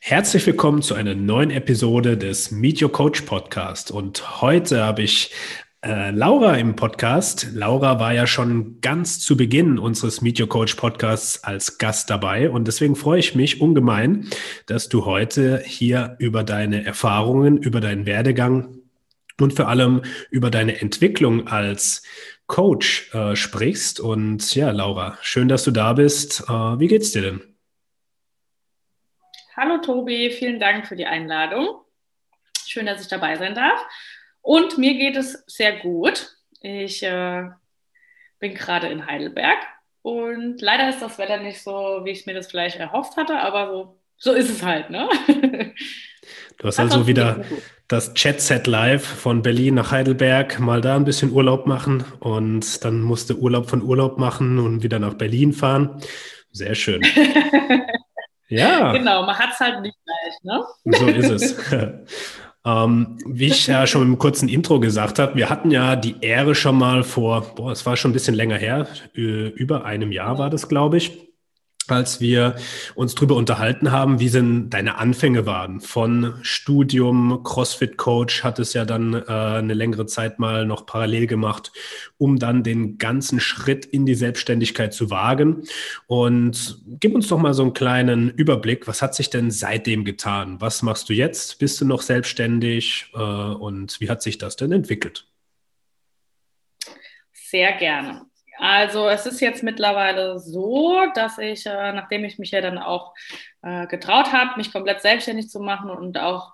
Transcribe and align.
Herzlich 0.00 0.46
willkommen 0.46 0.80
zu 0.80 0.94
einer 0.94 1.14
neuen 1.14 1.50
Episode 1.50 2.16
des 2.16 2.50
Meet 2.50 2.80
Your 2.80 2.90
Coach 2.90 3.20
Podcast. 3.22 3.90
Und 3.90 4.40
heute 4.40 4.82
habe 4.82 5.02
ich 5.02 5.30
äh, 5.84 6.10
Laura 6.10 6.54
im 6.54 6.74
Podcast. 6.74 7.48
Laura 7.52 8.00
war 8.00 8.14
ja 8.14 8.26
schon 8.26 8.80
ganz 8.80 9.20
zu 9.20 9.36
Beginn 9.36 9.78
unseres 9.78 10.22
Meet 10.22 10.40
Your 10.40 10.48
Coach 10.48 10.74
Podcasts 10.76 11.44
als 11.44 11.76
Gast 11.76 12.08
dabei. 12.08 12.48
Und 12.48 12.66
deswegen 12.66 12.96
freue 12.96 13.20
ich 13.20 13.34
mich 13.34 13.60
ungemein, 13.60 14.30
dass 14.64 14.88
du 14.88 15.04
heute 15.04 15.62
hier 15.66 16.16
über 16.18 16.42
deine 16.42 16.86
Erfahrungen, 16.86 17.58
über 17.58 17.80
deinen 17.80 18.06
Werdegang 18.06 18.78
und 19.38 19.52
vor 19.52 19.68
allem 19.68 20.00
über 20.30 20.50
deine 20.50 20.80
Entwicklung 20.80 21.46
als 21.46 22.02
Coach 22.46 23.12
äh, 23.12 23.36
sprichst. 23.36 24.00
Und 24.00 24.54
ja, 24.54 24.70
Laura, 24.70 25.18
schön, 25.20 25.48
dass 25.48 25.64
du 25.64 25.72
da 25.72 25.92
bist. 25.92 26.44
Äh, 26.48 26.52
wie 26.52 26.88
geht's 26.88 27.12
dir 27.12 27.20
denn? 27.20 27.47
Hallo 29.60 29.78
Tobi, 29.78 30.30
vielen 30.30 30.60
Dank 30.60 30.86
für 30.86 30.94
die 30.94 31.06
Einladung. 31.06 31.80
Schön, 32.64 32.86
dass 32.86 33.02
ich 33.02 33.08
dabei 33.08 33.34
sein 33.34 33.56
darf. 33.56 33.84
Und 34.40 34.78
mir 34.78 34.94
geht 34.94 35.16
es 35.16 35.42
sehr 35.48 35.80
gut. 35.80 36.36
Ich 36.60 37.02
äh, 37.02 37.48
bin 38.38 38.54
gerade 38.54 38.86
in 38.86 39.04
Heidelberg 39.04 39.58
und 40.02 40.60
leider 40.60 40.88
ist 40.88 41.02
das 41.02 41.18
Wetter 41.18 41.38
nicht 41.38 41.60
so, 41.60 42.02
wie 42.04 42.10
ich 42.10 42.24
mir 42.24 42.34
das 42.34 42.46
vielleicht 42.46 42.76
erhofft 42.76 43.16
hatte, 43.16 43.36
aber 43.40 43.66
so, 43.72 44.00
so 44.16 44.32
ist 44.32 44.48
es 44.48 44.62
halt. 44.62 44.90
Ne? 44.90 45.08
Du 46.58 46.68
hast 46.68 46.78
also 46.78 47.08
wieder 47.08 47.44
das 47.88 48.14
Chat-Set 48.14 48.68
live 48.68 49.04
von 49.04 49.42
Berlin 49.42 49.74
nach 49.74 49.90
Heidelberg, 49.90 50.60
mal 50.60 50.80
da 50.80 50.94
ein 50.94 51.04
bisschen 51.04 51.32
Urlaub 51.32 51.66
machen 51.66 52.04
und 52.20 52.84
dann 52.84 53.00
musste 53.00 53.36
Urlaub 53.36 53.68
von 53.68 53.82
Urlaub 53.82 54.18
machen 54.18 54.60
und 54.60 54.84
wieder 54.84 55.00
nach 55.00 55.14
Berlin 55.14 55.52
fahren. 55.52 56.00
Sehr 56.52 56.76
schön. 56.76 57.02
Ja. 58.48 58.92
Genau, 58.92 59.24
man 59.24 59.38
hat 59.38 59.50
es 59.52 59.60
halt 59.60 59.82
nicht 59.82 59.96
gleich, 60.04 60.34
ne? 60.42 60.64
So 60.98 61.06
ist 61.06 61.30
es. 61.30 61.72
ähm, 62.64 63.18
wie 63.26 63.46
ich 63.46 63.66
ja 63.66 63.86
schon 63.86 64.02
im 64.02 64.18
kurzen 64.18 64.48
Intro 64.48 64.80
gesagt 64.80 65.18
habe, 65.18 65.34
wir 65.36 65.50
hatten 65.50 65.70
ja 65.70 65.96
die 65.96 66.16
Ehre 66.20 66.54
schon 66.54 66.78
mal 66.78 67.02
vor, 67.02 67.54
boah, 67.54 67.72
es 67.72 67.84
war 67.86 67.96
schon 67.96 68.10
ein 68.10 68.14
bisschen 68.14 68.34
länger 68.34 68.56
her, 68.56 68.86
über 69.12 69.84
einem 69.84 70.12
Jahr 70.12 70.38
war 70.38 70.50
das, 70.50 70.68
glaube 70.68 70.96
ich, 70.96 71.27
als 71.92 72.20
wir 72.20 72.56
uns 72.94 73.14
darüber 73.14 73.36
unterhalten 73.36 73.90
haben, 73.90 74.20
wie 74.20 74.30
denn 74.30 74.70
deine 74.70 74.98
Anfänge 74.98 75.46
waren. 75.46 75.80
Von 75.80 76.34
Studium, 76.42 77.42
CrossFit-Coach 77.42 78.44
hat 78.44 78.58
es 78.58 78.72
ja 78.72 78.84
dann 78.84 79.14
äh, 79.14 79.24
eine 79.26 79.74
längere 79.74 80.06
Zeit 80.06 80.38
mal 80.38 80.66
noch 80.66 80.86
parallel 80.86 81.26
gemacht, 81.26 81.72
um 82.16 82.38
dann 82.38 82.62
den 82.62 82.98
ganzen 82.98 83.40
Schritt 83.40 83.84
in 83.84 84.06
die 84.06 84.14
Selbstständigkeit 84.14 84.92
zu 84.92 85.10
wagen. 85.10 85.64
Und 86.06 86.82
gib 87.00 87.14
uns 87.14 87.28
doch 87.28 87.38
mal 87.38 87.54
so 87.54 87.62
einen 87.62 87.72
kleinen 87.72 88.30
Überblick. 88.30 88.86
Was 88.88 89.02
hat 89.02 89.14
sich 89.14 89.30
denn 89.30 89.50
seitdem 89.50 90.04
getan? 90.04 90.60
Was 90.60 90.82
machst 90.82 91.08
du 91.08 91.12
jetzt? 91.12 91.58
Bist 91.58 91.80
du 91.80 91.84
noch 91.84 92.02
selbstständig? 92.02 93.12
Äh, 93.14 93.18
und 93.18 94.00
wie 94.00 94.10
hat 94.10 94.22
sich 94.22 94.38
das 94.38 94.56
denn 94.56 94.72
entwickelt? 94.72 95.26
Sehr 97.32 97.72
gerne. 97.72 98.26
Also 98.58 99.08
es 99.08 99.24
ist 99.26 99.40
jetzt 99.40 99.62
mittlerweile 99.62 100.38
so, 100.38 101.04
dass 101.14 101.38
ich, 101.38 101.64
äh, 101.66 101.92
nachdem 101.92 102.24
ich 102.24 102.38
mich 102.38 102.50
ja 102.50 102.60
dann 102.60 102.78
auch 102.78 103.14
äh, 103.62 103.86
getraut 103.86 104.32
habe, 104.32 104.56
mich 104.56 104.72
komplett 104.72 105.00
selbstständig 105.00 105.48
zu 105.48 105.60
machen 105.60 105.90
und 105.90 106.18
auch 106.18 106.52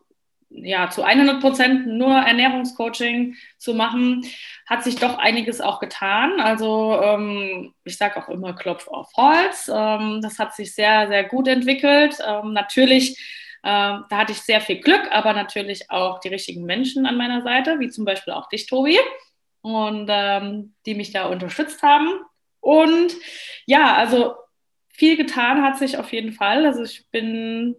ja, 0.51 0.89
zu 0.89 1.03
100 1.03 1.41
Prozent 1.41 1.87
nur 1.87 2.15
Ernährungscoaching 2.15 3.35
zu 3.59 3.75
machen, 3.75 4.25
hat 4.67 4.85
sich 4.85 4.97
doch 4.97 5.19
einiges 5.19 5.61
auch 5.61 5.81
getan. 5.81 6.41
Also 6.41 7.01
ähm, 7.03 7.75
ich 7.85 7.97
sage 7.97 8.17
auch 8.23 8.29
immer 8.29 8.55
Klopf 8.55 8.87
auf 8.87 9.11
Holz. 9.17 9.71
Ähm, 9.73 10.21
das 10.23 10.39
hat 10.39 10.55
sich 10.55 10.75
sehr, 10.75 11.09
sehr 11.09 11.25
gut 11.25 11.49
entwickelt. 11.49 12.19
Ähm, 12.25 12.53
natürlich, 12.53 13.19
äh, 13.63 13.99
da 14.09 14.11
hatte 14.11 14.33
ich 14.33 14.43
sehr 14.43 14.61
viel 14.61 14.81
Glück, 14.81 15.11
aber 15.11 15.33
natürlich 15.33 15.91
auch 15.91 16.21
die 16.21 16.29
richtigen 16.29 16.65
Menschen 16.65 17.07
an 17.07 17.17
meiner 17.17 17.43
Seite, 17.43 17.81
wie 17.81 17.89
zum 17.89 18.05
Beispiel 18.05 18.33
auch 18.33 18.49
dich, 18.49 18.67
Tobi 18.67 18.99
und 19.65 20.09
ähm, 20.11 20.75
die 20.85 20.95
mich 20.95 21.11
da 21.11 21.25
unterstützt 21.25 21.83
haben. 21.83 22.09
Und 22.61 23.15
ja, 23.65 23.95
also 23.95 24.35
viel 24.91 25.17
getan 25.17 25.63
hat 25.63 25.79
sich 25.79 25.97
auf 25.97 26.13
jeden 26.13 26.33
Fall. 26.33 26.67
Also 26.67 26.83
ich 26.83 27.09
bin, 27.11 27.75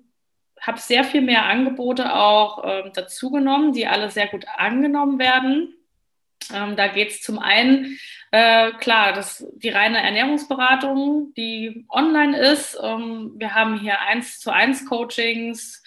habe 0.60 0.80
sehr 0.80 1.04
viel 1.04 1.22
mehr 1.22 1.46
Angebote 1.46 2.16
auch 2.16 2.64
ähm, 2.66 2.92
dazugenommen, 2.92 3.72
die 3.72 3.86
alle 3.86 4.10
sehr 4.10 4.28
gut 4.28 4.46
angenommen 4.58 5.20
werden. 5.20 5.76
Ähm, 6.52 6.76
da 6.76 6.88
geht 6.88 7.12
es 7.12 7.22
zum 7.22 7.38
einen, 7.38 8.00
äh, 8.32 8.72
klar, 8.80 9.14
das, 9.14 9.46
die 9.54 9.70
reine 9.70 10.02
Ernährungsberatung, 10.02 11.34
die 11.38 11.86
online 11.90 12.36
ist. 12.36 12.80
Ähm, 12.82 13.34
wir 13.36 13.54
haben 13.54 13.80
hier 13.80 14.02
eins 14.02 14.40
zu 14.40 14.50
eins 14.50 14.88
Coachings, 14.88 15.84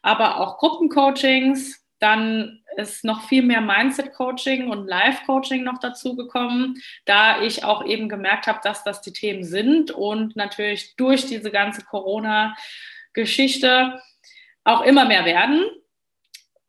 aber 0.00 0.38
auch 0.38 0.58
Gruppencoachings. 0.58 1.79
Dann 2.00 2.64
ist 2.76 3.04
noch 3.04 3.28
viel 3.28 3.42
mehr 3.42 3.60
Mindset-Coaching 3.60 4.68
und 4.68 4.86
Life-Coaching 4.86 5.62
noch 5.62 5.78
dazu 5.78 6.16
gekommen, 6.16 6.82
da 7.04 7.42
ich 7.42 7.64
auch 7.64 7.84
eben 7.84 8.08
gemerkt 8.08 8.46
habe, 8.46 8.60
dass 8.62 8.84
das 8.84 9.02
die 9.02 9.12
Themen 9.12 9.44
sind 9.44 9.90
und 9.90 10.34
natürlich 10.34 10.96
durch 10.96 11.26
diese 11.26 11.50
ganze 11.50 11.84
Corona-Geschichte 11.84 14.00
auch 14.64 14.80
immer 14.82 15.04
mehr 15.04 15.24
werden. 15.24 15.64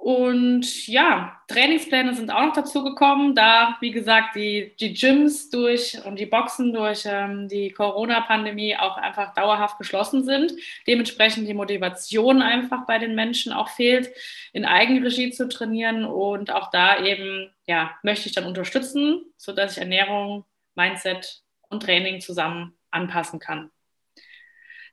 Und 0.02 0.88
ja, 0.88 1.40
Trainingspläne 1.48 2.16
sind 2.16 2.32
auch 2.32 2.42
noch 2.42 2.54
dazu 2.54 2.84
gekommen, 2.84 3.36
da, 3.36 3.78
wie 3.82 3.92
gesagt, 3.92 4.36
die, 4.36 4.76
die 4.80 4.96
Gyms 4.96 5.52
durch 5.52 5.96
und 6.04 6.18
die 6.18 6.26
Boxen 6.26 6.74
durch 6.74 7.04
ähm, 7.06 7.48
die 7.48 7.70
Corona-Pandemie 7.70 8.76
auch 8.76 8.98
einfach 8.98 9.36
dauerhaft 9.36 9.78
geschlossen 9.78 10.24
sind. 10.24 10.54
Dementsprechend 10.88 11.48
die 11.48 11.54
Motivation 11.54 12.42
einfach 12.42 12.88
bei 12.88 12.98
den 12.98 13.14
Menschen 13.14 13.54
auch 13.54 13.70
fehlt, 13.70 14.10
in 14.54 14.66
Eigenregie 14.66 15.30
zu 15.30 15.48
trainieren. 15.48 16.04
Und 16.04 16.50
auch 16.50 16.72
da 16.72 17.06
eben, 17.06 17.52
ja, 17.68 17.92
möchte 18.02 18.28
ich 18.28 18.34
dann 18.34 18.46
unterstützen, 18.48 19.22
sodass 19.38 19.74
ich 19.74 19.84
Ernährung, 19.84 20.46
Mindset 20.74 21.44
und 21.70 21.84
Training 21.84 22.22
zusammen 22.22 22.74
anpassen 22.90 23.38
kann. 23.38 23.70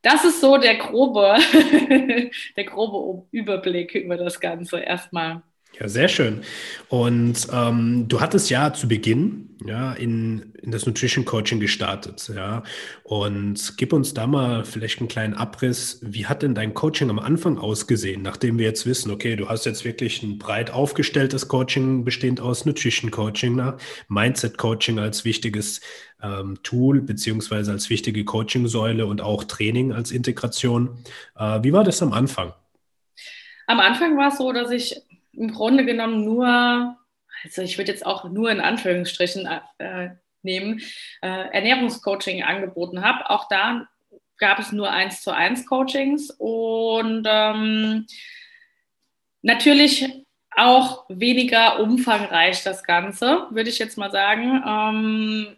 Das 0.03 0.25
ist 0.25 0.41
so 0.41 0.59
der 0.59 0.77
grobe, 0.77 1.37
der 2.57 2.65
grobe 2.65 3.27
Überblick 3.33 3.95
über 3.95 4.17
das 4.17 4.41
Ganze 4.41 4.81
erstmal. 4.81 5.43
Ja, 5.81 5.87
sehr 5.89 6.09
schön. 6.09 6.43
Und 6.89 7.47
ähm, 7.53 8.07
du 8.09 8.21
hattest 8.21 8.51
ja 8.51 8.73
zu 8.73 8.89
Beginn 8.89 9.49
ja, 9.65 9.93
in, 9.93 10.53
in 10.61 10.73
das 10.73 10.87
Nutrition 10.87 11.25
Coaching 11.25 11.61
gestartet. 11.61 12.33
Ja. 12.35 12.65
Und 13.05 13.75
gib 13.77 13.93
uns 13.93 14.13
da 14.13 14.27
mal 14.27 14.65
vielleicht 14.65 14.99
einen 14.99 15.09
kleinen 15.09 15.35
Abriss. 15.35 16.01
Wie 16.03 16.27
hat 16.27 16.43
denn 16.43 16.57
dein 16.57 16.75
Coaching 16.75 17.11
am 17.11 17.21
Anfang 17.21 17.59
ausgesehen, 17.59 18.23
nachdem 18.23 18.59
wir 18.59 18.67
jetzt 18.67 18.87
wissen, 18.87 19.13
okay, 19.13 19.37
du 19.37 19.49
hast 19.49 19.67
jetzt 19.67 19.85
wirklich 19.85 20.23
ein 20.23 20.39
breit 20.39 20.73
aufgestelltes 20.73 21.47
Coaching, 21.47 22.05
bestehend 22.05 22.41
aus 22.41 22.65
Nutrition 22.65 23.13
Coaching, 23.13 23.55
ne? 23.55 23.77
Mindset 24.09 24.59
Coaching 24.59 24.99
als 24.99 25.25
wichtiges 25.25 25.81
ähm, 26.23 26.59
Tool, 26.65 27.01
beziehungsweise 27.01 27.71
als 27.71 27.89
wichtige 27.89 28.25
Coaching-Säule 28.25 29.07
und 29.07 29.21
auch 29.21 29.45
Training 29.45 29.93
als 29.93 30.11
Integration. 30.11 30.99
Äh, 31.37 31.63
wie 31.63 31.73
war 31.73 31.85
das 31.85 32.03
am 32.03 32.13
Anfang? 32.13 32.53
Am 33.67 33.81
Anfang 33.81 34.17
war 34.17 34.29
es 34.29 34.39
so, 34.39 34.51
dass 34.51 34.71
ich 34.71 34.97
im 35.39 35.53
Grunde 35.53 35.85
genommen 35.85 36.25
nur, 36.25 36.97
also 37.45 37.63
ich 37.63 37.79
würde 37.79 37.93
jetzt 37.93 38.05
auch 38.05 38.25
nur 38.25 38.51
in 38.51 38.61
Anführungsstrichen 38.61 39.49
äh, 39.79 40.11
nehmen, 40.43 40.81
äh, 41.23 41.51
Ernährungscoaching 41.51 42.43
angeboten 42.43 43.05
habe. 43.05 43.31
Auch 43.31 43.49
da 43.49 43.89
gab 44.39 44.59
es 44.59 44.73
nur 44.73 44.91
eins 44.91 45.23
zu 45.23 45.33
eins 45.33 45.67
Coachings 45.67 46.31
und 46.31 47.27
ähm, 47.29 48.07
natürlich 49.43 50.25
auch 50.57 51.05
weniger 51.09 51.81
umfangreich 51.81 52.63
das 52.65 52.83
Ganze, 52.83 53.47
würde 53.51 53.71
ich 53.71 53.79
jetzt 53.79 53.99
mal 53.99 54.11
sagen. 54.11 54.63
Ähm, 54.67 55.57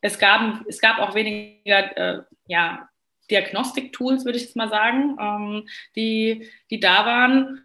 es, 0.00 0.18
gab, 0.18 0.64
es 0.66 0.80
gab 0.80 0.98
auch 0.98 1.14
weniger 1.14 1.96
äh, 1.96 2.22
ja, 2.46 2.88
Diagnostik-Tools, 3.30 4.24
würde 4.24 4.38
ich 4.38 4.44
jetzt 4.44 4.56
mal 4.56 4.70
sagen, 4.70 5.16
ähm, 5.20 5.68
die, 5.96 6.48
die 6.70 6.80
da 6.80 7.04
waren. 7.04 7.64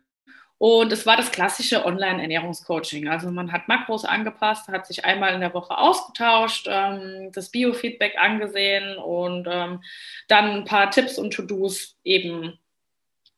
Und 0.60 0.92
es 0.92 1.06
war 1.06 1.18
das 1.18 1.32
klassische 1.32 1.86
Online-Ernährungscoaching. 1.86 3.08
Also 3.08 3.30
man 3.30 3.52
hat 3.52 3.68
Makros 3.68 4.06
angepasst, 4.06 4.68
hat 4.70 4.88
sich 4.88 5.06
einmal 5.06 5.36
in 5.36 5.42
der 5.42 5.54
Woche 5.54 5.78
ausgetauscht, 5.78 6.68
ähm, 6.68 7.32
das 7.32 7.50
Biofeedback 7.50 8.16
angesehen 8.18 8.98
und 8.98 9.48
ähm, 9.50 9.84
dann 10.28 10.46
ein 10.52 10.66
paar 10.66 10.90
Tipps 10.90 11.20
und 11.20 11.32
To-Dos 11.32 11.96
eben 12.04 12.58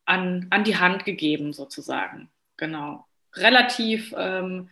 an, 0.06 0.48
an 0.50 0.64
die 0.64 0.78
Hand 0.78 1.04
gegeben, 1.04 1.52
sozusagen. 1.52 2.30
Genau. 2.56 3.06
Relativ 3.36 4.16
ähm, 4.18 4.70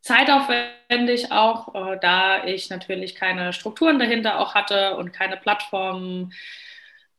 zeitaufwendig 0.00 1.30
auch, 1.30 1.74
äh, 1.74 1.98
da 2.00 2.44
ich 2.44 2.70
natürlich 2.70 3.14
keine 3.14 3.52
Strukturen 3.52 3.98
dahinter 3.98 4.40
auch 4.40 4.54
hatte 4.54 4.96
und 4.96 5.12
keine 5.12 5.36
Plattformen 5.36 6.32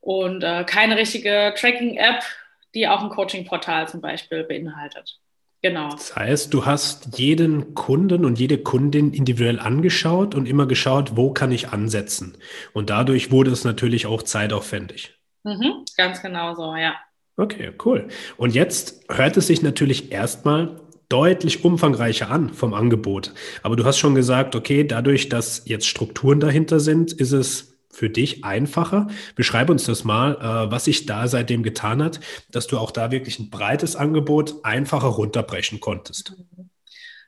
und 0.00 0.42
äh, 0.42 0.64
keine 0.64 0.96
richtige 0.96 1.54
Tracking-App 1.56 2.24
die 2.74 2.88
auch 2.88 3.02
ein 3.02 3.10
Coaching-Portal 3.10 3.88
zum 3.88 4.00
Beispiel 4.00 4.44
beinhaltet. 4.44 5.18
Genau. 5.62 5.90
Das 5.90 6.16
heißt, 6.16 6.52
du 6.52 6.66
hast 6.66 7.18
jeden 7.18 7.74
Kunden 7.74 8.24
und 8.24 8.38
jede 8.38 8.58
Kundin 8.58 9.12
individuell 9.12 9.60
angeschaut 9.60 10.34
und 10.34 10.46
immer 10.48 10.66
geschaut, 10.66 11.16
wo 11.16 11.32
kann 11.32 11.52
ich 11.52 11.68
ansetzen. 11.68 12.36
Und 12.72 12.90
dadurch 12.90 13.30
wurde 13.30 13.52
es 13.52 13.64
natürlich 13.64 14.06
auch 14.06 14.22
zeitaufwendig. 14.24 15.14
Mhm, 15.44 15.84
ganz 15.96 16.20
genau 16.20 16.54
so, 16.54 16.74
ja. 16.74 16.94
Okay, 17.36 17.72
cool. 17.84 18.08
Und 18.36 18.54
jetzt 18.54 19.04
hört 19.08 19.36
es 19.36 19.46
sich 19.46 19.62
natürlich 19.62 20.10
erstmal 20.10 20.80
deutlich 21.08 21.64
umfangreicher 21.64 22.30
an 22.30 22.50
vom 22.50 22.74
Angebot. 22.74 23.32
Aber 23.62 23.76
du 23.76 23.84
hast 23.84 23.98
schon 23.98 24.14
gesagt, 24.14 24.56
okay, 24.56 24.84
dadurch, 24.84 25.28
dass 25.28 25.62
jetzt 25.66 25.86
Strukturen 25.86 26.40
dahinter 26.40 26.80
sind, 26.80 27.12
ist 27.12 27.32
es 27.32 27.71
für 27.92 28.10
dich 28.10 28.44
einfacher? 28.44 29.06
Beschreib 29.36 29.70
uns 29.70 29.84
das 29.84 30.04
mal, 30.04 30.34
äh, 30.36 30.70
was 30.70 30.86
sich 30.86 31.06
da 31.06 31.28
seitdem 31.28 31.62
getan 31.62 32.02
hat, 32.02 32.20
dass 32.50 32.66
du 32.66 32.78
auch 32.78 32.90
da 32.90 33.10
wirklich 33.10 33.38
ein 33.38 33.50
breites 33.50 33.94
Angebot 33.94 34.64
einfacher 34.64 35.08
runterbrechen 35.08 35.80
konntest. 35.80 36.34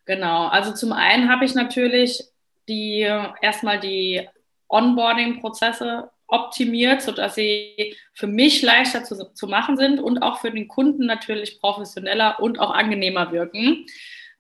Genau, 0.06 0.48
also 0.48 0.74
zum 0.74 0.92
einen 0.92 1.30
habe 1.30 1.44
ich 1.44 1.54
natürlich 1.54 2.24
die 2.68 3.00
erstmal 3.42 3.78
die 3.78 4.26
Onboarding-Prozesse 4.68 6.10
optimiert, 6.26 7.02
sodass 7.02 7.34
sie 7.34 7.94
für 8.12 8.26
mich 8.26 8.62
leichter 8.62 9.04
zu, 9.04 9.32
zu 9.32 9.46
machen 9.46 9.76
sind 9.76 10.00
und 10.00 10.22
auch 10.22 10.40
für 10.40 10.50
den 10.50 10.68
Kunden 10.68 11.06
natürlich 11.06 11.60
professioneller 11.60 12.40
und 12.40 12.58
auch 12.58 12.70
angenehmer 12.70 13.30
wirken. 13.30 13.86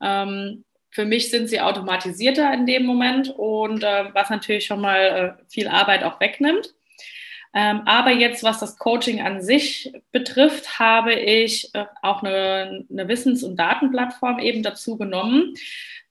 Ähm, 0.00 0.64
für 0.94 1.04
mich 1.04 1.28
sind 1.28 1.48
sie 1.48 1.60
automatisierter 1.60 2.54
in 2.54 2.66
dem 2.66 2.86
Moment 2.86 3.28
und 3.28 3.82
äh, 3.82 4.14
was 4.14 4.30
natürlich 4.30 4.64
schon 4.64 4.80
mal 4.80 5.36
äh, 5.40 5.44
viel 5.50 5.66
Arbeit 5.66 6.04
auch 6.04 6.20
wegnimmt. 6.20 6.72
Ähm, 7.52 7.82
aber 7.84 8.12
jetzt, 8.12 8.44
was 8.44 8.60
das 8.60 8.78
Coaching 8.78 9.20
an 9.20 9.42
sich 9.42 9.92
betrifft, 10.12 10.78
habe 10.78 11.12
ich 11.14 11.74
äh, 11.74 11.86
auch 12.00 12.22
eine, 12.22 12.84
eine 12.88 13.08
Wissens- 13.08 13.42
und 13.42 13.56
Datenplattform 13.56 14.38
eben 14.38 14.62
dazu 14.62 14.96
genommen, 14.96 15.54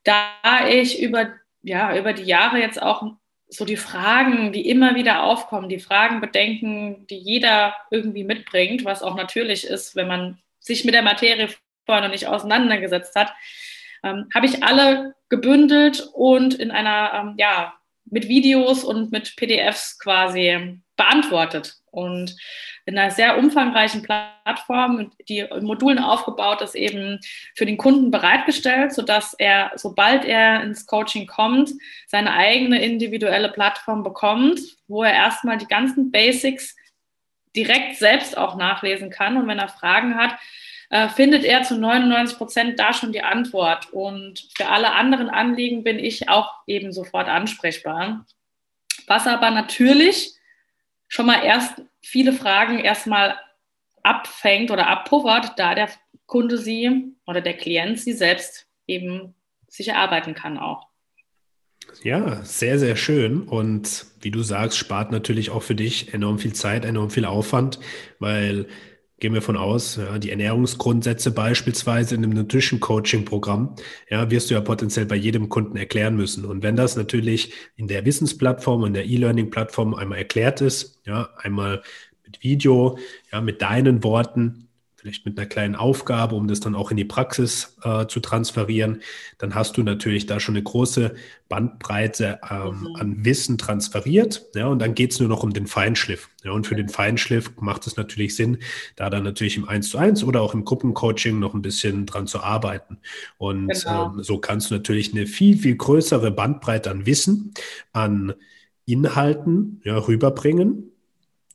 da 0.02 0.28
ich 0.68 1.00
über, 1.00 1.32
ja, 1.62 1.96
über 1.96 2.12
die 2.12 2.24
Jahre 2.24 2.58
jetzt 2.58 2.80
auch 2.80 3.04
so 3.48 3.64
die 3.64 3.76
Fragen, 3.76 4.52
die 4.52 4.68
immer 4.68 4.96
wieder 4.96 5.22
aufkommen, 5.22 5.70
die 5.70 5.80
Fragen, 5.80 6.20
Bedenken, 6.20 7.06
die 7.06 7.18
jeder 7.18 7.74
irgendwie 7.90 8.24
mitbringt, 8.24 8.84
was 8.84 9.02
auch 9.02 9.14
natürlich 9.14 9.66
ist, 9.66 9.96
wenn 9.96 10.08
man 10.08 10.38
sich 10.60 10.84
mit 10.84 10.92
der 10.92 11.02
Materie 11.02 11.48
vorher 11.86 12.04
noch 12.04 12.12
nicht 12.12 12.26
auseinandergesetzt 12.26 13.16
hat, 13.16 13.32
ähm, 14.04 14.28
habe 14.34 14.46
ich 14.46 14.62
alle 14.62 15.14
gebündelt 15.28 16.08
und 16.12 16.54
in 16.54 16.70
einer, 16.70 17.12
ähm, 17.14 17.34
ja, 17.38 17.74
mit 18.04 18.28
Videos 18.28 18.84
und 18.84 19.10
mit 19.10 19.34
PDFs 19.36 19.98
quasi 19.98 20.78
beantwortet. 20.96 21.76
Und 21.90 22.36
in 22.86 22.98
einer 22.98 23.10
sehr 23.10 23.38
umfangreichen 23.38 24.02
Plattform, 24.02 25.10
die 25.28 25.38
in 25.38 25.64
Modulen 25.64 25.98
aufgebaut 25.98 26.60
ist, 26.60 26.74
eben 26.74 27.18
für 27.54 27.66
den 27.66 27.78
Kunden 27.78 28.10
bereitgestellt, 28.10 28.92
sodass 28.92 29.34
er, 29.34 29.72
sobald 29.76 30.24
er 30.24 30.62
ins 30.62 30.86
Coaching 30.86 31.26
kommt, 31.26 31.70
seine 32.06 32.34
eigene 32.34 32.82
individuelle 32.82 33.48
Plattform 33.48 34.02
bekommt, 34.02 34.60
wo 34.86 35.02
er 35.02 35.14
erstmal 35.14 35.56
die 35.56 35.68
ganzen 35.68 36.10
Basics 36.10 36.76
direkt 37.56 37.96
selbst 37.96 38.36
auch 38.36 38.56
nachlesen 38.56 39.10
kann. 39.10 39.36
Und 39.36 39.46
wenn 39.46 39.58
er 39.58 39.68
Fragen 39.68 40.16
hat, 40.16 40.36
äh, 40.94 41.08
findet 41.08 41.42
er 41.42 41.64
zu 41.64 41.76
99 41.76 42.38
Prozent 42.38 42.78
da 42.78 42.92
schon 42.92 43.10
die 43.10 43.24
Antwort. 43.24 43.92
Und 43.92 44.46
für 44.56 44.68
alle 44.68 44.92
anderen 44.92 45.28
Anliegen 45.28 45.82
bin 45.82 45.98
ich 45.98 46.28
auch 46.28 46.52
eben 46.68 46.92
sofort 46.92 47.26
ansprechbar. 47.26 48.24
Was 49.08 49.26
aber 49.26 49.50
natürlich 49.50 50.34
schon 51.08 51.26
mal 51.26 51.42
erst 51.42 51.82
viele 52.00 52.32
Fragen 52.32 52.78
erstmal 52.78 53.34
abfängt 54.04 54.70
oder 54.70 54.86
abpuffert, 54.86 55.58
da 55.58 55.74
der 55.74 55.90
Kunde 56.26 56.58
sie 56.58 57.16
oder 57.26 57.40
der 57.40 57.54
Klient 57.54 57.98
sie 57.98 58.12
selbst 58.12 58.68
eben 58.86 59.34
sich 59.66 59.88
erarbeiten 59.88 60.34
kann 60.34 60.58
auch. 60.58 60.86
Ja, 62.04 62.44
sehr, 62.44 62.78
sehr 62.78 62.94
schön. 62.94 63.42
Und 63.42 64.06
wie 64.20 64.30
du 64.30 64.44
sagst, 64.44 64.78
spart 64.78 65.10
natürlich 65.10 65.50
auch 65.50 65.64
für 65.64 65.74
dich 65.74 66.14
enorm 66.14 66.38
viel 66.38 66.52
Zeit, 66.52 66.84
enorm 66.84 67.10
viel 67.10 67.24
Aufwand, 67.24 67.80
weil 68.20 68.68
gehen 69.20 69.32
wir 69.32 69.42
von 69.42 69.56
aus, 69.56 69.96
ja, 69.96 70.18
die 70.18 70.30
Ernährungsgrundsätze 70.30 71.30
beispielsweise 71.30 72.14
in 72.14 72.24
einem 72.24 72.34
Nutrition 72.34 72.80
Coaching 72.80 73.24
Programm, 73.24 73.74
ja, 74.10 74.30
wirst 74.30 74.50
du 74.50 74.54
ja 74.54 74.60
potenziell 74.60 75.06
bei 75.06 75.16
jedem 75.16 75.48
Kunden 75.48 75.76
erklären 75.76 76.16
müssen. 76.16 76.44
Und 76.44 76.62
wenn 76.62 76.76
das 76.76 76.96
natürlich 76.96 77.52
in 77.76 77.86
der 77.88 78.04
Wissensplattform 78.04 78.82
und 78.82 78.94
der 78.94 79.06
E-Learning 79.06 79.50
Plattform 79.50 79.94
einmal 79.94 80.18
erklärt 80.18 80.60
ist, 80.60 81.00
ja, 81.06 81.30
einmal 81.36 81.82
mit 82.24 82.42
Video, 82.42 82.98
ja, 83.32 83.40
mit 83.40 83.62
deinen 83.62 84.02
Worten, 84.02 84.63
vielleicht 85.04 85.26
mit 85.26 85.38
einer 85.38 85.46
kleinen 85.46 85.74
Aufgabe, 85.74 86.34
um 86.34 86.48
das 86.48 86.60
dann 86.60 86.74
auch 86.74 86.90
in 86.90 86.96
die 86.96 87.04
Praxis 87.04 87.76
äh, 87.82 88.06
zu 88.06 88.20
transferieren, 88.20 89.02
dann 89.36 89.54
hast 89.54 89.76
du 89.76 89.82
natürlich 89.82 90.24
da 90.24 90.40
schon 90.40 90.54
eine 90.54 90.64
große 90.64 91.14
Bandbreite 91.50 92.40
ähm, 92.50 92.80
mhm. 92.80 92.96
an 92.96 93.24
Wissen 93.26 93.58
transferiert. 93.58 94.46
Ja, 94.54 94.68
und 94.68 94.78
dann 94.78 94.94
geht 94.94 95.12
es 95.12 95.20
nur 95.20 95.28
noch 95.28 95.42
um 95.42 95.52
den 95.52 95.66
Feinschliff. 95.66 96.30
Ja, 96.42 96.52
und 96.52 96.66
für 96.66 96.74
den 96.74 96.88
Feinschliff 96.88 97.52
macht 97.60 97.86
es 97.86 97.98
natürlich 97.98 98.34
Sinn, 98.34 98.56
da 98.96 99.10
dann 99.10 99.24
natürlich 99.24 99.58
im 99.58 99.68
1 99.68 99.90
zu 99.90 99.98
1 99.98 100.24
oder 100.24 100.40
auch 100.40 100.54
im 100.54 100.64
Gruppencoaching 100.64 101.38
noch 101.38 101.52
ein 101.52 101.60
bisschen 101.60 102.06
dran 102.06 102.26
zu 102.26 102.40
arbeiten. 102.40 102.96
Und 103.36 103.68
genau. 103.68 104.14
ähm, 104.14 104.22
so 104.22 104.38
kannst 104.38 104.70
du 104.70 104.74
natürlich 104.74 105.12
eine 105.12 105.26
viel, 105.26 105.58
viel 105.58 105.76
größere 105.76 106.30
Bandbreite 106.30 106.90
an 106.90 107.04
Wissen, 107.04 107.52
an 107.92 108.32
Inhalten 108.86 109.82
ja, 109.84 109.98
rüberbringen 109.98 110.93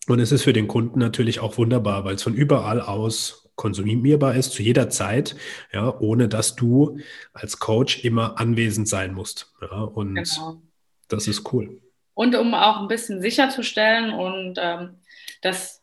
und 0.10 0.20
es 0.20 0.32
ist 0.32 0.44
für 0.44 0.54
den 0.54 0.68
Kunden 0.68 1.00
natürlich 1.00 1.40
auch 1.40 1.58
wunderbar, 1.58 2.06
weil 2.06 2.16
es 2.16 2.24
von 2.24 2.34
überall 2.34 2.82
aus 2.82 3.50
konsumierbar 3.56 4.36
ist, 4.36 4.54
zu 4.54 4.64
jeder 4.64 4.90
Zeit, 4.90 5.36
ja, 5.74 5.94
ohne 6.00 6.30
dass 6.30 6.56
du 6.56 7.00
als 7.34 7.60
Coach 7.60 8.06
immer 8.06 8.40
anwesend 8.40 8.88
sein 8.88 9.14
musst. 9.14 9.54
Ja, 9.62 9.82
und 9.82 10.16
genau. 10.16 10.62
das 11.10 11.28
ist 11.28 11.52
cool. 11.52 11.82
Und 12.14 12.36
um 12.36 12.54
auch 12.54 12.80
ein 12.80 12.88
bisschen 12.88 13.22
sicherzustellen 13.22 14.14
und 14.14 14.58
ähm, 14.62 15.00
dass 15.42 15.82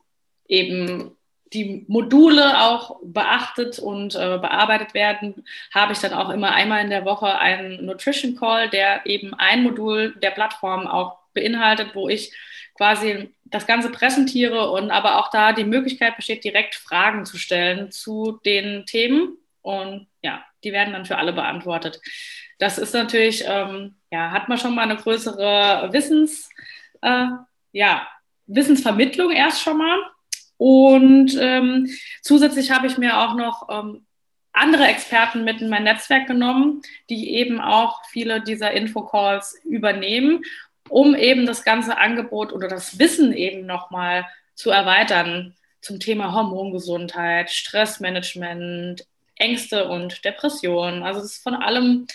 eben 0.48 1.16
die 1.52 1.84
Module 1.86 2.62
auch 2.62 2.98
beachtet 3.02 3.78
und 3.78 4.14
äh, 4.14 4.38
bearbeitet 4.38 4.94
werden, 4.94 5.44
habe 5.72 5.92
ich 5.92 5.98
dann 5.98 6.14
auch 6.14 6.30
immer 6.30 6.52
einmal 6.52 6.82
in 6.82 6.90
der 6.90 7.04
Woche 7.04 7.38
einen 7.38 7.84
Nutrition 7.84 8.36
Call, 8.36 8.70
der 8.70 9.04
eben 9.04 9.34
ein 9.34 9.62
Modul 9.62 10.14
der 10.22 10.30
Plattform 10.30 10.86
auch 10.86 11.18
beinhaltet, 11.34 11.94
wo 11.94 12.08
ich 12.08 12.34
quasi 12.74 13.35
das 13.50 13.66
Ganze 13.66 13.90
präsentiere 13.90 14.70
und 14.70 14.90
aber 14.90 15.18
auch 15.18 15.30
da 15.30 15.52
die 15.52 15.64
Möglichkeit 15.64 16.16
besteht, 16.16 16.44
direkt 16.44 16.74
Fragen 16.74 17.24
zu 17.24 17.38
stellen 17.38 17.90
zu 17.90 18.40
den 18.44 18.86
Themen. 18.86 19.38
Und 19.62 20.06
ja, 20.22 20.44
die 20.64 20.72
werden 20.72 20.92
dann 20.92 21.06
für 21.06 21.18
alle 21.18 21.32
beantwortet. 21.32 22.00
Das 22.58 22.78
ist 22.78 22.94
natürlich, 22.94 23.44
ähm, 23.46 23.96
ja, 24.10 24.30
hat 24.30 24.48
man 24.48 24.58
schon 24.58 24.74
mal 24.74 24.82
eine 24.82 24.96
größere 24.96 25.88
Wissens, 25.92 26.48
äh, 27.02 27.26
ja, 27.72 28.08
Wissensvermittlung 28.46 29.30
erst 29.30 29.62
schon 29.62 29.78
mal. 29.78 29.98
Und 30.56 31.36
ähm, 31.38 31.88
zusätzlich 32.22 32.70
habe 32.70 32.86
ich 32.86 32.96
mir 32.96 33.18
auch 33.18 33.34
noch 33.34 33.68
ähm, 33.70 34.06
andere 34.52 34.86
Experten 34.86 35.44
mit 35.44 35.60
in 35.60 35.68
mein 35.68 35.84
Netzwerk 35.84 36.26
genommen, 36.26 36.80
die 37.10 37.34
eben 37.34 37.60
auch 37.60 38.02
viele 38.06 38.40
dieser 38.40 38.72
Infocalls 38.72 39.60
übernehmen 39.64 40.42
um 40.88 41.14
eben 41.14 41.46
das 41.46 41.64
ganze 41.64 41.98
Angebot 41.98 42.52
oder 42.52 42.68
das 42.68 42.98
Wissen 42.98 43.32
eben 43.32 43.66
nochmal 43.66 44.26
zu 44.54 44.70
erweitern 44.70 45.54
zum 45.80 46.00
Thema 46.00 46.32
Hormongesundheit, 46.32 47.50
Stressmanagement, 47.50 49.06
Ängste 49.36 49.88
und 49.88 50.24
Depressionen. 50.24 51.02
Also 51.02 51.20
es 51.20 51.32
ist 51.32 51.42
von 51.42 51.54
allem 51.54 52.06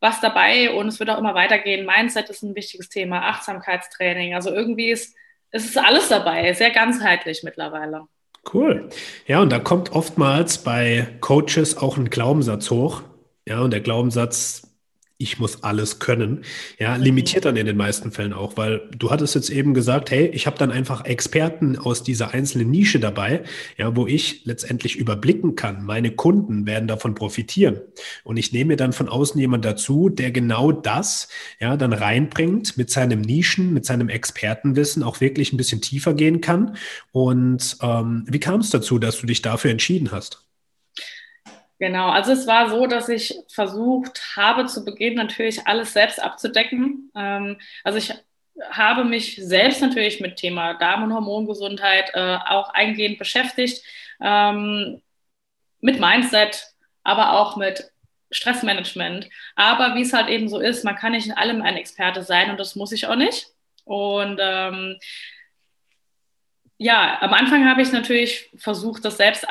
was 0.00 0.20
dabei 0.20 0.70
und 0.70 0.88
es 0.88 0.98
wird 0.98 1.08
auch 1.08 1.18
immer 1.18 1.34
weitergehen. 1.34 1.86
Mindset 1.86 2.28
ist 2.28 2.42
ein 2.42 2.54
wichtiges 2.54 2.88
Thema, 2.88 3.28
Achtsamkeitstraining. 3.28 4.34
Also 4.34 4.50
irgendwie 4.50 4.90
ist 4.90 5.14
es 5.54 5.66
ist 5.66 5.78
alles 5.78 6.08
dabei, 6.08 6.52
sehr 6.52 6.72
ganzheitlich 6.72 7.44
mittlerweile. 7.44 8.08
Cool. 8.52 8.88
Ja, 9.28 9.40
und 9.40 9.50
da 9.50 9.60
kommt 9.60 9.92
oftmals 9.92 10.58
bei 10.58 11.06
Coaches 11.20 11.76
auch 11.76 11.96
ein 11.96 12.10
Glaubenssatz 12.10 12.70
hoch. 12.70 13.02
Ja, 13.46 13.60
und 13.60 13.70
der 13.70 13.80
Glaubenssatz, 13.80 14.73
ich 15.24 15.38
muss 15.38 15.62
alles 15.62 15.98
können, 15.98 16.42
ja, 16.78 16.96
limitiert 16.96 17.46
dann 17.46 17.56
in 17.56 17.66
den 17.66 17.76
meisten 17.76 18.12
Fällen 18.12 18.32
auch, 18.32 18.56
weil 18.56 18.82
du 18.96 19.10
hattest 19.10 19.34
jetzt 19.34 19.50
eben 19.50 19.74
gesagt, 19.74 20.10
hey, 20.10 20.26
ich 20.26 20.46
habe 20.46 20.58
dann 20.58 20.70
einfach 20.70 21.04
Experten 21.04 21.78
aus 21.78 22.02
dieser 22.02 22.34
einzelnen 22.34 22.70
Nische 22.70 23.00
dabei, 23.00 23.42
ja, 23.78 23.96
wo 23.96 24.06
ich 24.06 24.44
letztendlich 24.44 24.96
überblicken 24.96 25.56
kann, 25.56 25.84
meine 25.84 26.10
Kunden 26.10 26.66
werden 26.66 26.86
davon 26.86 27.14
profitieren 27.14 27.80
und 28.22 28.36
ich 28.36 28.52
nehme 28.52 28.76
dann 28.76 28.92
von 28.92 29.08
außen 29.08 29.40
jemand 29.40 29.64
dazu, 29.64 30.10
der 30.10 30.30
genau 30.30 30.70
das, 30.72 31.28
ja, 31.58 31.76
dann 31.76 31.92
reinbringt 31.92 32.76
mit 32.76 32.90
seinem 32.90 33.22
Nischen, 33.22 33.72
mit 33.72 33.86
seinem 33.86 34.08
Expertenwissen 34.08 35.02
auch 35.02 35.20
wirklich 35.20 35.52
ein 35.52 35.56
bisschen 35.56 35.80
tiefer 35.80 36.14
gehen 36.14 36.40
kann. 36.40 36.76
Und 37.12 37.78
ähm, 37.82 38.24
wie 38.28 38.40
kam 38.40 38.60
es 38.60 38.70
dazu, 38.70 38.98
dass 38.98 39.18
du 39.18 39.26
dich 39.26 39.42
dafür 39.42 39.70
entschieden 39.70 40.12
hast? 40.12 40.44
Genau, 41.80 42.08
also 42.08 42.32
es 42.32 42.46
war 42.46 42.70
so, 42.70 42.86
dass 42.86 43.08
ich 43.08 43.34
versucht 43.48 44.36
habe, 44.36 44.66
zu 44.66 44.84
Beginn 44.84 45.14
natürlich 45.14 45.66
alles 45.66 45.92
selbst 45.92 46.22
abzudecken. 46.22 47.10
Ähm, 47.16 47.58
also 47.82 47.98
ich 47.98 48.12
habe 48.70 49.04
mich 49.04 49.36
selbst 49.36 49.80
natürlich 49.82 50.20
mit 50.20 50.36
Thema 50.36 50.74
Darm- 50.74 51.02
und 51.02 51.12
Hormongesundheit 51.12 52.10
äh, 52.14 52.38
auch 52.46 52.70
eingehend 52.70 53.18
beschäftigt, 53.18 53.82
ähm, 54.20 55.02
mit 55.80 55.98
Mindset, 56.00 56.64
aber 57.02 57.32
auch 57.40 57.56
mit 57.56 57.90
Stressmanagement. 58.30 59.28
Aber 59.56 59.96
wie 59.96 60.02
es 60.02 60.12
halt 60.12 60.28
eben 60.28 60.48
so 60.48 60.60
ist, 60.60 60.84
man 60.84 60.96
kann 60.96 61.12
nicht 61.12 61.26
in 61.26 61.32
allem 61.32 61.62
ein 61.62 61.76
Experte 61.76 62.22
sein 62.22 62.50
und 62.50 62.60
das 62.60 62.76
muss 62.76 62.92
ich 62.92 63.06
auch 63.06 63.16
nicht. 63.16 63.48
Und 63.84 64.38
ähm, 64.40 64.98
ja, 66.78 67.20
am 67.20 67.32
Anfang 67.32 67.68
habe 67.68 67.82
ich 67.82 67.92
natürlich 67.92 68.50
versucht, 68.56 69.04
das 69.04 69.16
selbst 69.16 69.48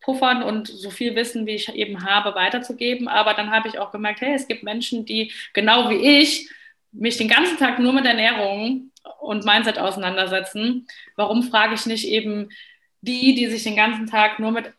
abzupuffern 0.00 0.42
und 0.42 0.68
so 0.68 0.90
viel 0.90 1.14
Wissen, 1.14 1.46
wie 1.46 1.54
ich 1.54 1.74
eben 1.74 2.04
habe, 2.04 2.34
weiterzugeben. 2.34 3.08
Aber 3.08 3.34
dann 3.34 3.50
habe 3.50 3.68
ich 3.68 3.78
auch 3.78 3.92
gemerkt, 3.92 4.20
hey, 4.20 4.34
es 4.34 4.48
gibt 4.48 4.62
Menschen, 4.62 5.04
die 5.04 5.32
genau 5.52 5.90
wie 5.90 6.20
ich 6.20 6.50
mich 6.92 7.16
den 7.16 7.28
ganzen 7.28 7.56
Tag 7.56 7.78
nur 7.78 7.92
mit 7.92 8.04
Ernährung 8.04 8.90
und 9.20 9.44
Mindset 9.44 9.78
auseinandersetzen. 9.78 10.86
Warum 11.16 11.42
frage 11.42 11.74
ich 11.74 11.86
nicht 11.86 12.06
eben 12.06 12.50
die, 13.00 13.34
die 13.34 13.46
sich 13.46 13.62
den 13.62 13.76
ganzen 13.76 14.06
Tag 14.06 14.38
nur 14.38 14.50
mit 14.50 14.72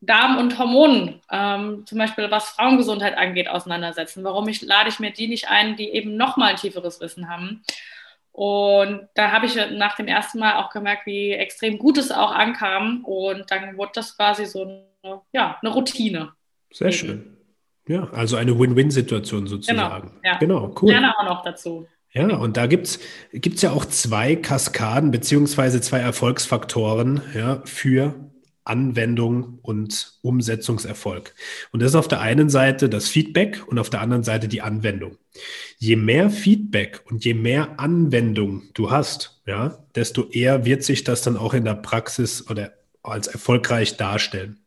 Darm 0.00 0.36
und 0.36 0.58
Hormonen, 0.58 1.22
ähm, 1.30 1.86
zum 1.86 1.96
Beispiel 1.96 2.30
was 2.30 2.50
Frauengesundheit 2.50 3.16
angeht, 3.16 3.48
auseinandersetzen? 3.48 4.22
Warum 4.22 4.48
ich, 4.48 4.60
lade 4.60 4.90
ich 4.90 5.00
mir 5.00 5.12
die 5.12 5.28
nicht 5.28 5.48
ein, 5.48 5.76
die 5.76 5.88
eben 5.88 6.16
nochmal 6.16 6.50
ein 6.50 6.56
tieferes 6.56 7.00
Wissen 7.00 7.30
haben? 7.30 7.62
Und 8.34 9.06
da 9.14 9.30
habe 9.30 9.46
ich 9.46 9.54
nach 9.54 9.94
dem 9.94 10.08
ersten 10.08 10.40
Mal 10.40 10.56
auch 10.56 10.70
gemerkt, 10.70 11.06
wie 11.06 11.30
extrem 11.30 11.78
gut 11.78 11.98
es 11.98 12.10
auch 12.10 12.32
ankam. 12.32 13.04
Und 13.04 13.48
dann 13.48 13.76
wurde 13.76 13.92
das 13.94 14.16
quasi 14.16 14.44
so 14.44 14.62
eine, 14.62 15.20
ja, 15.32 15.56
eine 15.62 15.72
Routine. 15.72 16.32
Sehr 16.72 16.90
schön. 16.90 17.36
Ja, 17.86 18.08
also 18.10 18.34
eine 18.34 18.58
Win-Win-Situation 18.58 19.46
sozusagen. 19.46 20.08
Genau, 20.08 20.20
ja. 20.24 20.38
genau 20.38 20.74
cool. 20.82 20.90
Gerne 20.90 21.16
auch 21.16 21.24
noch 21.24 21.42
dazu. 21.44 21.86
Ja, 22.10 22.34
und 22.34 22.56
da 22.56 22.66
gibt 22.66 22.86
es 22.86 23.62
ja 23.62 23.70
auch 23.70 23.84
zwei 23.84 24.34
Kaskaden 24.34 25.12
beziehungsweise 25.12 25.80
zwei 25.80 26.00
Erfolgsfaktoren 26.00 27.22
ja, 27.36 27.62
für 27.64 28.14
Anwendung 28.64 29.58
und 29.62 30.14
Umsetzungserfolg. 30.22 31.34
Und 31.72 31.80
das 31.80 31.90
ist 31.90 31.96
auf 31.96 32.08
der 32.08 32.20
einen 32.20 32.48
Seite 32.48 32.88
das 32.88 33.08
Feedback 33.08 33.62
und 33.66 33.78
auf 33.78 33.90
der 33.90 34.00
anderen 34.00 34.24
Seite 34.24 34.48
die 34.48 34.62
Anwendung. 34.62 35.18
Je 35.78 35.96
mehr 35.96 36.30
Feedback 36.30 37.02
und 37.10 37.24
je 37.24 37.34
mehr 37.34 37.78
Anwendung 37.78 38.62
du 38.74 38.90
hast, 38.90 39.42
ja, 39.46 39.84
desto 39.94 40.28
eher 40.30 40.64
wird 40.64 40.82
sich 40.82 41.04
das 41.04 41.22
dann 41.22 41.36
auch 41.36 41.54
in 41.54 41.64
der 41.64 41.74
Praxis 41.74 42.48
oder 42.48 42.72
als 43.04 43.26
erfolgreich 43.26 43.98
darstellen. 43.98 44.60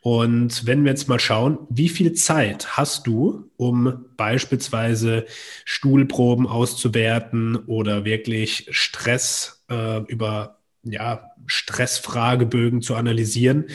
Und 0.00 0.64
wenn 0.64 0.84
wir 0.84 0.92
jetzt 0.92 1.08
mal 1.08 1.18
schauen, 1.18 1.58
wie 1.68 1.88
viel 1.88 2.12
Zeit 2.12 2.76
hast 2.76 3.06
du, 3.06 3.50
um 3.56 4.04
beispielsweise 4.16 5.26
Stuhlproben 5.64 6.46
auszuwerten 6.46 7.56
oder 7.56 8.04
wirklich 8.04 8.68
Stress 8.70 9.64
äh, 9.68 10.02
über 10.04 10.59
ja, 10.82 11.30
Stressfragebögen 11.46 12.80
zu 12.82 12.94
analysieren 12.94 13.66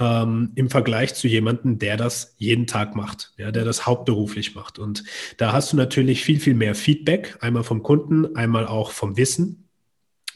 ähm, 0.00 0.52
im 0.54 0.70
Vergleich 0.70 1.14
zu 1.14 1.28
jemandem, 1.28 1.78
der 1.78 1.96
das 1.96 2.34
jeden 2.38 2.66
Tag 2.66 2.96
macht, 2.96 3.32
ja, 3.36 3.50
der 3.52 3.64
das 3.64 3.86
hauptberuflich 3.86 4.54
macht. 4.54 4.78
Und 4.78 5.04
da 5.36 5.52
hast 5.52 5.72
du 5.72 5.76
natürlich 5.76 6.24
viel, 6.24 6.40
viel 6.40 6.54
mehr 6.54 6.74
Feedback, 6.74 7.36
einmal 7.40 7.64
vom 7.64 7.82
Kunden, 7.82 8.34
einmal 8.36 8.66
auch 8.66 8.90
vom 8.90 9.16
Wissen. 9.16 9.64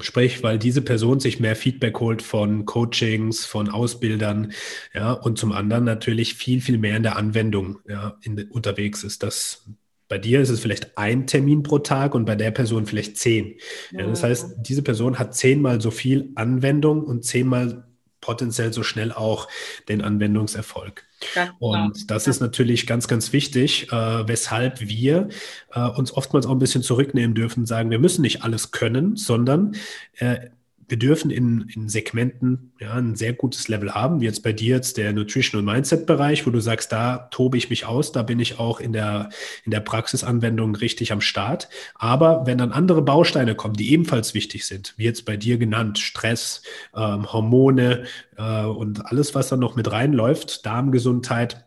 Sprich, 0.01 0.43
weil 0.43 0.59
diese 0.59 0.81
Person 0.81 1.21
sich 1.21 1.39
mehr 1.39 1.55
Feedback 1.55 2.01
holt 2.01 2.23
von 2.23 2.65
Coachings, 2.65 3.45
von 3.45 3.69
Ausbildern, 3.69 4.53
ja, 4.95 5.13
und 5.13 5.39
zum 5.39 5.53
anderen 5.53 5.85
natürlich 5.85 6.35
viel, 6.35 6.61
viel 6.61 6.79
mehr 6.79 6.97
in 6.97 7.03
der 7.03 7.17
Anwendung 7.17 7.79
ja, 7.87 8.17
in, 8.23 8.43
unterwegs 8.51 9.05
ist. 9.05 9.23
Das 9.23 9.69
bei 10.13 10.19
dir 10.19 10.43
ist 10.43 10.51
es 10.51 10.61
vielleicht 10.61 10.99
ein 10.99 11.27
Termin 11.27 11.63
pro 11.63 11.79
Tag 11.79 12.15
und 12.15 12.27
bei 12.27 12.35
der 12.35 12.51
Person 12.51 12.85
vielleicht 12.85 13.17
zehn. 13.17 13.55
Ja, 13.93 14.07
das 14.07 14.23
heißt, 14.23 14.57
diese 14.59 14.83
Person 14.83 15.19
hat 15.19 15.35
zehnmal 15.35 15.81
so 15.81 15.91
viel 15.91 16.33
Anwendung 16.35 17.03
und 17.03 17.25
zehnmal 17.25 17.85
potenziell 18.21 18.75
so 18.75 18.83
schnell 18.83 19.11
auch 19.11 19.49
den 19.89 20.03
Anwendungserfolg. 20.03 21.05
Ja, 21.35 21.55
und 21.61 22.11
das 22.11 22.27
ja. 22.27 22.31
ist 22.31 22.41
natürlich 22.41 22.87
ganz, 22.87 23.09
ganz 23.09 23.33
wichtig, 23.33 23.91
äh, 23.91 24.29
weshalb 24.29 24.83
wir 24.83 25.31
äh, 25.73 25.81
uns 25.81 26.13
oftmals 26.13 26.45
auch 26.45 26.53
ein 26.53 26.59
bisschen 26.59 26.83
zurücknehmen 26.83 27.35
dürfen 27.35 27.61
und 27.61 27.67
sagen, 27.67 27.91
wir 27.91 27.99
müssen 27.99 28.21
nicht 28.21 28.43
alles 28.43 28.71
können, 28.71 29.17
sondern 29.17 29.77
äh, 30.19 30.51
wir 30.93 30.99
dürfen 30.99 31.31
in, 31.31 31.71
in 31.75 31.89
Segmenten 31.89 32.71
ja, 32.79 32.93
ein 32.93 33.17
sehr 33.17 33.33
gutes 33.33 33.67
Level 33.69 33.95
haben, 33.95 34.21
wie 34.21 34.27
jetzt 34.27 34.43
bei 34.43 34.53
dir 34.53 34.77
jetzt 34.77 34.99
der 34.99 35.15
Nutrition- 35.15 35.61
und 35.61 35.65
Mindset-Bereich, 35.65 36.47
wo 36.47 36.51
du 36.51 36.61
sagst, 36.61 36.93
da 36.93 37.29
tobe 37.31 37.57
ich 37.57 37.71
mich 37.71 37.87
aus, 37.87 38.13
da 38.13 38.23
bin 38.23 38.39
ich 38.39 38.59
auch 38.59 38.79
in 38.79 38.93
der, 38.93 39.31
in 39.65 39.71
der 39.71 39.81
Praxisanwendung 39.81 40.75
richtig 40.75 41.11
am 41.11 41.23
Start. 41.23 41.71
Aber 41.95 42.45
wenn 42.45 42.59
dann 42.59 42.73
andere 42.73 43.01
Bausteine 43.01 43.55
kommen, 43.55 43.73
die 43.73 43.91
ebenfalls 43.91 44.35
wichtig 44.35 44.67
sind, 44.67 44.93
wie 44.99 45.05
jetzt 45.05 45.25
bei 45.25 45.39
dir 45.39 45.57
genannt, 45.57 45.99
Stress, 45.99 46.63
ähm, 46.95 47.33
Hormone 47.33 48.05
äh, 48.37 48.65
und 48.67 49.07
alles, 49.07 49.35
was 49.35 49.49
dann 49.49 49.61
noch 49.61 49.77
mit 49.77 49.91
reinläuft, 49.91 50.67
Darmgesundheit, 50.67 51.65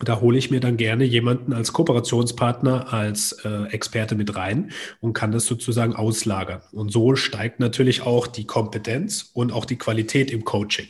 da 0.00 0.20
hole 0.20 0.38
ich 0.38 0.50
mir 0.50 0.60
dann 0.60 0.76
gerne 0.76 1.04
jemanden 1.04 1.52
als 1.52 1.72
Kooperationspartner, 1.72 2.92
als 2.92 3.32
äh, 3.44 3.64
Experte 3.70 4.14
mit 4.14 4.36
rein 4.36 4.70
und 5.00 5.12
kann 5.12 5.32
das 5.32 5.46
sozusagen 5.46 5.94
auslagern. 5.94 6.62
Und 6.72 6.92
so 6.92 7.16
steigt 7.16 7.58
natürlich 7.58 8.02
auch 8.02 8.26
die 8.26 8.46
Kompetenz 8.46 9.30
und 9.34 9.52
auch 9.52 9.64
die 9.64 9.76
Qualität 9.76 10.30
im 10.30 10.44
Coaching. 10.44 10.86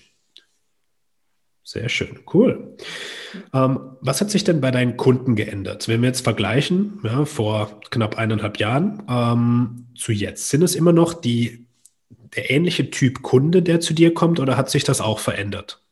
Sehr 1.62 1.91
schön, 1.91 2.21
cool. 2.33 2.77
Ähm, 3.53 3.81
was 4.00 4.23
hat 4.23 4.31
sich 4.31 4.43
denn 4.43 4.62
bei 4.62 4.71
deinen 4.71 4.97
Kunden 4.97 5.37
geändert? 5.37 5.87
Wenn 5.87 6.00
wir 6.00 6.09
jetzt 6.09 6.25
vergleichen, 6.25 6.99
ja, 7.03 7.27
vor 7.27 7.81
knapp 7.91 8.17
eineinhalb 8.17 8.59
Jahren 8.59 9.03
ähm, 9.07 9.87
zu 9.95 10.12
jetzt, 10.12 10.49
sind 10.49 10.62
es 10.62 10.75
immer 10.75 10.93
noch 10.93 11.12
die, 11.12 11.67
der 12.09 12.50
ähnliche 12.50 12.91
Typ 12.91 13.21
Kunde, 13.21 13.62
der 13.62 13.81
zu 13.81 13.93
dir 13.93 14.15
kommt, 14.15 14.41
oder 14.41 14.57
hat 14.57 14.71
sich 14.71 14.83
das 14.83 15.03
auch 15.03 15.19
verändert? 15.19 15.83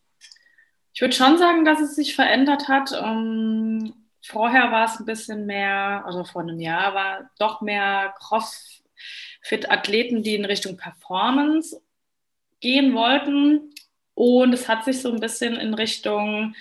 Ich 0.96 1.02
würde 1.02 1.14
schon 1.14 1.36
sagen, 1.36 1.66
dass 1.66 1.78
es 1.78 1.94
sich 1.94 2.16
verändert 2.16 2.68
hat. 2.68 2.92
Um, 2.92 3.04
ähm, 3.04 3.92
vorher 4.22 4.72
war 4.72 4.86
es 4.86 4.98
ein 4.98 5.04
bisschen 5.04 5.44
mehr, 5.44 6.02
also 6.06 6.24
vor 6.24 6.40
einem 6.40 6.58
Jahr 6.58 6.94
war 6.94 7.30
doch 7.38 7.60
mehr 7.60 8.14
Crossfit-Athleten, 8.18 10.22
die 10.22 10.36
in 10.36 10.46
Richtung 10.46 10.78
Performance 10.78 11.82
gehen 12.60 12.94
wollten. 12.94 13.74
Und 14.14 14.54
es 14.54 14.70
hat 14.70 14.86
sich 14.86 15.02
so 15.02 15.12
ein 15.12 15.20
bisschen 15.20 15.56
in 15.56 15.74
Richtung, 15.74 16.54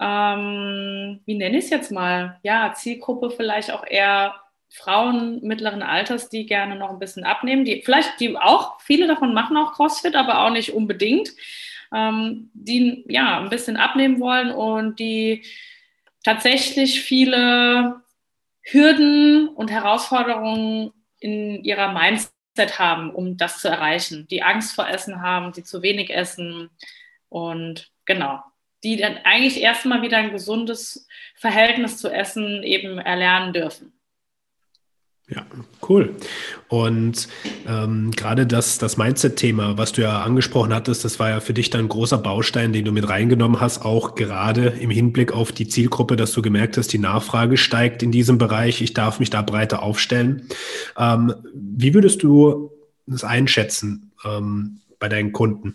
ähm, 0.00 1.20
wie 1.24 1.36
nenne 1.36 1.58
ich 1.58 1.66
es 1.66 1.70
jetzt 1.70 1.92
mal, 1.92 2.40
ja, 2.42 2.74
Zielgruppe 2.74 3.30
vielleicht 3.30 3.70
auch 3.70 3.86
eher 3.86 4.34
Frauen 4.70 5.40
mittleren 5.44 5.84
Alters, 5.84 6.28
die 6.28 6.46
gerne 6.46 6.74
noch 6.74 6.90
ein 6.90 6.98
bisschen 6.98 7.22
abnehmen, 7.22 7.64
die 7.64 7.80
vielleicht, 7.82 8.18
die 8.18 8.36
auch, 8.36 8.80
viele 8.80 9.06
davon 9.06 9.32
machen 9.32 9.56
auch 9.56 9.74
CrossFit, 9.74 10.16
aber 10.16 10.44
auch 10.44 10.50
nicht 10.50 10.74
unbedingt 10.74 11.30
ähm, 11.94 12.50
die 12.54 13.04
ja 13.08 13.40
ein 13.40 13.50
bisschen 13.50 13.76
abnehmen 13.76 14.20
wollen 14.20 14.50
und 14.50 14.98
die 14.98 15.44
tatsächlich 16.22 17.02
viele 17.02 18.02
Hürden 18.62 19.48
und 19.48 19.70
Herausforderungen 19.70 20.92
in 21.20 21.64
ihrer 21.64 21.92
Mindset 21.92 22.78
haben, 22.78 23.10
um 23.10 23.36
das 23.36 23.60
zu 23.60 23.68
erreichen. 23.68 24.26
Die 24.28 24.42
Angst 24.42 24.74
vor 24.74 24.88
Essen 24.88 25.22
haben, 25.22 25.52
die 25.52 25.64
zu 25.64 25.82
wenig 25.82 26.10
essen 26.10 26.70
und 27.28 27.90
genau, 28.04 28.42
die 28.84 28.96
dann 28.96 29.18
eigentlich 29.24 29.60
erstmal 29.60 30.02
wieder 30.02 30.18
ein 30.18 30.32
gesundes 30.32 31.06
Verhältnis 31.34 31.98
zu 31.98 32.10
Essen 32.10 32.62
eben 32.62 32.98
erlernen 32.98 33.52
dürfen. 33.52 33.97
Ja, 35.30 35.44
cool. 35.86 36.16
Und 36.68 37.28
ähm, 37.66 38.12
gerade 38.12 38.46
das, 38.46 38.78
das 38.78 38.96
Mindset-Thema, 38.96 39.76
was 39.76 39.92
du 39.92 40.00
ja 40.00 40.22
angesprochen 40.22 40.72
hattest, 40.72 41.04
das 41.04 41.18
war 41.18 41.28
ja 41.28 41.40
für 41.40 41.52
dich 41.52 41.68
dann 41.68 41.82
ein 41.82 41.88
großer 41.88 42.16
Baustein, 42.16 42.72
den 42.72 42.86
du 42.86 42.92
mit 42.92 43.06
reingenommen 43.10 43.60
hast, 43.60 43.84
auch 43.84 44.14
gerade 44.14 44.68
im 44.68 44.88
Hinblick 44.88 45.32
auf 45.32 45.52
die 45.52 45.68
Zielgruppe, 45.68 46.16
dass 46.16 46.32
du 46.32 46.40
gemerkt 46.40 46.78
hast, 46.78 46.94
die 46.94 46.98
Nachfrage 46.98 47.58
steigt 47.58 48.02
in 48.02 48.10
diesem 48.10 48.38
Bereich, 48.38 48.80
ich 48.80 48.94
darf 48.94 49.20
mich 49.20 49.28
da 49.28 49.42
breiter 49.42 49.82
aufstellen. 49.82 50.48
Ähm, 50.96 51.34
wie 51.54 51.92
würdest 51.92 52.22
du 52.22 52.70
das 53.06 53.22
einschätzen 53.22 54.12
ähm, 54.24 54.80
bei 54.98 55.10
deinen 55.10 55.32
Kunden? 55.32 55.74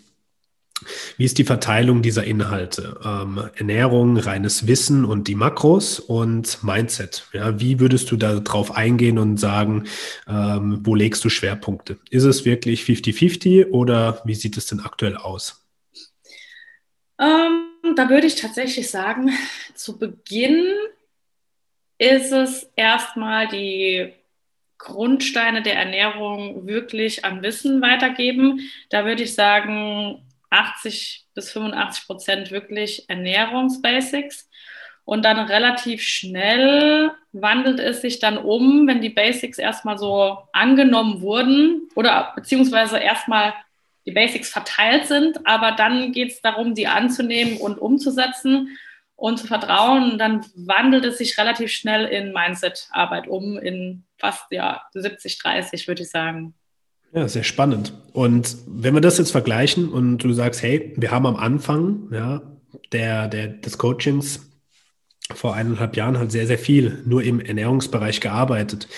Wie 1.16 1.24
ist 1.24 1.38
die 1.38 1.44
Verteilung 1.44 2.02
dieser 2.02 2.24
Inhalte? 2.24 3.00
Ähm, 3.04 3.48
Ernährung, 3.54 4.16
reines 4.16 4.66
Wissen 4.66 5.04
und 5.04 5.28
die 5.28 5.34
Makros 5.34 6.00
und 6.00 6.62
Mindset. 6.62 7.28
Ja, 7.32 7.60
wie 7.60 7.80
würdest 7.80 8.10
du 8.10 8.16
da 8.16 8.40
drauf 8.40 8.76
eingehen 8.76 9.18
und 9.18 9.38
sagen, 9.38 9.84
ähm, 10.28 10.80
wo 10.82 10.94
legst 10.94 11.24
du 11.24 11.28
Schwerpunkte? 11.28 11.98
Ist 12.10 12.24
es 12.24 12.44
wirklich 12.44 12.82
50-50 12.82 13.70
oder 13.70 14.20
wie 14.24 14.34
sieht 14.34 14.56
es 14.56 14.66
denn 14.66 14.80
aktuell 14.80 15.16
aus? 15.16 15.64
Ähm, 17.20 17.94
da 17.94 18.10
würde 18.10 18.26
ich 18.26 18.34
tatsächlich 18.34 18.90
sagen, 18.90 19.30
zu 19.74 19.98
Beginn 19.98 20.64
ist 21.98 22.32
es 22.32 22.68
erstmal 22.74 23.46
die 23.48 24.12
Grundsteine 24.78 25.62
der 25.62 25.76
Ernährung 25.76 26.66
wirklich 26.66 27.24
an 27.24 27.42
Wissen 27.42 27.80
weitergeben. 27.80 28.60
Da 28.90 29.06
würde 29.06 29.22
ich 29.22 29.34
sagen, 29.34 30.23
80 30.54 31.26
bis 31.34 31.50
85 31.52 32.06
Prozent 32.06 32.50
wirklich 32.50 33.08
Ernährungsbasics. 33.08 34.48
Und 35.04 35.24
dann 35.24 35.38
relativ 35.38 36.02
schnell 36.02 37.10
wandelt 37.32 37.78
es 37.78 38.00
sich 38.00 38.20
dann 38.20 38.38
um, 38.38 38.86
wenn 38.86 39.02
die 39.02 39.10
Basics 39.10 39.58
erstmal 39.58 39.98
so 39.98 40.38
angenommen 40.52 41.20
wurden 41.20 41.88
oder 41.94 42.32
beziehungsweise 42.34 42.98
erstmal 42.98 43.52
die 44.06 44.12
Basics 44.12 44.50
verteilt 44.50 45.06
sind, 45.06 45.46
aber 45.46 45.72
dann 45.72 46.12
geht 46.12 46.30
es 46.32 46.40
darum, 46.40 46.74
die 46.74 46.86
anzunehmen 46.86 47.58
und 47.58 47.78
umzusetzen 47.78 48.78
und 49.16 49.38
zu 49.38 49.46
vertrauen. 49.46 50.12
Und 50.12 50.18
dann 50.18 50.44
wandelt 50.54 51.04
es 51.04 51.18
sich 51.18 51.38
relativ 51.38 51.70
schnell 51.70 52.04
in 52.06 52.32
Mindset-Arbeit 52.32 53.28
um, 53.28 53.58
in 53.58 54.04
fast 54.18 54.44
ja, 54.50 54.82
70, 54.92 55.38
30, 55.38 55.88
würde 55.88 56.02
ich 56.02 56.10
sagen. 56.10 56.54
Ja, 57.14 57.28
sehr 57.28 57.44
spannend. 57.44 57.92
Und 58.12 58.56
wenn 58.66 58.94
wir 58.94 59.00
das 59.00 59.18
jetzt 59.18 59.30
vergleichen 59.30 59.88
und 59.88 60.18
du 60.18 60.32
sagst, 60.32 60.62
hey, 60.62 60.92
wir 60.96 61.12
haben 61.12 61.26
am 61.26 61.36
Anfang 61.36 62.08
ja, 62.10 62.42
der, 62.92 63.28
der, 63.28 63.48
des 63.48 63.78
Coachings 63.78 64.40
vor 65.32 65.54
eineinhalb 65.54 65.96
Jahren 65.96 66.18
halt 66.18 66.32
sehr, 66.32 66.48
sehr 66.48 66.58
viel 66.58 67.02
nur 67.06 67.22
im 67.22 67.38
Ernährungsbereich 67.38 68.20
gearbeitet. 68.20 68.88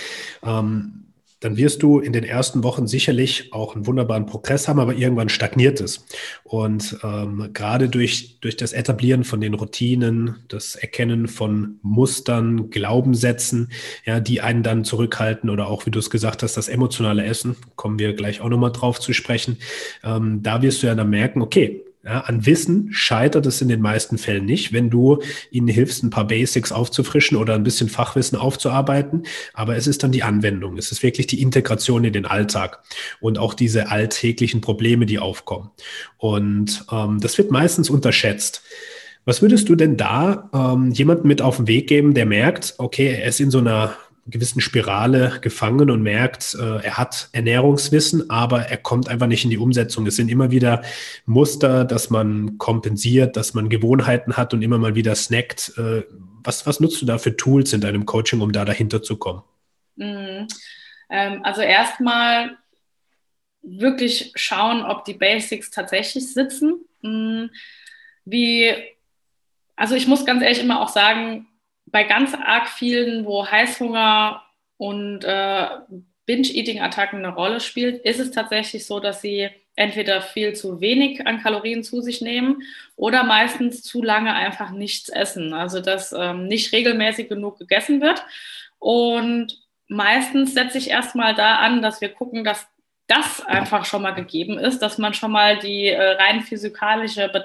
Ähm, 0.42 1.05
dann 1.40 1.56
wirst 1.56 1.82
du 1.82 1.98
in 1.98 2.12
den 2.12 2.24
ersten 2.24 2.62
Wochen 2.64 2.86
sicherlich 2.86 3.52
auch 3.52 3.74
einen 3.74 3.86
wunderbaren 3.86 4.26
Progress 4.26 4.68
haben, 4.68 4.80
aber 4.80 4.94
irgendwann 4.94 5.28
stagniert 5.28 5.80
es. 5.80 6.06
Und 6.44 6.98
ähm, 7.02 7.50
gerade 7.52 7.88
durch, 7.88 8.38
durch 8.40 8.56
das 8.56 8.72
Etablieren 8.72 9.24
von 9.24 9.40
den 9.40 9.54
Routinen, 9.54 10.36
das 10.48 10.76
Erkennen 10.76 11.28
von 11.28 11.78
Mustern, 11.82 12.70
Glaubenssätzen, 12.70 13.70
ja, 14.04 14.20
die 14.20 14.40
einen 14.40 14.62
dann 14.62 14.84
zurückhalten 14.84 15.50
oder 15.50 15.68
auch, 15.68 15.86
wie 15.86 15.90
du 15.90 15.98
es 15.98 16.10
gesagt 16.10 16.42
hast, 16.42 16.56
das 16.56 16.68
emotionale 16.68 17.24
Essen, 17.24 17.56
kommen 17.76 17.98
wir 17.98 18.14
gleich 18.14 18.40
auch 18.40 18.48
nochmal 18.48 18.72
drauf 18.72 18.98
zu 18.98 19.12
sprechen, 19.12 19.58
ähm, 20.04 20.42
da 20.42 20.62
wirst 20.62 20.82
du 20.82 20.86
ja 20.86 20.94
dann 20.94 21.10
merken, 21.10 21.42
okay, 21.42 21.84
ja, 22.06 22.20
an 22.20 22.46
Wissen 22.46 22.88
scheitert 22.92 23.46
es 23.46 23.60
in 23.60 23.68
den 23.68 23.80
meisten 23.80 24.16
Fällen 24.16 24.44
nicht, 24.44 24.72
wenn 24.72 24.90
du 24.90 25.18
ihnen 25.50 25.66
hilfst, 25.66 26.04
ein 26.04 26.10
paar 26.10 26.28
Basics 26.28 26.70
aufzufrischen 26.70 27.36
oder 27.36 27.54
ein 27.54 27.64
bisschen 27.64 27.88
Fachwissen 27.88 28.38
aufzuarbeiten. 28.38 29.24
Aber 29.54 29.76
es 29.76 29.88
ist 29.88 30.04
dann 30.04 30.12
die 30.12 30.22
Anwendung. 30.22 30.78
Es 30.78 30.92
ist 30.92 31.02
wirklich 31.02 31.26
die 31.26 31.42
Integration 31.42 32.04
in 32.04 32.12
den 32.12 32.24
Alltag 32.24 32.78
und 33.20 33.38
auch 33.38 33.54
diese 33.54 33.90
alltäglichen 33.90 34.60
Probleme, 34.60 35.04
die 35.04 35.18
aufkommen. 35.18 35.70
Und 36.16 36.86
ähm, 36.92 37.18
das 37.20 37.36
wird 37.38 37.50
meistens 37.50 37.90
unterschätzt. 37.90 38.62
Was 39.24 39.42
würdest 39.42 39.68
du 39.68 39.74
denn 39.74 39.96
da 39.96 40.48
ähm, 40.54 40.92
jemandem 40.92 41.26
mit 41.26 41.42
auf 41.42 41.56
den 41.56 41.66
Weg 41.66 41.88
geben, 41.88 42.14
der 42.14 42.26
merkt, 42.26 42.74
okay, 42.78 43.08
er 43.20 43.26
ist 43.26 43.40
in 43.40 43.50
so 43.50 43.58
einer 43.58 43.96
gewissen 44.26 44.60
Spirale 44.60 45.38
gefangen 45.40 45.90
und 45.90 46.02
merkt, 46.02 46.54
äh, 46.54 46.84
er 46.84 46.98
hat 46.98 47.28
Ernährungswissen, 47.32 48.28
aber 48.30 48.62
er 48.62 48.76
kommt 48.76 49.08
einfach 49.08 49.26
nicht 49.26 49.44
in 49.44 49.50
die 49.50 49.58
Umsetzung. 49.58 50.06
Es 50.06 50.16
sind 50.16 50.28
immer 50.28 50.50
wieder 50.50 50.82
Muster, 51.26 51.84
dass 51.84 52.10
man 52.10 52.58
kompensiert, 52.58 53.36
dass 53.36 53.54
man 53.54 53.68
Gewohnheiten 53.68 54.36
hat 54.36 54.52
und 54.52 54.62
immer 54.62 54.78
mal 54.78 54.94
wieder 54.94 55.14
snackt. 55.14 55.72
Äh, 55.78 56.02
was, 56.42 56.66
was 56.66 56.80
nutzt 56.80 57.00
du 57.02 57.06
da 57.06 57.18
für 57.18 57.36
Tools 57.36 57.72
in 57.72 57.80
deinem 57.80 58.06
Coaching, 58.06 58.40
um 58.40 58.52
da 58.52 58.64
dahinter 58.64 59.02
zu 59.02 59.16
kommen? 59.16 59.42
Mhm. 59.96 60.48
Ähm, 61.08 61.40
also 61.44 61.60
erstmal 61.60 62.56
wirklich 63.62 64.32
schauen, 64.34 64.82
ob 64.82 65.04
die 65.04 65.14
Basics 65.14 65.70
tatsächlich 65.70 66.32
sitzen. 66.32 66.84
Mhm. 67.02 67.50
Wie, 68.24 68.72
also 69.76 69.94
ich 69.94 70.06
muss 70.06 70.26
ganz 70.26 70.42
ehrlich 70.42 70.60
immer 70.60 70.80
auch 70.80 70.88
sagen, 70.88 71.46
bei 71.86 72.04
ganz 72.04 72.34
arg 72.34 72.68
vielen, 72.68 73.24
wo 73.24 73.46
Heißhunger 73.46 74.42
und 74.76 75.24
äh, 75.24 75.66
Binge-Eating-Attacken 76.26 77.24
eine 77.24 77.34
Rolle 77.34 77.60
spielt, 77.60 78.04
ist 78.04 78.20
es 78.20 78.32
tatsächlich 78.32 78.86
so, 78.86 79.00
dass 79.00 79.22
sie 79.22 79.48
entweder 79.76 80.22
viel 80.22 80.54
zu 80.54 80.80
wenig 80.80 81.26
an 81.26 81.42
Kalorien 81.42 81.84
zu 81.84 82.00
sich 82.00 82.20
nehmen 82.20 82.62
oder 82.96 83.24
meistens 83.24 83.82
zu 83.82 84.02
lange 84.02 84.34
einfach 84.34 84.70
nichts 84.70 85.08
essen. 85.08 85.52
Also 85.52 85.80
dass 85.80 86.12
ähm, 86.12 86.48
nicht 86.48 86.72
regelmäßig 86.72 87.28
genug 87.28 87.58
gegessen 87.58 88.00
wird. 88.00 88.24
Und 88.78 89.60
meistens 89.86 90.54
setze 90.54 90.78
ich 90.78 90.90
erstmal 90.90 91.34
da 91.34 91.56
an, 91.56 91.82
dass 91.82 92.00
wir 92.00 92.08
gucken, 92.08 92.42
dass 92.42 92.66
das 93.06 93.44
einfach 93.44 93.84
schon 93.84 94.02
mal 94.02 94.14
gegeben 94.14 94.58
ist, 94.58 94.80
dass 94.80 94.98
man 94.98 95.14
schon 95.14 95.30
mal 95.30 95.58
die 95.58 95.88
äh, 95.88 96.12
rein 96.12 96.40
physikalische 96.40 97.32
äh, 97.32 97.40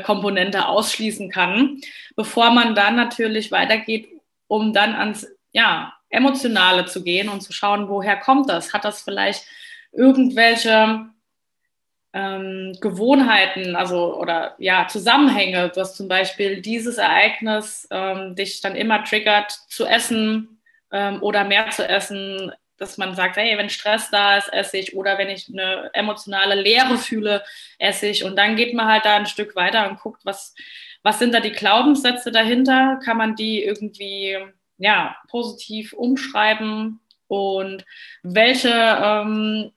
Komponente 0.00 0.68
ausschließen 0.68 1.30
kann, 1.30 1.80
bevor 2.16 2.50
man 2.50 2.74
dann 2.74 2.96
natürlich 2.96 3.50
weitergeht, 3.52 4.08
um 4.46 4.72
dann 4.72 4.94
ans 4.94 5.26
ja, 5.52 5.92
Emotionale 6.08 6.86
zu 6.86 7.02
gehen 7.02 7.28
und 7.28 7.42
zu 7.42 7.52
schauen, 7.52 7.88
woher 7.88 8.16
kommt 8.16 8.48
das? 8.48 8.72
Hat 8.72 8.84
das 8.84 9.02
vielleicht 9.02 9.46
irgendwelche 9.92 11.06
ähm, 12.12 12.76
Gewohnheiten, 12.80 13.76
also 13.76 14.18
oder 14.18 14.54
ja, 14.58 14.86
Zusammenhänge, 14.88 15.70
dass 15.70 15.96
zum 15.96 16.08
Beispiel 16.08 16.60
dieses 16.60 16.98
Ereignis 16.98 17.88
ähm, 17.90 18.34
dich 18.34 18.60
dann 18.60 18.76
immer 18.76 19.04
triggert, 19.04 19.52
zu 19.68 19.86
essen 19.86 20.60
ähm, 20.90 21.22
oder 21.22 21.44
mehr 21.44 21.70
zu 21.70 21.88
essen, 21.88 22.52
dass 22.78 22.98
man 22.98 23.14
sagt, 23.14 23.36
hey, 23.36 23.56
wenn 23.56 23.70
Stress 23.70 24.10
da 24.10 24.36
ist, 24.38 24.52
esse 24.52 24.78
ich. 24.78 24.96
Oder 24.96 25.18
wenn 25.18 25.28
ich 25.28 25.48
eine 25.48 25.90
emotionale 25.92 26.54
Leere 26.60 26.98
fühle, 26.98 27.44
esse 27.78 28.06
ich. 28.06 28.24
Und 28.24 28.36
dann 28.36 28.56
geht 28.56 28.74
man 28.74 28.86
halt 28.86 29.04
da 29.04 29.16
ein 29.16 29.26
Stück 29.26 29.54
weiter 29.56 29.88
und 29.88 30.00
guckt, 30.00 30.22
was, 30.24 30.54
was 31.02 31.18
sind 31.18 31.32
da 31.32 31.40
die 31.40 31.52
Glaubenssätze 31.52 32.32
dahinter, 32.32 32.98
kann 33.04 33.16
man 33.16 33.36
die 33.36 33.62
irgendwie 33.62 34.38
ja, 34.78 35.16
positiv 35.28 35.92
umschreiben? 35.92 37.00
Und 37.28 37.84
welche 38.22 38.68
ähm, 38.70 39.72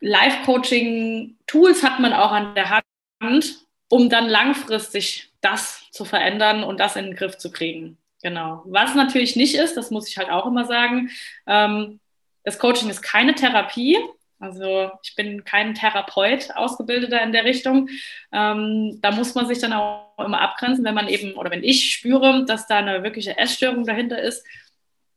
Life-Coaching-Tools 0.00 1.82
hat 1.82 2.00
man 2.00 2.12
auch 2.12 2.32
an 2.32 2.54
der 2.54 2.82
Hand, 3.20 3.66
um 3.88 4.08
dann 4.08 4.28
langfristig 4.28 5.32
das 5.40 5.90
zu 5.90 6.04
verändern 6.04 6.64
und 6.64 6.80
das 6.80 6.96
in 6.96 7.06
den 7.06 7.16
Griff 7.16 7.38
zu 7.38 7.50
kriegen. 7.50 7.98
Genau. 8.22 8.62
Was 8.66 8.94
natürlich 8.94 9.36
nicht 9.36 9.54
ist, 9.54 9.76
das 9.76 9.90
muss 9.90 10.08
ich 10.08 10.16
halt 10.16 10.30
auch 10.30 10.46
immer 10.46 10.64
sagen, 10.64 11.10
ähm, 11.46 12.00
das 12.44 12.58
Coaching 12.58 12.88
ist 12.88 13.02
keine 13.02 13.34
Therapie. 13.34 13.98
Also 14.38 14.90
ich 15.02 15.14
bin 15.14 15.44
kein 15.44 15.74
Therapeut, 15.74 16.50
Ausgebildeter 16.56 17.22
in 17.22 17.32
der 17.32 17.44
Richtung. 17.44 17.88
Ähm, 18.32 18.98
da 19.00 19.12
muss 19.12 19.34
man 19.34 19.46
sich 19.46 19.60
dann 19.60 19.72
auch 19.72 20.18
immer 20.18 20.40
abgrenzen, 20.40 20.84
wenn 20.84 20.94
man 20.94 21.08
eben 21.08 21.34
oder 21.34 21.50
wenn 21.50 21.62
ich 21.62 21.92
spüre, 21.92 22.44
dass 22.44 22.66
da 22.66 22.78
eine 22.78 23.04
wirkliche 23.04 23.38
Essstörung 23.38 23.84
dahinter 23.84 24.20
ist. 24.20 24.44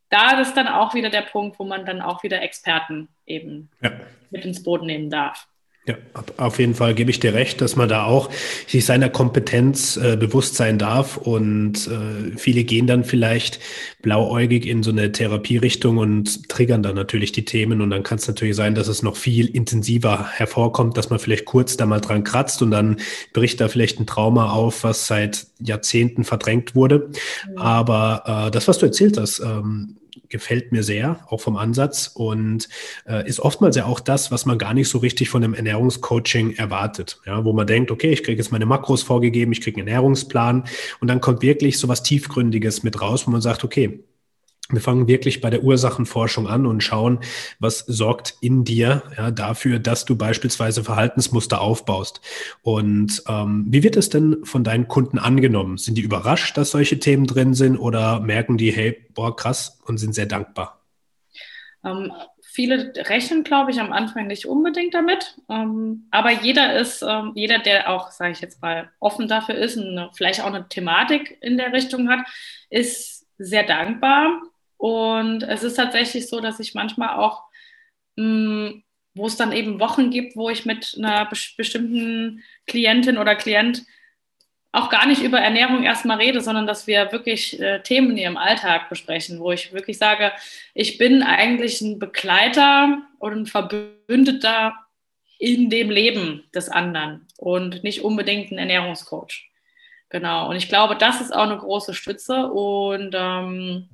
Da 0.09 0.39
ist 0.39 0.53
dann 0.55 0.67
auch 0.67 0.93
wieder 0.93 1.09
der 1.09 1.23
Punkt, 1.23 1.57
wo 1.57 1.63
man 1.63 1.85
dann 1.85 2.01
auch 2.01 2.21
wieder 2.21 2.41
Experten 2.43 3.07
eben 3.25 3.71
ja. 3.81 3.91
mit 4.29 4.45
ins 4.45 4.61
Boot 4.61 4.83
nehmen 4.83 5.09
darf. 5.09 5.47
Ja, 5.87 5.95
auf 6.37 6.57
jeden 6.57 6.73
Fall 6.73 6.95
gebe 6.95 7.11
ich 7.11 7.19
dir 7.19 7.35
recht, 7.35 7.61
dass 7.61 7.75
man 7.75 7.87
da 7.87 8.05
auch 8.05 8.31
sich 8.65 8.85
seiner 8.85 9.07
Kompetenz 9.07 9.97
äh, 9.97 10.17
bewusst 10.17 10.55
sein 10.55 10.79
darf. 10.79 11.17
Und 11.17 11.87
äh, 11.87 12.35
viele 12.37 12.63
gehen 12.63 12.87
dann 12.87 13.03
vielleicht 13.03 13.59
blauäugig 14.01 14.65
in 14.65 14.81
so 14.81 14.89
eine 14.89 15.11
Therapierichtung 15.11 15.97
und 15.97 16.49
triggern 16.49 16.81
dann 16.81 16.95
natürlich 16.95 17.33
die 17.33 17.45
Themen. 17.45 17.81
Und 17.81 17.91
dann 17.91 18.01
kann 18.01 18.17
es 18.17 18.27
natürlich 18.27 18.55
sein, 18.55 18.73
dass 18.73 18.87
es 18.87 19.03
noch 19.03 19.15
viel 19.15 19.45
intensiver 19.45 20.27
hervorkommt, 20.31 20.97
dass 20.97 21.11
man 21.11 21.19
vielleicht 21.19 21.45
kurz 21.45 21.77
da 21.77 21.85
mal 21.85 22.01
dran 22.01 22.23
kratzt 22.23 22.63
und 22.63 22.71
dann 22.71 22.97
bricht 23.33 23.61
da 23.61 23.67
vielleicht 23.67 23.99
ein 23.99 24.07
Trauma 24.07 24.53
auf, 24.53 24.83
was 24.83 25.05
seit 25.05 25.45
Jahrzehnten 25.59 26.23
verdrängt 26.23 26.75
wurde. 26.75 27.09
Ja. 27.55 27.61
Aber 27.61 28.47
äh, 28.47 28.51
das, 28.51 28.67
was 28.67 28.77
du 28.77 28.85
erzählt 28.85 29.17
hast, 29.17 29.39
ähm, 29.39 29.97
gefällt 30.29 30.71
mir 30.71 30.83
sehr, 30.83 31.19
auch 31.29 31.41
vom 31.41 31.55
Ansatz 31.55 32.11
und 32.13 32.67
äh, 33.07 33.27
ist 33.27 33.39
oftmals 33.39 33.75
ja 33.75 33.85
auch 33.85 33.99
das, 33.99 34.31
was 34.31 34.45
man 34.45 34.57
gar 34.57 34.73
nicht 34.73 34.89
so 34.89 34.97
richtig 34.97 35.29
von 35.29 35.43
einem 35.43 35.53
Ernährungscoaching 35.53 36.55
erwartet. 36.55 37.19
Ja, 37.25 37.45
wo 37.45 37.53
man 37.53 37.67
denkt, 37.67 37.91
okay, 37.91 38.11
ich 38.11 38.23
kriege 38.23 38.41
jetzt 38.41 38.51
meine 38.51 38.65
Makros 38.65 39.03
vorgegeben, 39.03 39.51
ich 39.51 39.61
kriege 39.61 39.79
einen 39.79 39.87
Ernährungsplan 39.87 40.63
und 40.99 41.07
dann 41.07 41.21
kommt 41.21 41.41
wirklich 41.41 41.77
so 41.77 41.87
was 41.87 42.03
Tiefgründiges 42.03 42.83
mit 42.83 43.01
raus, 43.01 43.27
wo 43.27 43.31
man 43.31 43.41
sagt, 43.41 43.63
okay, 43.63 44.03
wir 44.69 44.81
fangen 44.81 45.07
wirklich 45.07 45.41
bei 45.41 45.51
der 45.51 45.63
Ursachenforschung 45.63 46.47
an 46.47 46.65
und 46.65 46.81
schauen, 46.81 47.19
was 47.59 47.79
sorgt 47.79 48.35
in 48.41 48.63
dir 48.63 49.03
ja, 49.15 49.29
dafür, 49.29 49.77
dass 49.77 50.05
du 50.05 50.15
beispielsweise 50.15 50.83
Verhaltensmuster 50.83 51.61
aufbaust. 51.61 52.21
Und 52.63 53.21
ähm, 53.27 53.65
wie 53.69 53.83
wird 53.83 53.95
es 53.95 54.09
denn 54.09 54.43
von 54.43 54.63
deinen 54.63 54.87
Kunden 54.87 55.19
angenommen? 55.19 55.77
Sind 55.77 55.97
die 55.99 56.01
überrascht, 56.01 56.57
dass 56.57 56.71
solche 56.71 56.99
Themen 56.99 57.27
drin 57.27 57.53
sind 57.53 57.77
oder 57.77 58.19
merken 58.19 58.57
die, 58.57 58.71
hey, 58.71 59.05
boah, 59.13 59.35
krass 59.35 59.79
und 59.85 59.99
sind 59.99 60.15
sehr 60.15 60.25
dankbar? 60.25 60.81
Ähm, 61.83 62.11
viele 62.41 62.91
rechnen, 62.95 63.43
glaube 63.43 63.69
ich, 63.69 63.79
am 63.79 63.93
Anfang 63.93 64.25
nicht 64.25 64.47
unbedingt 64.47 64.95
damit. 64.95 65.35
Ähm, 65.47 66.07
aber 66.09 66.31
jeder 66.31 66.75
ist, 66.79 67.03
ähm, 67.03 67.33
jeder, 67.35 67.59
der 67.59 67.91
auch, 67.91 68.09
sage 68.09 68.31
ich 68.31 68.41
jetzt 68.41 68.63
mal, 68.63 68.89
offen 68.99 69.27
dafür 69.27 69.53
ist 69.53 69.77
und 69.77 70.09
vielleicht 70.15 70.41
auch 70.41 70.47
eine 70.47 70.67
Thematik 70.67 71.37
in 71.41 71.57
der 71.57 71.71
Richtung 71.71 72.09
hat, 72.09 72.25
ist 72.71 73.27
sehr 73.37 73.63
dankbar 73.63 74.41
und 74.85 75.41
es 75.41 75.63
ist 75.63 75.77
tatsächlich 75.77 76.27
so, 76.27 76.41
dass 76.41 76.59
ich 76.59 76.75
manchmal 76.75 77.17
auch, 77.17 77.41
mh, 78.17 78.23
mm, 78.69 78.83
wo 79.15 79.25
es 79.25 79.35
dann 79.35 79.51
eben 79.51 79.79
Wochen 79.79 80.11
gibt, 80.11 80.35
wo 80.35 80.51
ich 80.51 80.63
mit 80.65 80.93
einer 80.95 81.25
bestimmten 81.25 82.43
Klientin 82.67 83.17
oder 83.17 83.33
Klient 83.35 83.81
auch 84.73 84.91
gar 84.91 85.07
nicht 85.07 85.23
über 85.23 85.39
Ernährung 85.39 85.81
erstmal 85.81 86.17
rede, 86.17 86.39
sondern 86.39 86.67
dass 86.67 86.85
wir 86.85 87.11
wirklich 87.11 87.59
äh, 87.59 87.81
Themen 87.81 88.11
in 88.11 88.17
ihrem 88.17 88.37
Alltag 88.37 88.89
besprechen, 88.89 89.39
wo 89.39 89.51
ich 89.51 89.73
wirklich 89.73 89.97
sage, 89.97 90.31
ich 90.75 90.99
bin 90.99 91.23
eigentlich 91.23 91.81
ein 91.81 91.97
Begleiter 91.97 92.99
und 93.17 93.33
ein 93.33 93.45
Verbündeter 93.47 94.75
in 95.39 95.71
dem 95.71 95.89
Leben 95.89 96.43
des 96.53 96.69
anderen 96.69 97.25
und 97.37 97.83
nicht 97.83 98.03
unbedingt 98.03 98.51
ein 98.51 98.59
Ernährungscoach. 98.59 99.49
Genau. 100.09 100.47
Und 100.47 100.57
ich 100.57 100.69
glaube, 100.69 100.95
das 100.95 101.21
ist 101.21 101.33
auch 101.33 101.49
eine 101.49 101.57
große 101.57 101.95
Stütze 101.95 102.51
und 102.51 103.15
ähm, 103.17 103.89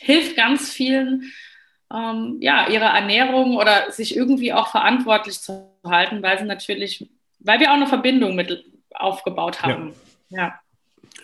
hilft 0.00 0.36
ganz 0.36 0.72
vielen, 0.72 1.32
ähm, 1.92 2.36
ja, 2.40 2.68
ihre 2.68 2.86
Ernährung 2.86 3.56
oder 3.56 3.90
sich 3.90 4.16
irgendwie 4.16 4.52
auch 4.52 4.68
verantwortlich 4.68 5.40
zu 5.40 5.70
halten, 5.84 6.22
weil 6.22 6.38
sie 6.38 6.44
natürlich, 6.44 7.08
weil 7.38 7.60
wir 7.60 7.70
auch 7.70 7.76
eine 7.76 7.86
Verbindung 7.86 8.34
mit 8.34 8.64
aufgebaut 8.94 9.62
haben. 9.62 9.94
Ja. 10.28 10.38
ja. 10.38 10.60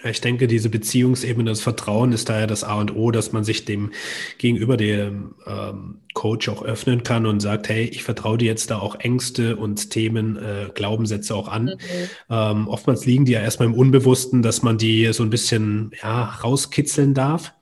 Ich 0.02 0.20
denke, 0.20 0.46
diese 0.46 0.68
Beziehungsebene, 0.68 1.50
das 1.50 1.62
Vertrauen 1.62 2.12
ist 2.12 2.28
daher 2.28 2.46
das 2.46 2.62
A 2.62 2.78
und 2.78 2.94
O, 2.94 3.10
dass 3.10 3.32
man 3.32 3.44
sich 3.44 3.64
dem 3.64 3.92
gegenüber 4.36 4.76
dem 4.76 5.34
ähm, 5.46 6.00
Coach 6.12 6.48
auch 6.48 6.62
öffnen 6.62 7.02
kann 7.02 7.26
und 7.26 7.40
sagt, 7.40 7.68
hey, 7.68 7.84
ich 7.84 8.04
vertraue 8.04 8.38
dir 8.38 8.46
jetzt 8.46 8.70
da 8.70 8.78
auch 8.78 8.96
Ängste 9.00 9.56
und 9.56 9.90
Themen, 9.90 10.36
äh, 10.36 10.68
Glaubenssätze 10.74 11.34
auch 11.34 11.48
an. 11.48 11.64
Mhm. 11.64 12.10
Ähm, 12.30 12.68
oftmals 12.68 13.06
liegen 13.06 13.24
die 13.24 13.32
ja 13.32 13.40
erstmal 13.40 13.68
im 13.68 13.74
Unbewussten, 13.74 14.42
dass 14.42 14.62
man 14.62 14.78
die 14.78 15.12
so 15.12 15.22
ein 15.22 15.30
bisschen 15.30 15.92
ja, 16.02 16.24
rauskitzeln 16.24 17.14
darf. 17.14 17.52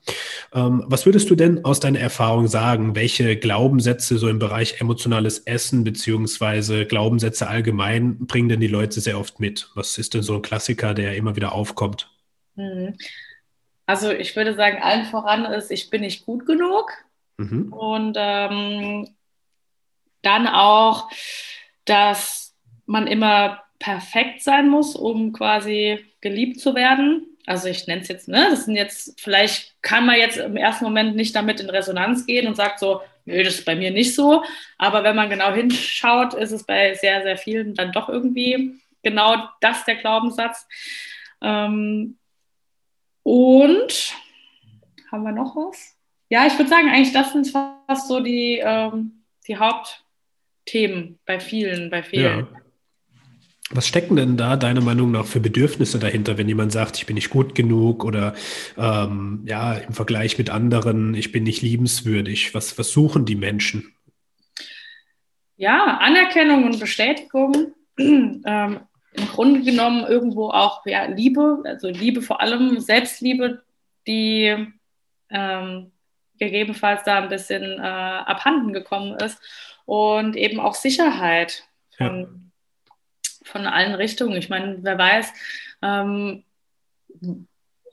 Ähm, 0.53 0.83
was 0.87 1.05
würdest 1.05 1.29
du 1.29 1.35
denn 1.35 1.63
aus 1.65 1.79
deiner 1.79 1.99
Erfahrung 1.99 2.47
sagen? 2.47 2.95
Welche 2.95 3.37
Glaubenssätze 3.37 4.17
so 4.17 4.27
im 4.27 4.39
Bereich 4.39 4.81
emotionales 4.81 5.39
Essen 5.39 5.83
beziehungsweise 5.83 6.85
Glaubenssätze 6.85 7.47
allgemein 7.47 8.19
bringen 8.27 8.49
denn 8.49 8.59
die 8.59 8.67
Leute 8.67 9.01
sehr 9.01 9.19
oft 9.19 9.39
mit? 9.39 9.69
Was 9.75 9.97
ist 9.97 10.13
denn 10.13 10.23
so 10.23 10.35
ein 10.35 10.41
Klassiker, 10.41 10.93
der 10.93 11.15
immer 11.15 11.35
wieder 11.35 11.53
aufkommt? 11.53 12.09
Mhm. 12.55 12.97
Also 13.85 14.11
ich 14.11 14.35
würde 14.35 14.55
sagen, 14.55 14.81
allen 14.81 15.05
voran 15.05 15.45
ist, 15.45 15.71
ich 15.71 15.89
bin 15.89 16.01
nicht 16.01 16.25
gut 16.25 16.45
genug. 16.45 16.91
Mhm. 17.37 17.73
Und 17.73 18.15
ähm, 18.17 19.09
dann 20.21 20.47
auch, 20.47 21.09
dass 21.85 22.55
man 22.85 23.07
immer 23.07 23.63
perfekt 23.79 24.41
sein 24.41 24.69
muss, 24.69 24.95
um 24.95 25.33
quasi 25.33 26.05
geliebt 26.21 26.59
zu 26.59 26.75
werden. 26.75 27.27
Also 27.45 27.67
ich 27.67 27.87
nenne 27.87 28.01
es 28.01 28.07
jetzt, 28.07 28.29
ne, 28.29 28.47
das 28.49 28.65
sind 28.65 28.75
jetzt, 28.75 29.19
vielleicht 29.19 29.75
kann 29.81 30.05
man 30.05 30.15
jetzt 30.15 30.37
im 30.37 30.55
ersten 30.55 30.85
Moment 30.85 31.17
nicht 31.17 31.35
damit 31.35 31.59
in 31.59 31.69
Resonanz 31.69 32.25
gehen 32.25 32.47
und 32.47 32.55
sagt 32.55 32.79
so, 32.79 33.01
nö, 33.25 33.43
das 33.43 33.55
ist 33.55 33.65
bei 33.65 33.75
mir 33.75 33.91
nicht 33.91 34.15
so. 34.15 34.43
Aber 34.77 35.03
wenn 35.03 35.15
man 35.15 35.29
genau 35.29 35.51
hinschaut, 35.51 36.33
ist 36.33 36.51
es 36.51 36.63
bei 36.63 36.93
sehr, 36.93 37.23
sehr 37.23 37.37
vielen 37.37 37.75
dann 37.75 37.91
doch 37.91 38.07
irgendwie 38.07 38.79
genau 39.01 39.49
das 39.59 39.83
der 39.83 39.95
Glaubenssatz. 39.95 40.65
Ähm, 41.41 42.17
und 43.23 44.13
haben 45.11 45.23
wir 45.23 45.31
noch 45.31 45.55
was? 45.55 45.95
Ja, 46.29 46.47
ich 46.47 46.57
würde 46.57 46.69
sagen, 46.69 46.89
eigentlich 46.89 47.13
das 47.13 47.31
sind 47.31 47.47
fast 47.47 48.07
so 48.07 48.19
die, 48.19 48.61
ähm, 48.63 49.23
die 49.47 49.57
Hauptthemen 49.57 51.19
bei 51.25 51.39
vielen, 51.39 51.89
bei 51.89 52.03
vielen. 52.03 52.39
Ja. 52.39 52.47
Was 53.69 53.87
stecken 53.87 54.15
denn 54.15 54.37
da 54.37 54.55
deiner 54.55 54.81
Meinung 54.81 55.11
nach 55.11 55.25
für 55.25 55.39
Bedürfnisse 55.39 55.97
dahinter, 55.97 56.37
wenn 56.37 56.47
jemand 56.47 56.71
sagt, 56.71 56.97
ich 56.97 57.05
bin 57.05 57.15
nicht 57.15 57.29
gut 57.29 57.55
genug 57.55 58.03
oder 58.03 58.35
ähm, 58.77 59.43
ja, 59.47 59.73
im 59.73 59.93
Vergleich 59.93 60.37
mit 60.37 60.49
anderen, 60.49 61.15
ich 61.15 61.31
bin 61.31 61.43
nicht 61.43 61.61
liebenswürdig? 61.61 62.53
Was, 62.53 62.77
was 62.77 62.91
suchen 62.91 63.25
die 63.25 63.35
Menschen? 63.35 63.95
Ja, 65.55 65.97
Anerkennung 65.97 66.65
und 66.65 66.79
Bestätigung. 66.79 67.73
ähm, 67.97 68.79
im 69.13 69.27
Grunde 69.27 69.61
genommen 69.61 70.05
irgendwo 70.05 70.49
auch 70.49 70.85
ja, 70.85 71.05
Liebe, 71.05 71.61
also 71.65 71.87
Liebe 71.87 72.21
vor 72.21 72.41
allem, 72.41 72.79
Selbstliebe, 72.79 73.63
die 74.07 74.55
ähm, 75.29 75.91
gegebenenfalls 76.39 77.03
da 77.03 77.19
ein 77.19 77.29
bisschen 77.29 77.79
äh, 77.79 77.81
abhanden 77.81 78.73
gekommen 78.73 79.17
ist 79.17 79.39
und 79.85 80.35
eben 80.35 80.59
auch 80.59 80.73
Sicherheit 80.73 81.63
von, 81.95 82.51
ja. 82.85 82.91
von 83.43 83.67
allen 83.67 83.95
Richtungen. 83.95 84.35
Ich 84.37 84.49
meine, 84.49 84.77
wer 84.81 84.97
weiß, 84.97 85.33
ähm, 85.81 86.43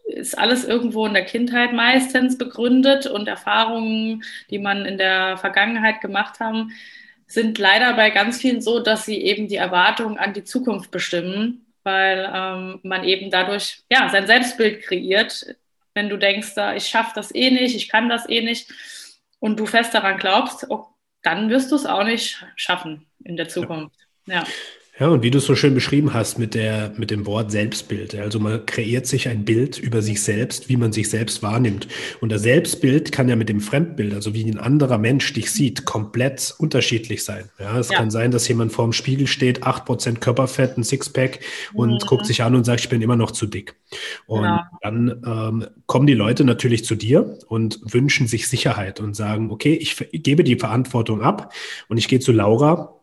ist 0.07 0.37
alles 0.37 0.65
irgendwo 0.65 1.07
in 1.07 1.15
der 1.15 1.25
Kindheit 1.25 1.73
meistens 1.73 2.37
begründet 2.37 3.07
und 3.07 3.29
Erfahrungen, 3.29 4.25
die 4.51 4.59
man 4.59 4.85
in 4.85 4.99
der 4.99 5.37
Vergangenheit 5.37 6.01
gemacht 6.01 6.41
haben, 6.41 6.73
sind 7.31 7.59
leider 7.59 7.95
bei 7.95 8.11
ganz 8.11 8.41
vielen 8.41 8.61
so, 8.61 8.81
dass 8.81 9.05
sie 9.05 9.21
eben 9.23 9.47
die 9.47 9.57
Erwartungen 9.57 10.19
an 10.19 10.35
die 10.35 10.45
Zukunft 10.45 10.91
bestimmen, 10.91 11.65
weil 11.85 12.31
ähm, 12.35 12.81
man 12.83 13.05
eben 13.05 13.31
dadurch 13.31 13.83
ja, 13.91 14.09
sein 14.09 14.27
Selbstbild 14.27 14.83
kreiert. 14.83 15.55
Wenn 15.95 16.09
du 16.09 16.17
denkst, 16.17 16.55
ich 16.77 16.87
schaffe 16.87 17.13
das 17.15 17.35
eh 17.35 17.51
nicht, 17.51 17.77
ich 17.77 17.89
kann 17.89 18.09
das 18.09 18.29
eh 18.29 18.43
nicht 18.43 18.73
und 19.39 19.59
du 19.61 19.67
fest 19.67 19.95
daran 19.95 20.19
glaubst, 20.19 20.67
oh, 20.71 20.87
dann 21.23 21.51
wirst 21.51 21.71
du 21.71 21.77
es 21.77 21.87
auch 21.87 22.05
nicht 22.05 22.45
schaffen 22.57 23.07
in 23.25 23.37
der 23.37 23.49
Zukunft. 23.49 23.97
ja. 24.27 24.41
ja. 24.41 24.45
Ja, 25.01 25.09
und 25.09 25.23
wie 25.23 25.31
du 25.31 25.39
es 25.39 25.47
so 25.47 25.57
schön 25.57 25.73
beschrieben 25.73 26.13
hast 26.13 26.39
mit 26.39 26.55
der, 26.55 26.93
mit 26.99 27.11
dem 27.11 27.25
Wort 27.25 27.51
Selbstbild. 27.51 28.15
Also 28.17 28.39
man 28.39 28.67
kreiert 28.67 29.07
sich 29.07 29.29
ein 29.29 29.47
Bild 29.47 29.79
über 29.79 30.03
sich 30.03 30.23
selbst, 30.23 30.69
wie 30.69 30.77
man 30.77 30.93
sich 30.93 31.09
selbst 31.09 31.43
wahrnimmt. 31.43 31.89
Und 32.21 32.31
das 32.31 32.43
Selbstbild 32.43 33.11
kann 33.11 33.27
ja 33.27 33.35
mit 33.35 33.49
dem 33.49 33.63
Fremdbild, 33.63 34.13
also 34.13 34.35
wie 34.35 34.45
ein 34.45 34.59
anderer 34.59 34.99
Mensch 34.99 35.33
dich 35.33 35.51
sieht, 35.53 35.87
komplett 35.87 36.55
unterschiedlich 36.59 37.25
sein. 37.25 37.49
Ja, 37.59 37.79
es 37.79 37.89
ja. 37.89 37.97
kann 37.97 38.11
sein, 38.11 38.31
dass 38.31 38.47
jemand 38.47 38.73
vorm 38.73 38.93
Spiegel 38.93 39.27
steht, 39.27 39.63
acht 39.63 39.87
Prozent 39.87 40.21
Körperfett, 40.21 40.77
ein 40.77 40.85
Sixpack 40.85 41.41
und 41.73 41.93
mhm. 41.93 42.07
guckt 42.07 42.27
sich 42.27 42.43
an 42.43 42.55
und 42.55 42.65
sagt, 42.65 42.81
ich 42.81 42.91
bin 42.91 43.01
immer 43.01 43.17
noch 43.17 43.31
zu 43.31 43.47
dick. 43.47 43.77
Und 44.27 44.45
ja. 44.45 44.71
dann 44.83 45.23
ähm, 45.25 45.67
kommen 45.87 46.09
die 46.09 46.15
Leute 46.15 46.45
natürlich 46.45 46.85
zu 46.85 46.95
dir 46.95 47.39
und 47.47 47.81
wünschen 47.85 48.27
sich 48.27 48.49
Sicherheit 48.49 49.01
und 49.01 49.17
sagen, 49.17 49.51
okay, 49.51 49.73
ich 49.73 49.97
gebe 50.13 50.45
die 50.45 50.57
Verantwortung 50.57 51.23
ab 51.23 51.55
und 51.89 51.97
ich 51.97 52.07
gehe 52.07 52.21
zu 52.21 52.33
Laura 52.33 53.00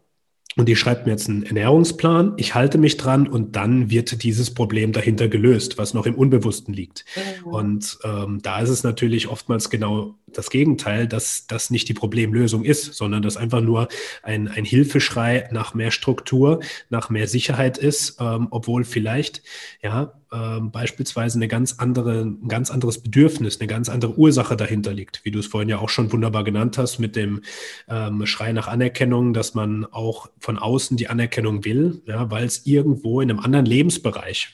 und 0.58 0.68
die 0.68 0.76
schreibt 0.76 1.06
mir 1.06 1.12
jetzt 1.12 1.30
einen 1.30 1.44
Ernährungsplan, 1.44 2.34
ich 2.38 2.56
halte 2.56 2.78
mich 2.78 2.98
dran 2.98 3.28
und 3.28 3.56
dann 3.56 3.90
wird 3.92 4.24
dieses 4.24 4.54
Problem 4.54 4.92
dahinter 4.92 5.28
gelöst, 5.28 5.78
was 5.78 5.94
noch 5.94 6.06
im 6.08 6.16
Unbewussten 6.16 6.74
liegt. 6.74 7.06
Mhm. 7.16 7.48
Und 7.48 8.00
ähm, 8.04 8.40
da 8.42 8.60
ist 8.60 8.70
es 8.70 8.84
natürlich 8.84 9.28
oftmals 9.28 9.70
genau 9.70 10.16
das 10.28 10.50
Gegenteil, 10.50 11.08
dass 11.08 11.48
das 11.48 11.70
nicht 11.70 11.88
die 11.88 11.94
Problemlösung 11.94 12.64
ist, 12.64 12.94
sondern 12.94 13.22
dass 13.22 13.38
einfach 13.38 13.62
nur 13.62 13.88
ein, 14.24 14.48
ein 14.48 14.66
Hilfeschrei 14.66 15.48
nach 15.52 15.74
mehr 15.74 15.92
Struktur, 15.92 16.60
nach 16.90 17.10
mehr 17.10 17.28
Sicherheit 17.28 17.78
ist, 17.78 18.18
ähm, 18.20 18.48
obwohl 18.52 18.84
vielleicht 18.84 19.42
ja 19.82 20.14
ähm, 20.32 20.72
beispielsweise 20.72 21.38
eine 21.38 21.48
ganz 21.48 21.76
andere, 21.80 22.22
ein 22.22 22.50
ganz 22.50 22.70
anderes 22.70 23.02
Bedürfnis, 23.02 23.60
eine 23.60 23.68
ganz 23.68 23.88
andere 23.88 24.18
Ursache 24.18 24.58
dahinter 24.58 24.94
liegt, 24.94 25.24
wie 25.24 25.32
du 25.32 25.40
es 25.40 25.48
vorhin 25.48 25.70
ja 25.70 25.80
auch 25.80 25.90
schon 25.90 26.12
wunderbar 26.12 26.44
genannt 26.44 26.78
hast, 26.78 27.00
mit 27.00 27.16
dem 27.16 27.42
ähm, 27.88 28.26
Schrei 28.26 28.52
nach 28.52 28.68
Anerkennung, 28.68 29.34
dass 29.34 29.54
man 29.54 29.86
auch 29.86 30.30
von 30.40 30.58
außen 30.58 30.98
die 30.98 31.08
Anerkennung 31.08 31.64
will, 31.64 32.02
ja, 32.06 32.30
weil 32.30 32.46
es 32.46 32.66
irgendwo 32.66 33.22
in 33.22 33.30
einem 33.30 33.40
anderen 33.40 33.66
Lebensbereich. 33.66 34.50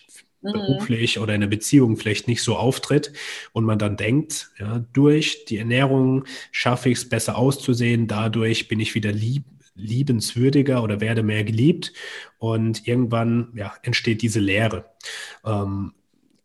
Beruflich 0.52 1.20
oder 1.20 1.34
in 1.34 1.42
einer 1.42 1.50
Beziehung 1.50 1.98
vielleicht 1.98 2.28
nicht 2.28 2.44
so 2.44 2.56
auftritt 2.56 3.14
und 3.54 3.64
man 3.64 3.80
dann 3.80 3.98
denkt, 3.98 4.52
ja, 4.60 4.80
durch 4.94 5.46
die 5.46 5.58
Ernährung 5.58 6.26
schaffe 6.52 6.90
ich 6.90 6.98
es 7.00 7.10
besser 7.10 7.38
auszusehen, 7.38 8.08
dadurch 8.08 8.68
bin 8.68 8.80
ich 8.80 8.96
wieder 8.96 9.12
lieb, 9.12 9.46
liebenswürdiger 9.76 10.84
oder 10.84 11.02
werde 11.02 11.24
mehr 11.24 11.44
geliebt 11.44 11.94
und 12.38 12.88
irgendwann 12.88 13.54
ja, 13.56 13.74
entsteht 13.82 14.22
diese 14.22 14.40
Leere. 14.40 14.86
Ähm, 15.46 15.94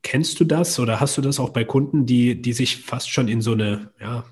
kennst 0.03 0.41
du 0.41 0.45
das 0.45 0.79
oder 0.79 1.01
hast 1.01 1.19
du 1.19 1.23
das 1.23 1.41
auch 1.41 1.51
bei 1.51 1.65
Kunden, 1.65 2.07
die, 2.07 2.41
die 2.41 2.53
sich 2.53 2.79
fast 2.79 3.11
schon 3.11 3.29
in 3.29 3.43
so 3.43 3.53
eine, 3.53 3.93
ja, 4.01 4.25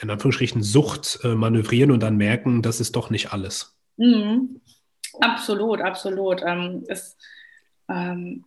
in 0.00 0.10
Anführungsstrichen 0.10 0.62
Sucht 0.62 1.18
äh, 1.24 1.34
manövrieren 1.34 1.90
und 1.90 2.00
dann 2.00 2.16
merken, 2.16 2.62
das 2.62 2.80
ist 2.80 2.96
doch 2.96 3.10
nicht 3.10 3.32
alles? 3.32 3.76
Mhm. 3.96 4.60
Absolut, 5.20 5.80
absolut. 5.80 6.42
Ähm, 6.46 6.84
es, 6.88 7.16
ähm, 7.88 8.44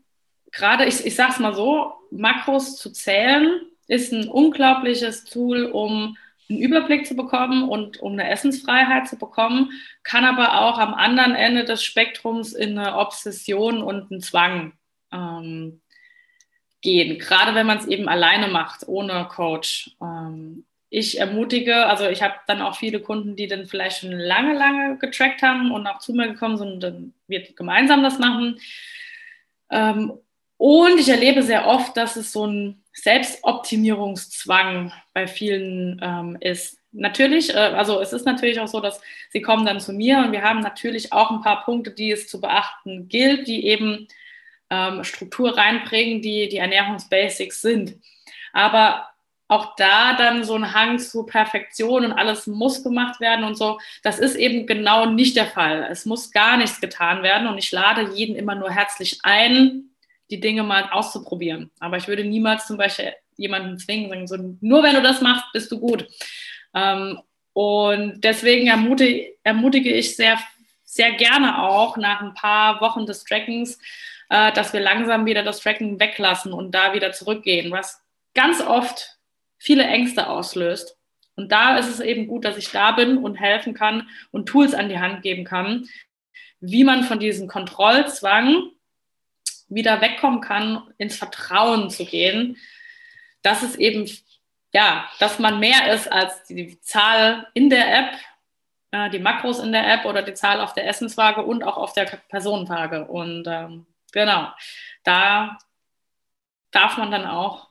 gerade, 0.54 0.86
ich, 0.86 1.06
ich 1.06 1.16
sage 1.16 1.34
es 1.34 1.40
mal 1.40 1.54
so, 1.54 1.94
Makros 2.12 2.78
zu 2.78 2.92
zählen 2.92 3.62
ist 3.88 4.14
ein 4.14 4.30
unglaubliches 4.30 5.26
Tool, 5.26 5.66
um 5.66 6.18
einen 6.50 6.60
Überblick 6.60 7.06
zu 7.06 7.16
bekommen 7.16 7.68
und 7.68 8.00
um 8.00 8.14
eine 8.14 8.30
Essensfreiheit 8.30 9.08
zu 9.08 9.18
bekommen, 9.18 9.72
kann 10.04 10.24
aber 10.24 10.62
auch 10.62 10.78
am 10.78 10.94
anderen 10.94 11.36
Ende 11.36 11.66
des 11.66 11.84
Spektrums 11.84 12.54
in 12.54 12.78
eine 12.78 12.98
Obsession 12.98 13.82
und 13.82 14.12
einen 14.12 14.22
Zwang 14.22 14.74
ähm, 15.12 15.82
gehen, 16.82 17.18
gerade 17.18 17.56
wenn 17.56 17.68
man 17.68 17.80
es 17.80 17.88
eben 17.88 18.08
alleine 18.08 18.48
macht, 18.48 18.88
ohne 18.88 19.28
Coach. 19.30 19.96
Ähm, 20.02 20.66
ich 20.90 21.20
ermutige, 21.20 21.88
also 21.88 22.08
ich 22.08 22.22
habe 22.22 22.36
dann 22.46 22.62
auch 22.62 22.76
viele 22.76 23.00
Kunden, 23.00 23.36
die 23.36 23.48
dann 23.48 23.66
vielleicht 23.66 24.02
schon 24.02 24.12
lange, 24.12 24.54
lange 24.54 24.98
getrackt 25.00 25.42
haben 25.42 25.72
und 25.72 25.88
auch 25.88 26.00
zu 26.00 26.14
mir 26.14 26.28
gekommen 26.28 26.58
sind 26.58 26.74
und 26.74 26.80
dann 26.82 27.14
wird 27.28 27.56
gemeinsam 27.56 28.04
das 28.04 28.20
machen. 28.20 28.60
Ähm, 29.72 30.14
und 30.58 31.00
ich 31.00 31.10
erlebe 31.10 31.44
sehr 31.44 31.68
oft, 31.68 31.98
dass 31.98 32.16
es 32.16 32.32
so 32.32 32.46
ein 32.46 32.84
Selbstoptimierungszwang 32.94 34.94
bei 35.14 35.28
vielen 35.28 36.00
ähm, 36.02 36.38
ist. 36.40 36.80
Natürlich, 36.92 37.54
äh, 37.54 37.58
also 37.58 38.00
es 38.00 38.14
ist 38.14 38.26
natürlich 38.26 38.60
auch 38.60 38.68
so, 38.68 38.80
dass 38.80 39.02
sie 39.32 39.42
kommen 39.42 39.66
dann 39.66 39.80
zu 39.80 39.94
mir 39.94 40.20
und 40.20 40.32
wir 40.32 40.44
haben 40.44 40.62
natürlich 40.62 41.12
auch 41.12 41.32
ein 41.32 41.42
paar 41.42 41.66
Punkte, 41.66 41.92
die 41.92 42.12
es 42.12 42.28
zu 42.28 42.40
beachten 42.40 43.10
gilt, 43.10 43.48
die 43.48 43.66
eben 43.66 44.08
ähm, 44.70 45.04
Struktur 45.04 45.58
reinbringen, 45.58 46.22
die 46.22 46.48
die 46.50 46.58
Ernährungsbasics 46.58 47.62
sind. 47.62 47.96
Aber 48.54 49.08
auch 49.48 49.76
da 49.76 50.16
dann 50.16 50.44
so 50.44 50.56
ein 50.56 50.74
Hang 50.74 51.00
zu 51.00 51.26
Perfektion 51.26 52.06
und 52.06 52.14
alles 52.14 52.48
muss 52.48 52.84
gemacht 52.84 53.20
werden 53.20 53.44
und 53.44 53.56
so, 53.56 53.80
das 54.02 54.20
ist 54.20 54.36
eben 54.36 54.66
genau 54.66 55.06
nicht 55.06 55.36
der 55.36 55.48
Fall. 55.48 55.88
Es 55.92 56.06
muss 56.06 56.32
gar 56.32 56.58
nichts 56.58 56.80
getan 56.80 57.24
werden 57.24 57.48
und 57.48 57.58
ich 57.58 57.72
lade 57.72 58.12
jeden 58.14 58.36
immer 58.36 58.56
nur 58.56 58.72
herzlich 58.72 59.20
ein, 59.24 59.93
die 60.30 60.40
Dinge 60.40 60.64
mal 60.64 60.90
auszuprobieren. 60.92 61.72
Aber 61.80 61.98
ich 61.98 62.08
würde 62.08 62.24
niemals 62.24 62.68
zum 62.68 62.78
Beispiel 62.78 63.14
jemanden 63.36 63.78
zwingen, 63.78 64.28
sagen, 64.28 64.28
so, 64.28 64.58
nur 64.62 64.84
wenn 64.84 64.96
du 64.96 65.02
das 65.02 65.22
machst, 65.22 65.46
bist 65.54 65.72
du 65.72 65.80
gut. 65.80 66.08
Ähm, 66.74 67.20
und 67.54 68.22
deswegen 68.24 68.68
ermutige, 68.68 69.36
ermutige 69.44 69.92
ich 69.92 70.16
sehr, 70.16 70.40
sehr 70.84 71.14
gerne 71.14 71.62
auch 71.64 71.98
nach 71.98 72.22
ein 72.22 72.34
paar 72.34 72.82
Wochen 72.82 73.06
des 73.06 73.24
Trackings 73.24 73.80
äh, 74.34 74.52
dass 74.52 74.74
wir 74.74 74.80
langsam 74.80 75.28
wieder 75.28 75.44
das 75.44 75.60
Tracking 75.60 76.00
weglassen 76.00 76.54
und 76.54 76.72
da 76.72 76.94
wieder 76.94 77.12
zurückgehen, 77.12 77.72
was 77.72 78.02
ganz 78.34 78.62
oft 78.62 79.20
viele 79.60 79.84
Ängste 79.84 80.28
auslöst. 80.28 80.98
Und 81.36 81.52
da 81.52 81.78
ist 81.78 81.88
es 81.88 82.00
eben 82.00 82.26
gut, 82.26 82.44
dass 82.44 82.58
ich 82.58 82.72
da 82.72 82.92
bin 82.92 83.18
und 83.18 83.36
helfen 83.36 83.76
kann 83.76 84.08
und 84.32 84.48
Tools 84.48 84.74
an 84.74 84.90
die 84.90 85.00
Hand 85.00 85.22
geben 85.22 85.46
kann, 85.46 85.88
wie 86.60 86.84
man 86.84 87.04
von 87.04 87.20
diesem 87.20 87.48
Kontrollzwang 87.48 88.72
wieder 89.70 90.02
wegkommen 90.02 90.42
kann, 90.42 90.82
ins 90.98 91.16
Vertrauen 91.16 91.90
zu 91.90 92.06
gehen, 92.06 92.58
dass 93.42 93.64
es 93.64 93.76
eben, 93.76 94.10
ja, 94.74 95.10
dass 95.20 95.40
man 95.40 95.60
mehr 95.60 95.94
ist 95.94 96.12
als 96.12 96.44
die 96.46 96.80
Zahl 96.82 97.48
in 97.54 97.70
der 97.70 97.98
App, 98.00 98.14
äh, 98.92 99.10
die 99.10 99.20
Makros 99.20 99.60
in 99.60 99.72
der 99.72 99.92
App 99.92 100.06
oder 100.06 100.22
die 100.22 100.34
Zahl 100.34 100.62
auf 100.62 100.74
der 100.74 100.88
Essenswaage 100.88 101.44
und 101.44 101.64
auch 101.64 101.78
auf 101.78 101.94
der 101.94 102.06
Personenwaage. 102.30 103.06
Und 103.06 103.46
ähm, 103.48 103.86
genau, 104.12 104.48
da 105.04 105.58
darf 106.72 106.98
man 106.98 107.12
dann 107.12 107.26
auch 107.26 107.70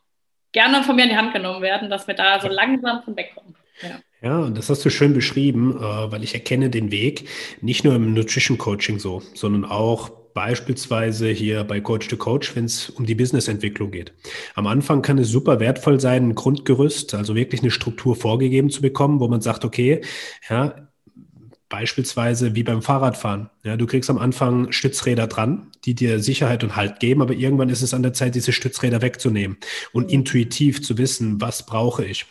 gerne 0.53 0.83
von 0.83 0.97
mir 0.97 1.05
in 1.05 1.11
die 1.11 1.17
Hand 1.17 1.33
genommen 1.33 1.63
werden, 1.63 1.91
dass 1.91 2.07
wir 2.07 2.15
da 2.15 2.41
so 2.41 2.49
langsam 2.49 3.03
von 3.03 3.17
wegkommen. 3.17 3.57
Ja. 3.83 4.01
Ja, 4.23 4.39
und 4.39 4.57
das 4.57 4.71
hast 4.71 4.85
du 4.85 4.91
schön 4.91 5.15
beschrieben, 5.15 5.77
äh, 5.77 6.13
weil 6.13 6.23
ich 6.23 6.35
erkenne 6.35 6.71
den 6.71 6.93
Weg 6.93 7.29
nicht 7.61 7.83
nur 7.83 7.97
im 7.97 8.15
Nutrition 8.15 8.57
Coaching 8.57 9.01
so, 9.01 9.21
sondern 9.35 9.65
auch 9.65 10.13
beispielsweise 10.35 11.29
hier 11.29 11.65
bei 11.65 11.81
Coach 11.81 12.09
to 12.09 12.17
Coach, 12.17 12.55
wenn 12.57 12.65
es 12.65 12.91
um 12.91 13.07
die 13.07 13.15
Businessentwicklung 13.15 13.91
geht. 13.91 14.13
Am 14.55 14.67
Anfang 14.67 15.03
kann 15.03 15.19
es 15.19 15.29
super 15.29 15.61
wertvoll 15.61 16.01
sein, 16.01 16.29
ein 16.29 16.35
Grundgerüst, 16.35 17.15
also 17.15 17.35
wirklich 17.35 17.63
eine 17.63 17.71
Struktur 17.71 18.17
vorgegeben 18.17 18.71
zu 18.71 18.83
bekommen, 18.83 19.21
wo 19.21 19.29
man 19.29 19.41
sagt, 19.41 19.65
okay, 19.65 20.03
ja, 20.49 20.92
Beispielsweise 21.73 22.55
wie 22.55 22.65
beim 22.65 22.83
Fahrradfahren. 22.83 23.49
Ja, 23.65 23.79
du 23.79 23.87
kriegst 23.87 24.11
am 24.11 24.19
Anfang 24.19 24.73
Stützräder 24.73 25.27
dran, 25.27 25.69
die 25.87 25.95
dir 25.95 26.21
Sicherheit 26.21 26.63
und 26.65 26.77
Halt 26.77 27.01
geben, 27.01 27.23
aber 27.23 27.33
irgendwann 27.33 27.71
ist 27.71 27.81
es 27.81 27.95
an 27.95 28.03
der 28.03 28.13
Zeit, 28.13 28.35
diese 28.35 28.53
Stützräder 28.53 29.01
wegzunehmen 29.01 29.57
und 29.95 30.09
mhm. 30.09 30.13
intuitiv 30.17 30.83
zu 30.83 30.99
wissen, 30.99 31.41
was 31.41 31.65
brauche 31.65 32.05
ich. 32.05 32.27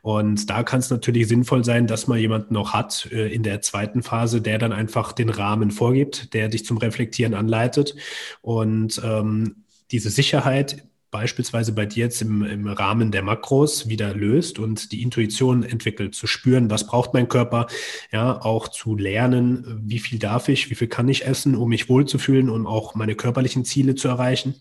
Und 0.00 0.48
da 0.48 0.62
kann 0.62 0.80
es 0.80 0.88
natürlich 0.88 1.28
sinnvoll 1.28 1.62
sein, 1.62 1.86
dass 1.86 2.06
man 2.06 2.18
jemanden 2.18 2.54
noch 2.54 2.72
hat 2.72 3.06
äh, 3.12 3.30
in 3.30 3.42
der 3.42 3.60
zweiten 3.60 4.02
Phase, 4.02 4.40
der 4.40 4.56
dann 4.56 4.72
einfach 4.72 5.12
den 5.12 5.28
Rahmen 5.28 5.72
vorgibt, 5.72 6.32
der 6.32 6.48
dich 6.48 6.64
zum 6.64 6.78
Reflektieren 6.78 7.34
anleitet 7.34 7.96
und 8.40 8.98
ähm, 9.04 9.56
diese 9.90 10.08
Sicherheit 10.08 10.84
beispielsweise 11.10 11.72
bei 11.72 11.86
dir 11.86 12.04
jetzt 12.04 12.20
im, 12.22 12.42
im 12.42 12.66
Rahmen 12.66 13.10
der 13.10 13.22
Makros 13.22 13.88
wieder 13.88 14.14
löst 14.14 14.58
und 14.58 14.92
die 14.92 15.02
Intuition 15.02 15.62
entwickelt, 15.62 16.14
zu 16.14 16.26
spüren, 16.26 16.70
was 16.70 16.86
braucht 16.86 17.14
mein 17.14 17.28
Körper, 17.28 17.66
ja, 18.12 18.40
auch 18.40 18.68
zu 18.68 18.96
lernen, 18.96 19.82
wie 19.84 19.98
viel 19.98 20.18
darf 20.18 20.48
ich, 20.48 20.70
wie 20.70 20.74
viel 20.74 20.88
kann 20.88 21.08
ich 21.08 21.26
essen, 21.26 21.54
um 21.54 21.68
mich 21.68 21.88
wohlzufühlen 21.88 22.50
und 22.50 22.66
auch 22.66 22.94
meine 22.94 23.14
körperlichen 23.14 23.64
Ziele 23.64 23.94
zu 23.94 24.08
erreichen. 24.08 24.54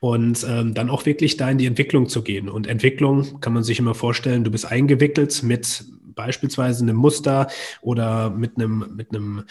Und 0.00 0.46
ähm, 0.48 0.72
dann 0.72 0.88
auch 0.88 1.04
wirklich 1.04 1.36
da 1.36 1.50
in 1.50 1.58
die 1.58 1.66
Entwicklung 1.66 2.08
zu 2.08 2.22
gehen. 2.22 2.48
Und 2.48 2.66
Entwicklung 2.66 3.40
kann 3.40 3.52
man 3.52 3.62
sich 3.62 3.78
immer 3.78 3.94
vorstellen, 3.94 4.44
du 4.44 4.50
bist 4.50 4.64
eingewickelt 4.64 5.42
mit 5.42 5.84
beispielsweise 6.14 6.82
einem 6.82 6.96
Muster 6.96 7.48
oder 7.80 8.30
mit 8.30 8.56
einem, 8.56 8.94
mit 8.96 9.10
einem 9.10 9.44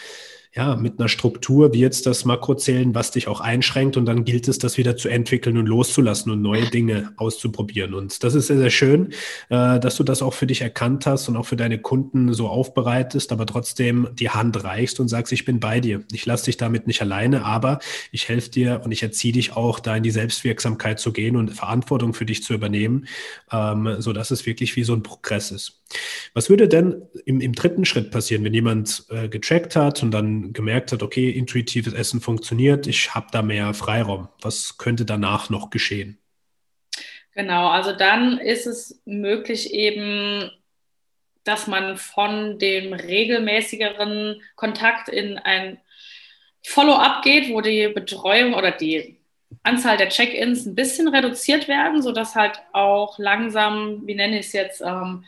ja, 0.54 0.76
mit 0.76 0.98
einer 0.98 1.08
Struktur 1.08 1.72
wie 1.72 1.80
jetzt 1.80 2.04
das 2.04 2.26
Makrozählen, 2.26 2.94
was 2.94 3.10
dich 3.10 3.26
auch 3.26 3.40
einschränkt 3.40 3.96
und 3.96 4.04
dann 4.04 4.24
gilt 4.24 4.48
es, 4.48 4.58
das 4.58 4.76
wieder 4.76 4.98
zu 4.98 5.08
entwickeln 5.08 5.56
und 5.56 5.66
loszulassen 5.66 6.30
und 6.30 6.42
neue 6.42 6.68
Dinge 6.68 7.12
auszuprobieren. 7.16 7.94
Und 7.94 8.22
das 8.22 8.34
ist 8.34 8.48
sehr, 8.48 8.58
sehr 8.58 8.70
schön, 8.70 9.12
äh, 9.48 9.80
dass 9.80 9.96
du 9.96 10.04
das 10.04 10.20
auch 10.20 10.34
für 10.34 10.46
dich 10.46 10.60
erkannt 10.60 11.06
hast 11.06 11.28
und 11.28 11.36
auch 11.36 11.46
für 11.46 11.56
deine 11.56 11.78
Kunden 11.78 12.34
so 12.34 12.48
aufbereitest, 12.48 13.32
aber 13.32 13.46
trotzdem 13.46 14.08
die 14.12 14.28
Hand 14.28 14.62
reichst 14.62 15.00
und 15.00 15.08
sagst, 15.08 15.32
ich 15.32 15.46
bin 15.46 15.58
bei 15.58 15.80
dir. 15.80 16.02
Ich 16.12 16.26
lasse 16.26 16.44
dich 16.44 16.58
damit 16.58 16.86
nicht 16.86 17.00
alleine, 17.00 17.46
aber 17.46 17.78
ich 18.10 18.28
helfe 18.28 18.50
dir 18.50 18.82
und 18.84 18.92
ich 18.92 19.02
erziehe 19.02 19.32
dich 19.32 19.56
auch, 19.56 19.80
da 19.80 19.96
in 19.96 20.02
die 20.02 20.10
Selbstwirksamkeit 20.10 21.00
zu 21.00 21.12
gehen 21.12 21.36
und 21.36 21.50
Verantwortung 21.50 22.12
für 22.12 22.26
dich 22.26 22.42
zu 22.42 22.52
übernehmen, 22.52 23.06
ähm, 23.50 23.96
so 24.00 24.12
dass 24.12 24.30
es 24.30 24.44
wirklich 24.44 24.76
wie 24.76 24.84
so 24.84 24.92
ein 24.92 25.02
Progress 25.02 25.50
ist. 25.50 25.81
Was 26.34 26.48
würde 26.48 26.68
denn 26.68 27.02
im, 27.24 27.40
im 27.40 27.52
dritten 27.52 27.84
Schritt 27.84 28.10
passieren, 28.10 28.44
wenn 28.44 28.54
jemand 28.54 29.04
äh, 29.10 29.28
gecheckt 29.28 29.76
hat 29.76 30.02
und 30.02 30.10
dann 30.10 30.52
gemerkt 30.52 30.92
hat, 30.92 31.02
okay, 31.02 31.30
intuitives 31.30 31.92
Essen 31.92 32.20
funktioniert, 32.20 32.86
ich 32.86 33.14
habe 33.14 33.26
da 33.32 33.42
mehr 33.42 33.74
Freiraum? 33.74 34.28
Was 34.40 34.78
könnte 34.78 35.04
danach 35.04 35.50
noch 35.50 35.70
geschehen? 35.70 36.18
Genau, 37.34 37.68
also 37.68 37.92
dann 37.92 38.38
ist 38.38 38.66
es 38.66 39.00
möglich 39.04 39.72
eben, 39.72 40.50
dass 41.44 41.66
man 41.66 41.96
von 41.96 42.58
dem 42.58 42.92
regelmäßigeren 42.92 44.40
Kontakt 44.54 45.08
in 45.08 45.38
ein 45.38 45.78
Follow-up 46.64 47.22
geht, 47.22 47.50
wo 47.50 47.60
die 47.60 47.88
Betreuung 47.88 48.54
oder 48.54 48.70
die 48.70 49.18
Anzahl 49.62 49.96
der 49.96 50.08
Check-ins 50.08 50.66
ein 50.66 50.74
bisschen 50.74 51.08
reduziert 51.08 51.68
werden, 51.68 52.02
sodass 52.02 52.34
halt 52.34 52.60
auch 52.72 53.18
langsam, 53.18 54.06
wie 54.06 54.14
nenne 54.14 54.38
ich 54.38 54.46
es 54.46 54.52
jetzt, 54.52 54.80
ähm, 54.80 55.24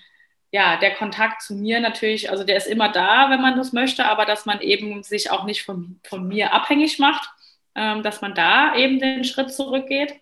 ja, 0.54 0.76
der 0.76 0.94
Kontakt 0.94 1.42
zu 1.42 1.56
mir 1.56 1.80
natürlich, 1.80 2.30
also 2.30 2.44
der 2.44 2.56
ist 2.56 2.68
immer 2.68 2.88
da, 2.88 3.28
wenn 3.28 3.40
man 3.40 3.56
das 3.56 3.72
möchte, 3.72 4.04
aber 4.04 4.24
dass 4.24 4.46
man 4.46 4.60
eben 4.60 5.02
sich 5.02 5.32
auch 5.32 5.42
nicht 5.42 5.64
von, 5.64 5.98
von 6.04 6.28
mir 6.28 6.52
abhängig 6.54 7.00
macht, 7.00 7.28
ähm, 7.74 8.04
dass 8.04 8.20
man 8.20 8.36
da 8.36 8.76
eben 8.76 9.00
den 9.00 9.24
Schritt 9.24 9.52
zurückgeht. 9.52 10.14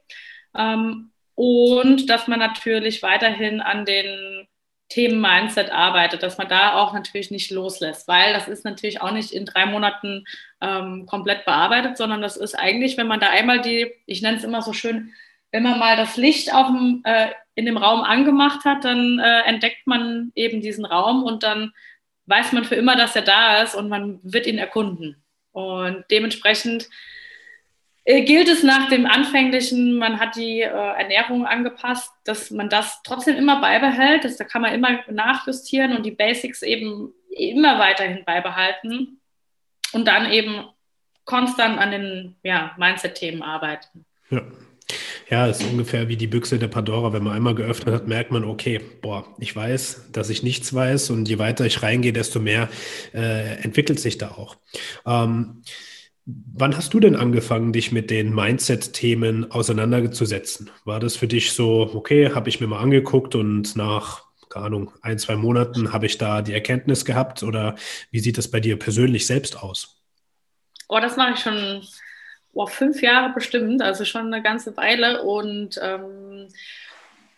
Ähm, 0.57 1.11
und 1.35 2.09
dass 2.09 2.29
man 2.29 2.39
natürlich 2.39 3.03
weiterhin 3.03 3.61
an 3.61 3.85
den 3.85 4.49
Themen 4.89 5.21
Mindset 5.21 5.71
arbeitet, 5.71 6.23
dass 6.23 6.39
man 6.39 6.49
da 6.49 6.77
auch 6.77 6.95
natürlich 6.95 7.31
nicht 7.31 7.51
loslässt, 7.51 8.09
weil 8.09 8.33
das 8.33 8.49
ist 8.49 8.65
natürlich 8.65 9.03
auch 9.03 9.13
nicht 9.13 9.33
in 9.33 9.45
drei 9.45 9.67
Monaten 9.67 10.25
ähm, 10.63 11.05
komplett 11.05 11.45
bearbeitet, 11.45 11.99
sondern 11.99 12.23
das 12.23 12.39
ist 12.39 12.55
eigentlich, 12.55 12.97
wenn 12.97 13.07
man 13.07 13.21
da 13.21 13.29
einmal 13.29 13.61
die, 13.61 13.93
ich 14.07 14.23
nenne 14.23 14.39
es 14.39 14.45
immer 14.45 14.63
so 14.63 14.73
schön, 14.73 15.13
wenn 15.51 15.63
man 15.63 15.79
mal 15.79 15.99
das 15.99 16.17
Licht 16.17 16.55
auf 16.55 16.69
dem, 16.69 17.03
äh, 17.05 17.29
in 17.55 17.67
dem 17.67 17.77
Raum 17.77 18.03
angemacht 18.03 18.65
hat, 18.65 18.85
dann 18.85 19.19
äh, 19.19 19.41
entdeckt 19.43 19.87
man 19.87 20.33
eben 20.35 20.61
diesen 20.61 20.85
Raum 20.85 21.23
und 21.23 21.43
dann 21.43 21.73
weiß 22.27 22.53
man 22.53 22.65
für 22.65 22.77
immer, 22.77 22.97
dass 22.97 23.17
er 23.17 23.23
da 23.23 23.63
ist 23.63 23.75
und 23.75 23.89
man 23.89 24.21
wird 24.23 24.47
ihn 24.47 24.59
erkunden. 24.59 25.23
Und 25.53 26.05
dementsprechend 26.11 26.89
äh, 28.05 28.23
gilt 28.23 28.49
es 28.49 28.63
nach 28.63 28.89
dem 28.89 29.07
anfänglichen, 29.07 29.99
man 29.99 30.19
hat 30.19 30.37
die 30.37 30.61
äh, 30.61 30.67
Ernährung 30.67 31.47
angepasst, 31.47 32.11
dass 32.25 32.51
man 32.51 32.69
das 32.69 33.03
trotzdem 33.03 33.37
immer 33.37 33.61
beibehält. 33.61 34.25
Das, 34.25 34.37
da 34.37 34.45
kann 34.45 34.63
man 34.63 34.75
immer 34.75 35.01
nachjustieren 35.11 35.97
und 35.97 36.07
die 36.07 36.11
Basics 36.11 36.63
eben 36.63 37.13
immer 37.31 37.79
weiterhin 37.79 38.25
beibehalten 38.25 39.21
und 39.93 40.07
dann 40.07 40.31
eben 40.31 40.65
konstant 41.25 41.79
an 41.79 41.91
den 41.91 42.37
ja, 42.43 42.75
Mindset-Themen 42.79 43.43
arbeiten. 43.43 44.05
Ja. 44.31 44.43
Ja, 45.31 45.47
ist 45.47 45.65
ungefähr 45.65 46.09
wie 46.09 46.17
die 46.17 46.27
Büchse 46.27 46.59
der 46.59 46.69
Pandora. 46.69 47.13
Wenn 47.13 47.25
man 47.25 47.35
einmal 47.35 47.55
geöffnet 47.55 47.95
hat, 47.95 48.09
merkt 48.09 48.31
man, 48.31 48.45
okay, 48.45 48.81
boah, 49.01 49.27
ich 49.39 49.55
weiß, 49.55 50.11
dass 50.13 50.31
ich 50.31 50.43
nichts 50.43 50.75
weiß 50.75 51.11
und 51.11 51.29
je 51.29 51.39
weiter 51.39 51.65
ich 51.67 51.83
reingehe, 51.83 52.13
desto 52.13 52.41
mehr 52.41 52.69
äh, 53.15 53.57
entwickelt 53.63 54.01
sich 54.01 54.19
da 54.19 54.33
auch. 54.33 54.57
Ähm, 55.07 55.63
wann 56.27 56.77
hast 56.77 56.95
du 56.95 57.01
denn 57.01 57.17
angefangen, 57.17 57.73
dich 57.73 57.93
mit 57.93 58.11
den 58.11 58.35
Mindset-Themen 58.35 59.51
auseinanderzusetzen? 59.51 60.71
War 60.85 61.01
das 61.01 61.17
für 61.17 61.29
dich 61.29 61.53
so, 61.53 61.91
okay, 61.95 62.33
habe 62.35 62.49
ich 62.49 62.61
mir 62.61 62.67
mal 62.67 62.81
angeguckt 62.81 63.35
und 63.35 63.77
nach 63.77 64.23
keine 64.53 64.67
Ahnung, 64.67 64.93
ein, 65.01 65.19
zwei 65.19 65.37
Monaten 65.37 65.93
habe 65.95 66.05
ich 66.07 66.19
da 66.19 66.43
die 66.43 66.53
Erkenntnis 66.53 67.07
gehabt 67.07 67.43
oder 67.43 67.75
wie 68.11 68.21
sieht 68.21 68.37
das 68.37 68.51
bei 68.51 68.61
dir 68.61 68.79
persönlich 68.79 69.27
selbst 69.27 69.63
aus? 69.63 70.03
Oh, 70.89 71.01
das 71.01 71.17
mache 71.17 71.33
ich 71.33 71.41
schon 71.41 71.83
boah, 72.53 72.69
fünf 72.69 73.03
Jahre 73.03 73.33
bestimmt, 73.33 73.83
also 73.83 74.05
schon 74.05 74.33
eine 74.33 74.43
ganze 74.43 74.77
Weile. 74.77 75.23
Und 75.23 75.81
ähm, 75.83 76.49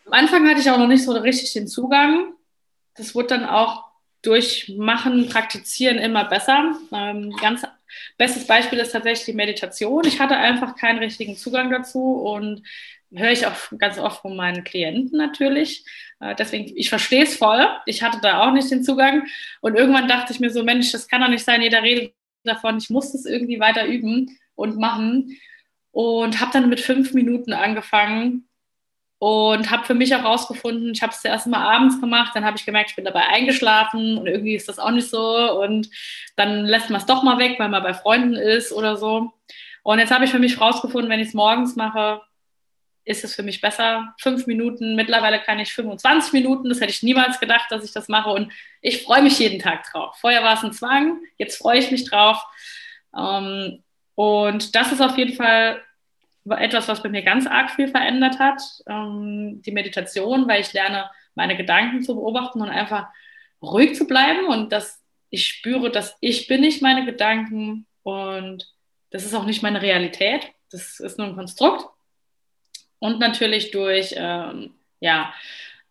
am 0.06 0.12
Anfang 0.12 0.48
hatte 0.48 0.60
ich 0.60 0.70
auch 0.70 0.78
noch 0.78 0.88
nicht 0.88 1.04
so 1.04 1.12
richtig 1.12 1.52
den 1.52 1.68
Zugang. 1.68 2.34
Das 2.96 3.14
wurde 3.14 3.28
dann 3.28 3.44
auch 3.44 3.84
durch 4.22 4.72
Machen, 4.76 5.28
Praktizieren 5.28 5.98
immer 5.98 6.24
besser. 6.24 6.76
Ähm, 6.92 7.34
ganz 7.40 7.62
bestes 8.16 8.46
Beispiel 8.46 8.78
ist 8.78 8.92
tatsächlich 8.92 9.26
die 9.26 9.32
Meditation. 9.34 10.04
Ich 10.06 10.20
hatte 10.20 10.36
einfach 10.36 10.76
keinen 10.76 10.98
richtigen 10.98 11.36
Zugang 11.36 11.70
dazu 11.70 12.14
und 12.14 12.62
höre 13.14 13.30
ich 13.30 13.46
auch 13.46 13.54
ganz 13.78 13.98
oft 13.98 14.22
von 14.22 14.34
meinen 14.34 14.64
Klienten 14.64 15.18
natürlich. 15.18 15.84
Äh, 16.20 16.34
deswegen, 16.34 16.72
ich 16.76 16.88
verstehe 16.88 17.24
es 17.24 17.36
voll. 17.36 17.66
Ich 17.86 18.02
hatte 18.02 18.18
da 18.20 18.42
auch 18.42 18.52
nicht 18.52 18.70
den 18.70 18.82
Zugang. 18.82 19.26
Und 19.60 19.76
irgendwann 19.76 20.08
dachte 20.08 20.32
ich 20.32 20.40
mir 20.40 20.50
so, 20.50 20.64
Mensch, 20.64 20.90
das 20.92 21.06
kann 21.06 21.20
doch 21.20 21.28
nicht 21.28 21.44
sein, 21.44 21.62
jeder 21.62 21.82
redet 21.82 22.14
davon, 22.44 22.76
ich 22.76 22.90
muss 22.90 23.12
das 23.12 23.24
irgendwie 23.24 23.58
weiter 23.58 23.86
üben 23.86 24.38
und 24.54 24.78
machen. 24.78 25.36
Und 25.92 26.40
habe 26.40 26.50
dann 26.52 26.68
mit 26.68 26.80
fünf 26.80 27.14
Minuten 27.14 27.52
angefangen 27.52 28.48
und 29.18 29.70
habe 29.70 29.86
für 29.86 29.94
mich 29.94 30.14
auch 30.14 30.24
rausgefunden, 30.24 30.92
ich 30.92 31.00
habe 31.00 31.12
es 31.12 31.22
zuerst 31.22 31.46
mal 31.46 31.64
abends 31.64 31.98
gemacht, 32.00 32.32
dann 32.34 32.44
habe 32.44 32.58
ich 32.58 32.66
gemerkt, 32.66 32.90
ich 32.90 32.96
bin 32.96 33.06
dabei 33.06 33.26
eingeschlafen 33.28 34.18
und 34.18 34.26
irgendwie 34.26 34.54
ist 34.54 34.68
das 34.68 34.78
auch 34.78 34.90
nicht 34.90 35.08
so. 35.08 35.62
Und 35.62 35.88
dann 36.36 36.66
lässt 36.66 36.90
man 36.90 37.00
es 37.00 37.06
doch 37.06 37.22
mal 37.22 37.38
weg, 37.38 37.58
weil 37.58 37.70
man 37.70 37.82
bei 37.82 37.94
Freunden 37.94 38.34
ist 38.34 38.70
oder 38.70 38.98
so. 38.98 39.32
Und 39.82 39.98
jetzt 39.98 40.10
habe 40.10 40.26
ich 40.26 40.30
für 40.30 40.38
mich 40.38 40.60
rausgefunden, 40.60 41.10
wenn 41.10 41.20
ich 41.20 41.28
es 41.28 41.34
morgens 41.34 41.74
mache, 41.74 42.20
ist 43.06 43.24
es 43.24 43.34
für 43.34 43.42
mich 43.42 43.62
besser. 43.62 44.14
Fünf 44.18 44.46
Minuten, 44.46 44.94
mittlerweile 44.94 45.40
kann 45.40 45.58
ich 45.58 45.72
25 45.72 46.34
Minuten, 46.34 46.68
das 46.68 46.82
hätte 46.82 46.90
ich 46.90 47.02
niemals 47.02 47.40
gedacht, 47.40 47.70
dass 47.70 47.84
ich 47.84 47.92
das 47.92 48.08
mache. 48.08 48.30
Und 48.30 48.52
ich 48.82 49.04
freue 49.04 49.22
mich 49.22 49.38
jeden 49.38 49.58
Tag 49.58 49.90
drauf. 49.90 50.16
Vorher 50.20 50.42
war 50.42 50.52
es 50.52 50.64
ein 50.64 50.72
Zwang, 50.74 51.20
jetzt 51.38 51.56
freue 51.56 51.78
ich 51.78 51.90
mich 51.90 52.04
drauf. 52.04 52.44
Ähm, 53.16 53.82
Und 54.14 54.74
das 54.74 54.92
ist 54.92 55.00
auf 55.00 55.16
jeden 55.18 55.34
Fall 55.34 55.82
etwas, 56.50 56.88
was 56.88 57.02
bei 57.02 57.08
mir 57.08 57.22
ganz 57.22 57.46
arg 57.46 57.70
viel 57.70 57.88
verändert 57.88 58.38
hat, 58.38 58.60
ähm, 58.86 59.62
die 59.62 59.72
Meditation, 59.72 60.46
weil 60.46 60.60
ich 60.60 60.72
lerne, 60.72 61.10
meine 61.34 61.56
Gedanken 61.56 62.02
zu 62.02 62.14
beobachten 62.14 62.60
und 62.60 62.68
einfach 62.68 63.08
ruhig 63.62 63.96
zu 63.96 64.06
bleiben 64.06 64.46
und 64.46 64.70
dass 64.72 65.02
ich 65.30 65.46
spüre, 65.46 65.90
dass 65.90 66.16
ich 66.20 66.46
bin 66.46 66.60
nicht 66.60 66.80
meine 66.80 67.04
Gedanken 67.04 67.86
und 68.02 68.72
das 69.10 69.24
ist 69.24 69.34
auch 69.34 69.46
nicht 69.46 69.62
meine 69.62 69.82
Realität. 69.82 70.52
Das 70.70 71.00
ist 71.00 71.18
nur 71.18 71.28
ein 71.28 71.36
Konstrukt. 71.36 71.86
Und 72.98 73.20
natürlich 73.20 73.70
durch 73.70 74.14
ähm, 74.16 74.74
ja, 75.00 75.32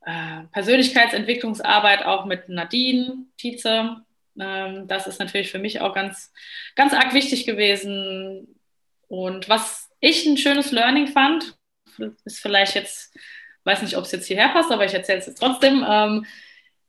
äh, 0.06 0.44
Persönlichkeitsentwicklungsarbeit 0.52 2.06
auch 2.06 2.26
mit 2.26 2.50
Nadine 2.50 3.26
Tietze. 3.38 3.98
Ähm, 4.40 4.88
das 4.88 5.08
ist 5.08 5.20
natürlich 5.20 5.52
für 5.52 5.60
mich 5.60 5.82
auch 5.82 5.94
ganz, 5.94 6.32
ganz 6.76 6.94
arg 6.94 7.14
wichtig 7.14 7.46
gewesen. 7.46 8.60
Und 9.08 9.50
was 9.50 9.90
ich 10.00 10.26
ein 10.26 10.38
schönes 10.38 10.72
Learning 10.72 11.08
fand, 11.08 11.56
ist 12.26 12.40
vielleicht 12.40 12.76
jetzt, 12.76 13.16
weiß 13.64 13.82
nicht, 13.82 13.98
ob 13.98 14.06
es 14.06 14.12
jetzt 14.12 14.28
hierher 14.28 14.50
passt, 14.50 14.72
aber 14.72 14.86
ich 14.86 14.94
erzähle 14.94 15.20
es 15.20 15.28
jetzt 15.28 15.40
trotzdem. 15.40 15.86
Ähm, 15.88 16.26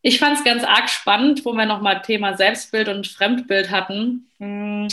ich 0.02 0.18
fand 0.18 0.36
es 0.36 0.44
ganz 0.44 0.64
arg 0.64 0.90
spannend, 0.90 1.44
wo 1.44 1.52
wir 1.52 1.66
nochmal 1.66 2.02
Thema 2.02 2.36
Selbstbild 2.36 2.88
und 2.88 3.06
Fremdbild 3.06 3.70
hatten. 3.70 4.30
Hm, 4.38 4.88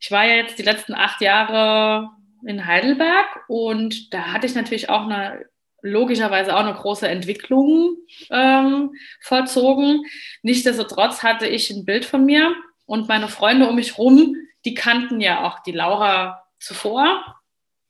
ich 0.00 0.10
war 0.10 0.24
ja 0.24 0.36
jetzt 0.36 0.58
die 0.58 0.62
letzten 0.62 0.94
acht 0.94 1.20
Jahre 1.20 2.10
in 2.46 2.66
Heidelberg 2.66 3.26
und 3.48 4.14
da 4.14 4.32
hatte 4.32 4.46
ich 4.46 4.54
natürlich 4.54 4.88
auch 4.88 5.02
eine 5.02 5.44
logischerweise 5.82 6.54
auch 6.54 6.60
eine 6.60 6.74
große 6.74 7.08
Entwicklung 7.08 7.96
ähm, 8.30 8.92
vollzogen. 9.20 10.04
Nichtsdestotrotz 10.42 11.22
hatte 11.22 11.46
ich 11.46 11.70
ein 11.70 11.84
Bild 11.84 12.04
von 12.04 12.24
mir 12.24 12.54
und 12.86 13.08
meine 13.08 13.28
Freunde 13.28 13.68
um 13.68 13.76
mich 13.76 13.98
rum, 13.98 14.36
die 14.64 14.74
kannten 14.74 15.20
ja 15.20 15.46
auch 15.46 15.60
die 15.60 15.72
Laura 15.72 16.42
zuvor 16.58 17.36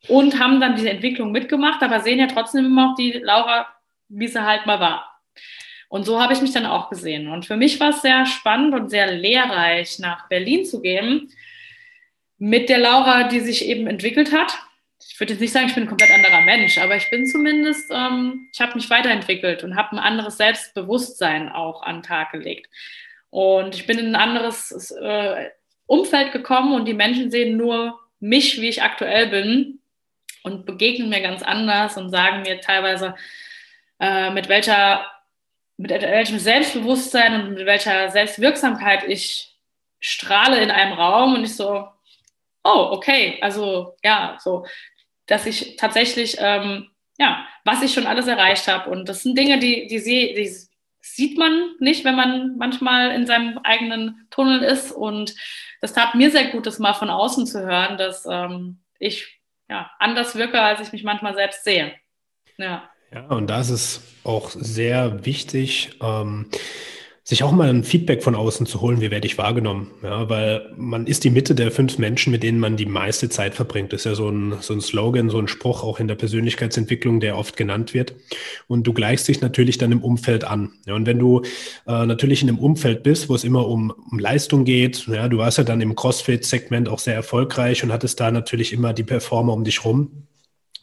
und 0.09 0.38
haben 0.38 0.61
dann 0.61 0.77
diese 0.77 0.90
Entwicklung 0.90 1.33
mitgemacht, 1.33 1.83
aber 1.83 2.01
sehen 2.01 2.18
ja 2.18 2.27
trotzdem 2.27 2.66
immer 2.66 2.88
noch 2.88 2.94
die 2.94 3.12
Laura, 3.12 3.66
wie 4.09 4.29
sie 4.29 4.44
halt 4.44 4.66
mal 4.66 4.81
war. 4.81 5.20
Und 5.88 6.05
so 6.05 6.20
habe 6.20 6.35
ich 6.35 6.42
mich 6.42 6.53
dann 6.53 6.66
auch 6.66 6.90
gesehen. 6.90 7.29
Und 7.29 7.46
für 7.46 7.57
mich 7.57 7.81
war 7.81 7.90
es 7.90 8.03
sehr 8.03 8.27
spannend 8.27 8.74
und 8.74 8.90
sehr 8.90 9.11
lehrreich, 9.11 9.98
nach 9.98 10.29
Berlin 10.29 10.66
zu 10.66 10.83
gehen 10.83 11.33
mit 12.37 12.68
der 12.68 12.79
Laura, 12.79 13.24
die 13.24 13.40
sich 13.40 13.66
eben 13.66 13.87
entwickelt 13.87 14.33
hat. 14.33 14.53
Ich 15.07 15.19
würde 15.21 15.33
jetzt 15.33 15.41
nicht 15.41 15.53
sagen, 15.53 15.67
ich 15.67 15.75
bin 15.75 15.85
ein 15.85 15.89
komplett 15.89 16.11
anderer 16.11 16.41
Mensch, 16.43 16.79
aber 16.79 16.97
ich 16.97 17.09
bin 17.11 17.27
zumindest, 17.27 17.91
ähm, 17.91 18.49
ich 18.53 18.61
habe 18.61 18.75
mich 18.75 18.91
weiterentwickelt 18.91 19.65
und 19.65 19.77
habe 19.77 19.93
ein 19.93 19.99
anderes 19.99 20.37
Selbstbewusstsein 20.37 21.51
auch 21.51 21.83
an 21.83 21.97
den 21.97 22.03
Tag 22.03 22.33
gelegt. 22.33 22.69
Und 23.31 23.75
ich 23.75 23.87
bin 23.87 23.99
in 23.99 24.15
ein 24.15 24.17
anderes 24.17 24.91
äh, 24.93 25.51
Umfeld 25.87 26.33
gekommen 26.33 26.75
und 26.75 26.87
die 26.87 26.95
Menschen 26.95 27.31
sehen 27.31 27.57
nur 27.57 27.99
mich, 28.21 28.61
wie 28.61 28.69
ich 28.69 28.83
aktuell 28.83 29.29
bin 29.29 29.81
und 30.43 30.67
begegnen 30.67 31.09
mir 31.09 31.21
ganz 31.21 31.43
anders 31.43 31.97
und 31.97 32.11
sagen 32.11 32.43
mir 32.43 32.61
teilweise, 32.61 33.15
äh, 34.01 34.31
mit 34.31 34.49
welcher 34.49 35.07
mit 35.79 35.91
welchem 35.91 36.41
Selbstbewusstsein 36.41 37.41
und 37.41 37.55
mit 37.55 37.65
welcher 37.65 38.11
Selbstwirksamkeit 38.11 39.05
ich 39.05 39.57
strahle 40.01 40.61
in 40.61 40.71
einem 40.73 40.93
Raum 40.93 41.35
und 41.35 41.45
ich 41.45 41.57
so, 41.57 41.87
oh, 42.65 42.89
okay, 42.91 43.39
also 43.41 43.97
ja, 44.03 44.37
so, 44.41 44.67
dass 45.29 45.47
ich 45.47 45.77
tatsächlich, 45.77 46.37
ähm, 46.41 46.91
ja, 47.19 47.47
was 47.64 47.83
ich 47.83 47.95
schon 47.95 48.07
alles 48.07 48.27
erreicht 48.27 48.67
habe. 48.67 48.91
Und 48.91 49.09
das 49.09 49.23
sind 49.23 49.38
Dinge, 49.38 49.59
die, 49.59 49.87
die, 49.87 49.99
sie, 49.99 50.35
die 50.35 50.51
sieht 51.01 51.38
man 51.38 51.75
nicht, 51.79 52.05
wenn 52.05 52.17
man 52.17 52.57
manchmal 52.57 53.12
in 53.12 53.27
seinem 53.27 53.59
eigenen 53.59 54.27
Tunnel 54.31 54.62
ist. 54.62 54.91
Und 54.91 55.35
das 55.81 55.93
tat 55.93 56.14
mir 56.14 56.31
sehr 56.31 56.49
gut, 56.49 56.67
das 56.67 56.79
mal 56.79 56.95
von 56.95 57.11
außen 57.11 57.47
zu 57.47 57.61
hören, 57.61 57.97
dass 57.97 58.27
ähm, 58.29 58.81
ich 58.99 59.38
ja, 59.69 59.91
anders 59.99 60.35
wirke, 60.35 60.61
als 60.61 60.81
ich 60.81 60.93
mich 60.93 61.05
manchmal 61.05 61.35
selbst 61.35 61.62
sehe. 61.64 61.95
Ja. 62.57 62.91
Ja, 63.12 63.27
und 63.29 63.47
da 63.47 63.61
ist 63.61 64.03
auch 64.23 64.51
sehr 64.51 65.25
wichtig, 65.25 65.97
ähm, 66.03 66.51
sich 67.29 67.43
auch 67.43 67.53
mal 67.53 67.69
ein 67.69 67.85
Feedback 67.85 68.23
von 68.23 68.35
außen 68.35 68.64
zu 68.64 68.81
holen, 68.81 69.03
wie 69.03 69.11
werde 69.11 69.27
ich 69.27 69.37
wahrgenommen. 69.37 69.91
Ja, 70.03 70.31
weil 70.31 70.73
man 70.79 71.07
ist 71.07 71.25
die 71.25 71.31
Mitte 71.31 71.55
der 71.55 71.71
fünf 71.71 71.99
Menschen, 71.99 72.31
mit 72.31 72.43
denen 72.43 72.59
man 72.59 72.79
die 72.79 72.87
meiste 72.87 73.29
Zeit 73.29 73.55
verbringt. 73.55 73.93
Das 73.93 74.01
ist 74.01 74.05
ja 74.07 74.14
so 74.14 74.31
ein, 74.31 74.55
so 74.62 74.73
ein 74.73 74.81
Slogan, 74.81 75.29
so 75.29 75.38
ein 75.38 75.47
Spruch 75.47 75.85
auch 75.85 76.01
in 76.01 76.09
der 76.09 76.14
Persönlichkeitsentwicklung, 76.14 77.21
der 77.21 77.37
oft 77.37 77.59
genannt 77.59 77.93
wird. 77.93 78.14
Und 78.67 78.87
du 78.87 78.95
gleichst 78.95 79.29
dich 79.29 79.43
natürlich 79.43 79.77
dann 79.77 79.93
im 79.93 80.03
Umfeld 80.03 80.45
an. 80.45 80.73
Ja, 80.87 80.95
und 80.95 81.05
wenn 81.05 81.19
du 81.19 81.43
äh, 81.87 82.07
natürlich 82.07 82.41
in 82.41 82.49
einem 82.49 82.61
Umfeld 82.61 83.03
bist, 83.03 83.29
wo 83.29 83.35
es 83.35 83.45
immer 83.45 83.69
um, 83.69 83.93
um 84.11 84.19
Leistung 84.19 84.64
geht, 84.64 85.07
ja, 85.07 85.29
du 85.29 85.37
warst 85.37 85.59
ja 85.59 85.64
dann 85.64 85.83
im 85.83 85.95
CrossFit-Segment 85.95 86.88
auch 86.88 86.99
sehr 86.99 87.14
erfolgreich 87.14 87.85
und 87.85 87.93
hattest 87.93 88.19
da 88.21 88.31
natürlich 88.31 88.73
immer 88.73 88.95
die 88.95 89.05
Performer 89.05 89.53
um 89.53 89.64
dich 89.64 89.85
rum 89.85 90.28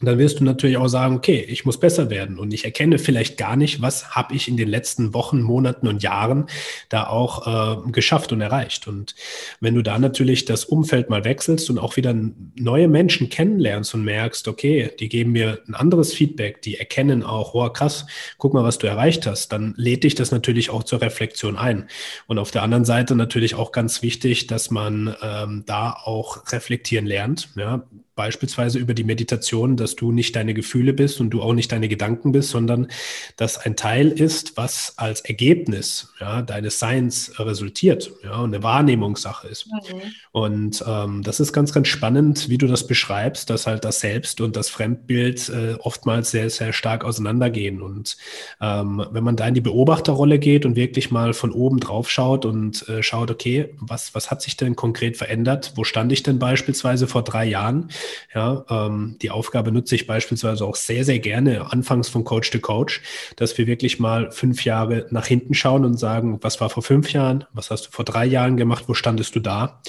dann 0.01 0.17
wirst 0.17 0.39
du 0.39 0.43
natürlich 0.43 0.77
auch 0.77 0.87
sagen, 0.87 1.15
okay, 1.15 1.45
ich 1.47 1.65
muss 1.65 1.79
besser 1.79 2.09
werden 2.09 2.37
und 2.37 2.53
ich 2.53 2.65
erkenne 2.65 2.99
vielleicht 2.99 3.37
gar 3.37 3.55
nicht, 3.55 3.81
was 3.81 4.11
habe 4.11 4.35
ich 4.35 4.47
in 4.47 4.57
den 4.57 4.67
letzten 4.67 5.13
Wochen, 5.13 5.41
Monaten 5.41 5.87
und 5.87 6.03
Jahren 6.03 6.47
da 6.89 7.07
auch 7.07 7.87
äh, 7.87 7.91
geschafft 7.91 8.33
und 8.33 8.41
erreicht. 8.41 8.87
Und 8.87 9.15
wenn 9.61 9.73
du 9.73 9.81
da 9.81 9.97
natürlich 9.97 10.45
das 10.45 10.65
Umfeld 10.65 11.09
mal 11.09 11.23
wechselst 11.23 11.69
und 11.69 11.79
auch 11.79 11.95
wieder 11.95 12.13
neue 12.55 12.89
Menschen 12.89 13.29
kennenlernst 13.29 13.93
und 13.95 14.03
merkst, 14.03 14.47
okay, 14.49 14.91
die 14.99 15.07
geben 15.07 15.31
mir 15.31 15.59
ein 15.67 15.75
anderes 15.75 16.13
Feedback, 16.13 16.61
die 16.61 16.77
erkennen 16.77 17.23
auch, 17.23 17.53
oh 17.53 17.69
krass, 17.69 18.05
guck 18.37 18.53
mal, 18.53 18.63
was 18.63 18.77
du 18.77 18.87
erreicht 18.87 19.25
hast, 19.25 19.53
dann 19.53 19.73
lädt 19.77 20.03
dich 20.03 20.15
das 20.15 20.31
natürlich 20.31 20.69
auch 20.69 20.83
zur 20.83 21.01
Reflexion 21.01 21.55
ein. 21.55 21.87
Und 22.27 22.37
auf 22.37 22.51
der 22.51 22.63
anderen 22.63 22.85
Seite 22.85 23.15
natürlich 23.15 23.55
auch 23.55 23.71
ganz 23.71 24.01
wichtig, 24.01 24.47
dass 24.47 24.71
man 24.71 25.15
ähm, 25.21 25.63
da 25.65 25.91
auch 25.91 26.51
reflektieren 26.51 27.05
lernt. 27.05 27.49
Ja, 27.55 27.85
beispielsweise 28.15 28.79
über 28.79 28.93
die 28.93 29.03
Meditation, 29.03 29.75
dass 29.75 29.95
du 29.95 30.11
nicht 30.11 30.35
deine 30.35 30.53
Gefühle 30.53 30.93
bist 30.93 31.19
und 31.19 31.29
du 31.31 31.41
auch 31.41 31.53
nicht 31.53 31.71
deine 31.71 31.89
Gedanken 31.89 32.31
bist, 32.31 32.49
sondern 32.49 32.87
dass 33.35 33.57
ein 33.57 33.75
Teil 33.75 34.09
ist, 34.09 34.57
was 34.57 34.93
als 34.97 35.21
Ergebnis 35.21 36.13
ja, 36.19 36.41
deines 36.41 36.79
Seins 36.79 37.33
resultiert 37.37 38.11
ja, 38.23 38.37
und 38.37 38.53
eine 38.53 38.63
Wahrnehmungssache 38.63 39.47
ist. 39.47 39.67
Mhm. 39.67 40.01
Und 40.31 40.83
ähm, 40.87 41.23
das 41.23 41.39
ist 41.39 41.51
ganz, 41.51 41.73
ganz 41.73 41.87
spannend, 41.87 42.49
wie 42.49 42.57
du 42.57 42.67
das 42.67 42.87
beschreibst, 42.87 43.49
dass 43.49 43.67
halt 43.67 43.83
das 43.83 43.99
Selbst 43.99 44.39
und 44.41 44.55
das 44.55 44.69
Fremdbild 44.69 45.49
äh, 45.49 45.75
oftmals 45.79 46.31
sehr, 46.31 46.49
sehr 46.49 46.73
stark 46.73 47.03
auseinandergehen. 47.03 47.81
Und 47.81 48.17
ähm, 48.61 49.05
wenn 49.11 49.23
man 49.23 49.35
da 49.35 49.47
in 49.47 49.53
die 49.53 49.61
Beobachterrolle 49.61 50.39
geht 50.39 50.65
und 50.65 50.75
wirklich 50.75 51.11
mal 51.11 51.33
von 51.33 51.51
oben 51.51 51.79
drauf 51.79 52.09
schaut 52.09 52.45
und 52.45 52.87
äh, 52.87 53.03
schaut, 53.03 53.29
okay, 53.29 53.73
was, 53.79 54.15
was 54.15 54.31
hat 54.31 54.41
sich 54.41 54.55
denn 54.55 54.75
konkret 54.75 55.17
verändert? 55.17 55.73
Wo 55.75 55.83
stand 55.83 56.11
ich 56.11 56.23
denn 56.23 56.39
beispielsweise 56.39 57.07
vor 57.07 57.23
drei 57.23 57.45
Jahren? 57.45 57.89
Ja, 58.33 58.65
ähm, 58.69 59.17
die 59.21 59.31
Aufgabe 59.31 59.71
nutze 59.71 59.95
ich 59.95 60.07
beispielsweise 60.07 60.65
auch 60.65 60.75
sehr, 60.75 61.05
sehr 61.05 61.19
gerne 61.19 61.71
anfangs 61.71 62.09
von 62.09 62.23
Coach 62.23 62.51
to 62.51 62.59
Coach, 62.59 63.01
dass 63.35 63.57
wir 63.57 63.67
wirklich 63.67 63.99
mal 63.99 64.31
fünf 64.31 64.65
Jahre 64.65 65.05
nach 65.09 65.25
hinten 65.25 65.53
schauen 65.53 65.85
und 65.85 65.97
sagen, 65.97 66.39
was 66.41 66.59
war 66.61 66.69
vor 66.69 66.83
fünf 66.83 67.11
Jahren? 67.13 67.45
Was 67.53 67.71
hast 67.71 67.87
du 67.87 67.91
vor 67.91 68.05
drei 68.05 68.25
Jahren 68.25 68.57
gemacht? 68.57 68.85
Wo 68.87 68.93
standest 68.93 69.35
du 69.35 69.39
da? 69.39 69.81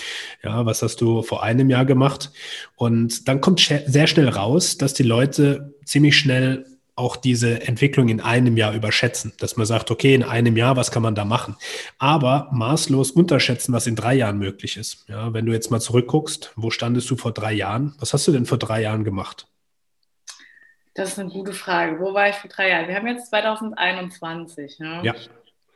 Ja, 0.42 0.66
was 0.66 0.82
hast 0.82 1.00
du 1.00 1.22
vor 1.22 1.42
einem 1.42 1.70
Jahr 1.70 1.84
gemacht? 1.84 2.30
Und 2.76 3.28
dann 3.28 3.40
kommt 3.40 3.60
sehr 3.60 4.06
schnell 4.06 4.28
raus, 4.28 4.76
dass 4.76 4.94
die 4.94 5.02
Leute 5.02 5.74
ziemlich 5.84 6.16
schnell 6.16 6.64
auch 6.96 7.16
diese 7.16 7.66
Entwicklung 7.66 8.08
in 8.08 8.20
einem 8.20 8.56
Jahr 8.56 8.72
überschätzen, 8.72 9.34
dass 9.38 9.58
man 9.58 9.66
sagt, 9.66 9.90
okay, 9.90 10.14
in 10.14 10.22
einem 10.22 10.56
Jahr, 10.56 10.76
was 10.76 10.90
kann 10.90 11.02
man 11.02 11.14
da 11.14 11.26
machen? 11.26 11.56
Aber 11.98 12.48
maßlos 12.52 13.10
unterschätzen, 13.10 13.74
was 13.74 13.86
in 13.86 13.96
drei 13.96 14.14
Jahren 14.14 14.38
möglich 14.38 14.78
ist. 14.78 15.06
Ja, 15.06 15.34
wenn 15.34 15.44
du 15.44 15.52
jetzt 15.52 15.70
mal 15.70 15.80
zurückguckst, 15.80 16.52
wo 16.56 16.70
standest 16.70 17.10
du 17.10 17.16
vor 17.16 17.32
drei 17.32 17.52
Jahren? 17.52 17.94
Was 18.00 18.14
hast 18.14 18.26
du 18.26 18.32
denn 18.32 18.46
vor 18.46 18.58
drei 18.58 18.80
Jahren 18.80 19.04
gemacht? 19.04 19.46
Das 20.94 21.10
ist 21.10 21.18
eine 21.18 21.28
gute 21.28 21.52
Frage. 21.52 22.00
Wo 22.00 22.14
war 22.14 22.30
ich 22.30 22.36
vor 22.36 22.48
drei 22.48 22.70
Jahren? 22.70 22.88
Wir 22.88 22.96
haben 22.96 23.06
jetzt 23.06 23.28
2021. 23.28 24.78
Ne? 24.78 25.02
Ja, 25.04 25.14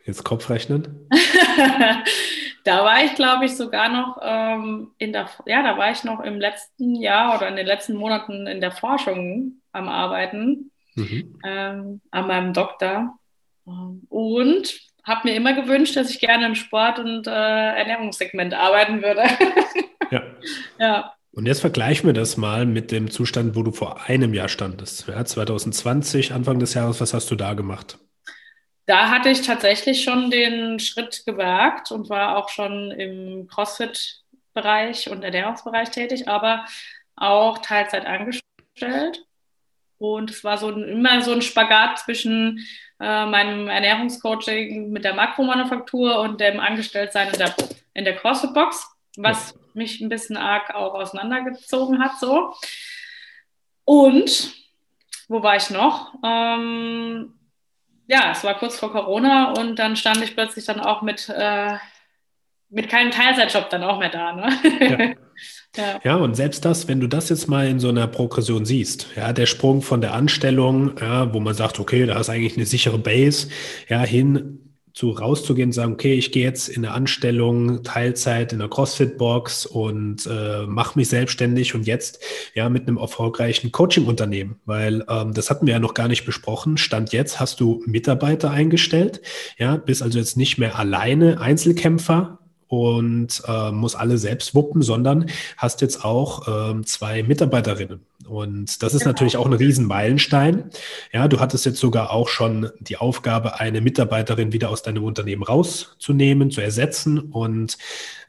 jetzt 0.06 0.24
Kopfrechnen. 0.24 1.06
da 2.64 2.82
war 2.82 3.04
ich, 3.04 3.14
glaube 3.14 3.44
ich, 3.44 3.54
sogar 3.54 3.90
noch 3.90 4.18
ähm, 4.22 4.92
in 4.96 5.12
der, 5.12 5.28
ja, 5.44 5.62
da 5.62 5.76
war 5.76 5.90
ich 5.90 6.02
noch 6.02 6.20
im 6.20 6.40
letzten 6.40 6.94
Jahr 6.96 7.36
oder 7.36 7.48
in 7.48 7.56
den 7.56 7.66
letzten 7.66 7.94
Monaten 7.94 8.46
in 8.46 8.62
der 8.62 8.72
Forschung 8.72 9.60
am 9.72 9.90
Arbeiten 9.90 10.70
mhm. 10.94 11.38
ähm, 11.44 12.00
an 12.10 12.26
meinem 12.26 12.52
Doktor. 12.52 13.16
Und 14.08 14.80
habe 15.04 15.28
mir 15.28 15.34
immer 15.34 15.54
gewünscht, 15.54 15.96
dass 15.96 16.10
ich 16.10 16.20
gerne 16.20 16.46
im 16.46 16.54
Sport- 16.54 16.98
und 16.98 17.26
äh, 17.26 17.30
Ernährungssegment 17.30 18.54
arbeiten 18.54 19.02
würde. 19.02 19.22
ja. 20.10 20.22
ja. 20.78 21.14
Und 21.32 21.46
jetzt 21.46 21.60
vergleichen 21.60 22.06
wir 22.06 22.12
das 22.12 22.36
mal 22.36 22.66
mit 22.66 22.90
dem 22.90 23.10
Zustand, 23.10 23.54
wo 23.54 23.62
du 23.62 23.70
vor 23.70 24.08
einem 24.08 24.34
Jahr 24.34 24.48
standest. 24.48 25.06
Ja, 25.06 25.24
2020, 25.24 26.32
Anfang 26.32 26.58
des 26.58 26.74
Jahres, 26.74 27.00
was 27.00 27.14
hast 27.14 27.30
du 27.30 27.36
da 27.36 27.54
gemacht? 27.54 27.98
Da 28.86 29.08
hatte 29.08 29.28
ich 29.30 29.42
tatsächlich 29.42 30.02
schon 30.02 30.32
den 30.32 30.80
Schritt 30.80 31.22
gewagt 31.24 31.92
und 31.92 32.08
war 32.08 32.36
auch 32.36 32.48
schon 32.48 32.90
im 32.90 33.46
CrossFit-Bereich 33.46 35.08
und 35.10 35.22
Ernährungsbereich 35.22 35.90
tätig, 35.90 36.26
aber 36.26 36.64
auch 37.14 37.58
Teilzeit 37.58 38.06
angestellt. 38.06 39.24
Und 40.00 40.30
es 40.30 40.42
war 40.44 40.56
so 40.56 40.68
ein, 40.68 40.82
immer 40.82 41.20
so 41.20 41.32
ein 41.32 41.42
Spagat 41.42 41.98
zwischen 41.98 42.66
äh, 42.98 43.26
meinem 43.26 43.68
Ernährungscoaching 43.68 44.90
mit 44.90 45.04
der 45.04 45.12
Makromanufaktur 45.12 46.20
und 46.20 46.40
dem 46.40 46.58
Angestelltsein 46.58 47.28
in 47.28 47.38
der, 47.38 47.54
in 47.92 48.04
der 48.06 48.16
CrossFit-Box, 48.16 48.86
was 49.18 49.54
mich 49.74 50.00
ein 50.00 50.08
bisschen 50.08 50.38
arg 50.38 50.74
auch 50.74 50.94
auseinandergezogen 50.94 52.02
hat. 52.02 52.18
So. 52.18 52.54
Und 53.84 54.54
wo 55.28 55.42
war 55.42 55.56
ich 55.56 55.68
noch? 55.68 56.14
Ähm, 56.24 57.34
ja, 58.06 58.30
es 58.32 58.42
war 58.42 58.58
kurz 58.58 58.78
vor 58.78 58.92
Corona 58.92 59.52
und 59.52 59.78
dann 59.78 59.96
stand 59.96 60.22
ich 60.22 60.34
plötzlich 60.34 60.64
dann 60.64 60.80
auch 60.80 61.02
mit, 61.02 61.28
äh, 61.28 61.76
mit 62.70 62.88
keinem 62.88 63.10
Teilzeitjob 63.10 63.68
dann 63.68 63.84
auch 63.84 63.98
mehr 63.98 64.08
da. 64.08 64.32
Ne? 64.32 64.48
Ja. 64.80 65.14
Ja. 65.76 66.00
ja, 66.02 66.16
und 66.16 66.34
selbst 66.34 66.64
das, 66.64 66.88
wenn 66.88 66.98
du 66.98 67.06
das 67.06 67.28
jetzt 67.28 67.48
mal 67.48 67.68
in 67.68 67.78
so 67.78 67.88
einer 67.88 68.08
Progression 68.08 68.64
siehst, 68.64 69.06
ja, 69.14 69.32
der 69.32 69.46
Sprung 69.46 69.82
von 69.82 70.00
der 70.00 70.14
Anstellung, 70.14 70.92
ja, 71.00 71.32
wo 71.32 71.38
man 71.38 71.54
sagt, 71.54 71.78
okay, 71.78 72.06
da 72.06 72.18
ist 72.18 72.28
eigentlich 72.28 72.56
eine 72.56 72.66
sichere 72.66 72.98
Base, 72.98 73.48
ja, 73.88 74.02
hin 74.02 74.70
zu 74.92 75.10
rauszugehen 75.10 75.68
und 75.68 75.72
sagen, 75.72 75.92
okay, 75.92 76.14
ich 76.14 76.32
gehe 76.32 76.42
jetzt 76.42 76.68
in 76.68 76.84
eine 76.84 76.94
Anstellung, 76.94 77.82
Teilzeit 77.84 78.52
in 78.52 78.58
der 78.58 78.68
CrossFit-Box 78.68 79.66
und 79.66 80.26
äh, 80.26 80.66
mache 80.66 80.98
mich 80.98 81.08
selbstständig 81.08 81.74
und 81.74 81.86
jetzt 81.86 82.22
ja 82.54 82.68
mit 82.68 82.88
einem 82.88 82.96
erfolgreichen 82.96 83.70
Coaching-Unternehmen, 83.70 84.56
weil 84.64 85.04
ähm, 85.08 85.32
das 85.32 85.50
hatten 85.50 85.66
wir 85.66 85.74
ja 85.74 85.80
noch 85.80 85.94
gar 85.94 86.08
nicht 86.08 86.26
besprochen. 86.26 86.76
Stand 86.76 87.12
jetzt 87.12 87.38
hast 87.38 87.60
du 87.60 87.82
Mitarbeiter 87.86 88.50
eingestellt, 88.50 89.22
ja, 89.58 89.76
bist 89.76 90.02
also 90.02 90.18
jetzt 90.18 90.36
nicht 90.36 90.58
mehr 90.58 90.78
alleine 90.78 91.40
Einzelkämpfer, 91.40 92.39
und 92.70 93.42
äh, 93.48 93.72
muss 93.72 93.96
alle 93.96 94.16
selbst 94.16 94.54
wuppen, 94.54 94.80
sondern 94.80 95.26
hast 95.56 95.80
jetzt 95.80 96.04
auch 96.04 96.46
äh, 96.46 96.82
zwei 96.82 97.24
Mitarbeiterinnen. 97.24 98.06
Und 98.28 98.80
das 98.84 98.94
ist 98.94 99.00
genau. 99.00 99.10
natürlich 99.10 99.36
auch 99.36 99.46
ein 99.46 99.52
Riesenmeilenstein. 99.52 100.70
Ja, 101.12 101.26
du 101.26 101.40
hattest 101.40 101.66
jetzt 101.66 101.80
sogar 101.80 102.12
auch 102.12 102.28
schon 102.28 102.70
die 102.78 102.96
Aufgabe, 102.96 103.58
eine 103.58 103.80
Mitarbeiterin 103.80 104.52
wieder 104.52 104.70
aus 104.70 104.82
deinem 104.84 105.02
Unternehmen 105.02 105.42
rauszunehmen, 105.42 106.52
zu 106.52 106.60
ersetzen. 106.60 107.18
Und 107.18 107.76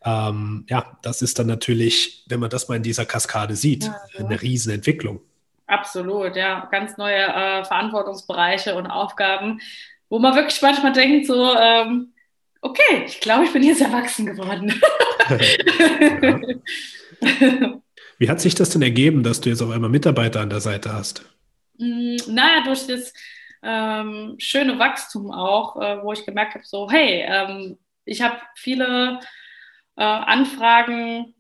ähm, 0.04 0.66
ja, 0.68 0.98
das 1.04 1.22
ist 1.22 1.38
dann 1.38 1.46
natürlich, 1.46 2.26
wenn 2.28 2.40
man 2.40 2.50
das 2.50 2.68
mal 2.68 2.78
in 2.78 2.84
dieser 2.84 3.06
Kaskade 3.06 3.56
sieht, 3.56 3.84
ja, 3.84 3.96
ja. 4.18 4.26
eine 4.26 4.42
Riesenentwicklung. 4.42 5.22
Absolut, 5.68 6.36
ja. 6.36 6.68
Ganz 6.72 6.98
neue 6.98 7.22
äh, 7.22 7.64
Verantwortungsbereiche 7.64 8.74
und 8.74 8.88
Aufgaben, 8.88 9.62
wo 10.10 10.18
man 10.18 10.34
wirklich 10.34 10.60
manchmal 10.64 10.94
denkt, 10.94 11.28
so, 11.28 11.56
ähm, 11.56 12.12
okay, 12.62 13.04
ich 13.06 13.20
glaube, 13.20 13.46
ich 13.46 13.54
bin 13.54 13.64
jetzt 13.64 13.82
erwachsen 13.82 14.26
geworden. 14.28 14.74
Wie 18.18 18.30
hat 18.30 18.40
sich 18.40 18.56
das 18.56 18.70
denn 18.70 18.82
ergeben, 18.82 19.24
dass 19.24 19.42
du 19.42 19.50
jetzt 19.50 19.62
auf 19.62 19.72
einmal 19.72 19.90
Mitarbeiter 19.90 20.42
an 20.42 20.50
der 20.50 20.62
Seite 20.62 20.94
hast? 20.94 21.26
Mm, 21.78 22.18
naja, 22.28 22.64
durch 22.64 22.88
das 22.88 23.14
ähm, 23.64 24.36
schöne 24.38 24.80
Wachstum 24.80 25.32
auch, 25.32 25.76
äh, 25.82 26.04
wo 26.04 26.14
ich 26.14 26.26
gemerkt 26.26 26.56
habe, 26.56 26.66
so, 26.66 26.90
hey, 26.90 27.26
ähm, 27.28 27.78
ich 28.06 28.22
habe 28.22 28.38
viele 28.56 29.20
äh, 29.96 30.04
Anfragen, 30.04 31.36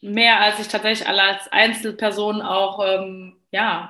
mehr 0.00 0.40
als 0.40 0.58
ich 0.58 0.68
tatsächlich 0.68 1.08
alle 1.08 1.22
als 1.22 1.48
Einzelperson 1.52 2.42
auch 2.42 2.84
ähm, 2.84 3.36
ja, 3.50 3.88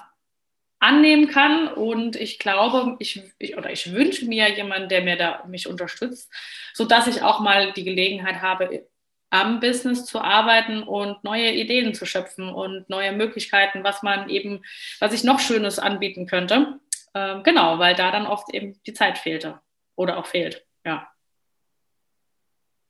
annehmen 0.83 1.29
kann. 1.29 1.69
Und 1.69 2.17
ich 2.17 2.39
glaube, 2.39 2.97
ich, 2.99 3.23
ich, 3.39 3.57
oder 3.57 3.71
ich 3.71 3.93
wünsche 3.93 4.27
mir 4.27 4.51
jemanden, 4.51 4.89
der 4.89 5.03
mir 5.03 5.17
da 5.17 5.45
mich 5.47 5.69
unterstützt, 5.69 6.31
sodass 6.75 7.07
ich 7.07 7.23
auch 7.23 7.41
mal 7.41 7.73
die 7.73 7.85
Gelegenheit 7.85 8.43
habe, 8.43 8.87
am 9.31 9.61
Business 9.61 10.05
zu 10.05 10.21
arbeiten 10.21 10.83
und 10.83 11.25
neue 11.25 11.53
Ideen 11.53 11.95
zu 11.95 12.05
schöpfen 12.05 12.51
und 12.51 12.91
neue 12.91 13.13
Möglichkeiten, 13.13 13.83
was 13.83 14.03
man 14.03 14.29
eben, 14.29 14.63
was 14.99 15.15
ich 15.15 15.25
noch 15.25 15.41
Schönes 15.41 15.79
anbieten 15.79 16.27
könnte. 16.27 16.81
Ähm, 17.15 17.43
genau, 17.43 17.79
weil 17.79 17.95
da 17.95 18.11
dann 18.11 18.27
oft 18.27 18.53
eben 18.53 18.79
die 18.85 18.93
Zeit 18.93 19.17
fehlte 19.19 19.61
oder 19.97 20.19
auch 20.19 20.27
fehlt. 20.27 20.67
Ja. 20.85 21.11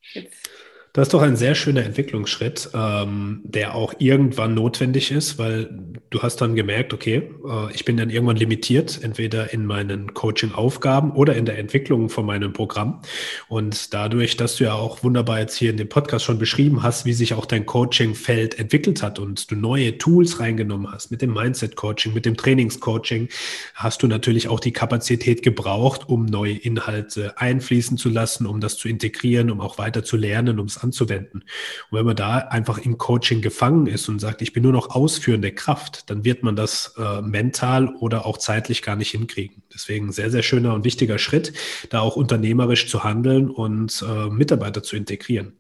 Jetzt 0.01 0.51
das 0.93 1.09
ist 1.09 1.15
doch 1.15 1.23
ein 1.23 1.37
sehr 1.37 1.55
schöner 1.55 1.85
Entwicklungsschritt, 1.87 2.69
ähm, 2.75 3.41
der 3.45 3.75
auch 3.75 3.95
irgendwann 3.99 4.53
notwendig 4.53 5.11
ist, 5.11 5.39
weil 5.39 5.71
du 6.11 6.23
hast 6.23 6.43
dann 6.43 6.55
gemerkt, 6.55 6.93
okay, 6.93 7.31
äh, 7.49 7.73
ich 7.73 7.87
bin 7.87 7.97
dann 7.97 8.11
irgendwann 8.11 8.37
limitiert, 8.37 9.01
entweder 9.03 9.55
in 9.55 9.65
meinen 9.65 10.13
Coaching-Aufgaben 10.13 11.13
oder 11.13 11.35
in 11.35 11.47
der 11.47 11.59
Entwicklung 11.59 12.11
von 12.11 12.27
meinem 12.27 12.53
Programm. 12.53 13.01
Und 13.49 13.95
dadurch, 13.95 14.37
dass 14.37 14.57
du 14.57 14.65
ja 14.65 14.75
auch 14.75 15.03
wunderbar 15.03 15.41
jetzt 15.41 15.57
hier 15.57 15.71
in 15.71 15.79
dem 15.79 15.89
Podcast 15.89 16.27
schon 16.27 16.39
beschrieben 16.39 16.83
hast, 16.83 17.07
wie 17.07 17.15
sich 17.15 17.33
auch 17.33 17.47
dein 17.47 17.65
Coaching-Feld 17.65 18.59
entwickelt 18.59 19.03
hat 19.03 19.19
und 19.19 19.51
du 19.51 19.57
neue 19.57 19.97
Tools 19.97 20.41
reingenommen 20.41 20.93
hast 20.93 21.11
mit 21.11 21.23
dem 21.23 21.33
Mindset-Coaching, 21.33 22.13
mit 22.13 22.27
dem 22.27 22.37
Trainings-Coaching, 22.37 23.31
hast 23.75 24.03
du 24.03 24.09
natürlich 24.09 24.49
auch 24.49 24.61
die 24.61 24.73
Kapazität 24.73 25.43
gebraucht, 25.43 26.07
um 26.11 26.27
neue 26.27 26.53
Inhalte 26.53 27.39
einfließen 27.39 27.97
zu 27.97 28.11
lassen, 28.11 28.45
um 28.45 28.61
das 28.61 28.77
zu 28.77 28.89
integrieren, 28.89 29.51
um 29.51 29.63
auch 29.63 29.79
weiter 29.79 30.05
zu 30.05 30.19
lernen, 30.19 30.59
um 30.59 30.67
es 30.67 30.82
anzuwenden. 30.83 31.45
Und 31.91 31.99
wenn 31.99 32.07
man 32.07 32.17
da 32.17 32.39
einfach 32.39 32.79
im 32.79 32.99
Coaching 32.99 33.41
gefangen 33.41 33.87
ist 33.87 34.09
und 34.09 34.21
sagt, 34.21 34.43
ich 34.43 34.53
bin 34.53 34.63
nur 34.63 34.73
noch 34.73 34.91
ausführende 34.91 35.53
Kraft, 35.53 36.11
dann 36.11 36.25
wird 36.25 36.43
man 36.43 36.57
das 36.57 36.95
äh, 36.99 37.23
mental 37.23 37.95
oder 37.97 38.27
auch 38.27 38.39
zeitlich 38.39 38.83
gar 38.83 38.97
nicht 38.97 39.11
hinkriegen. 39.11 39.63
Deswegen 39.73 40.13
sehr, 40.13 40.31
sehr 40.31 40.43
schöner 40.43 40.75
und 40.75 40.85
wichtiger 40.85 41.19
Schritt, 41.19 41.53
da 41.91 42.01
auch 42.01 42.17
unternehmerisch 42.17 42.89
zu 42.89 43.05
handeln 43.05 43.51
und 43.51 44.05
äh, 44.07 44.29
Mitarbeiter 44.29 44.83
zu 44.83 44.97
integrieren. 44.97 45.55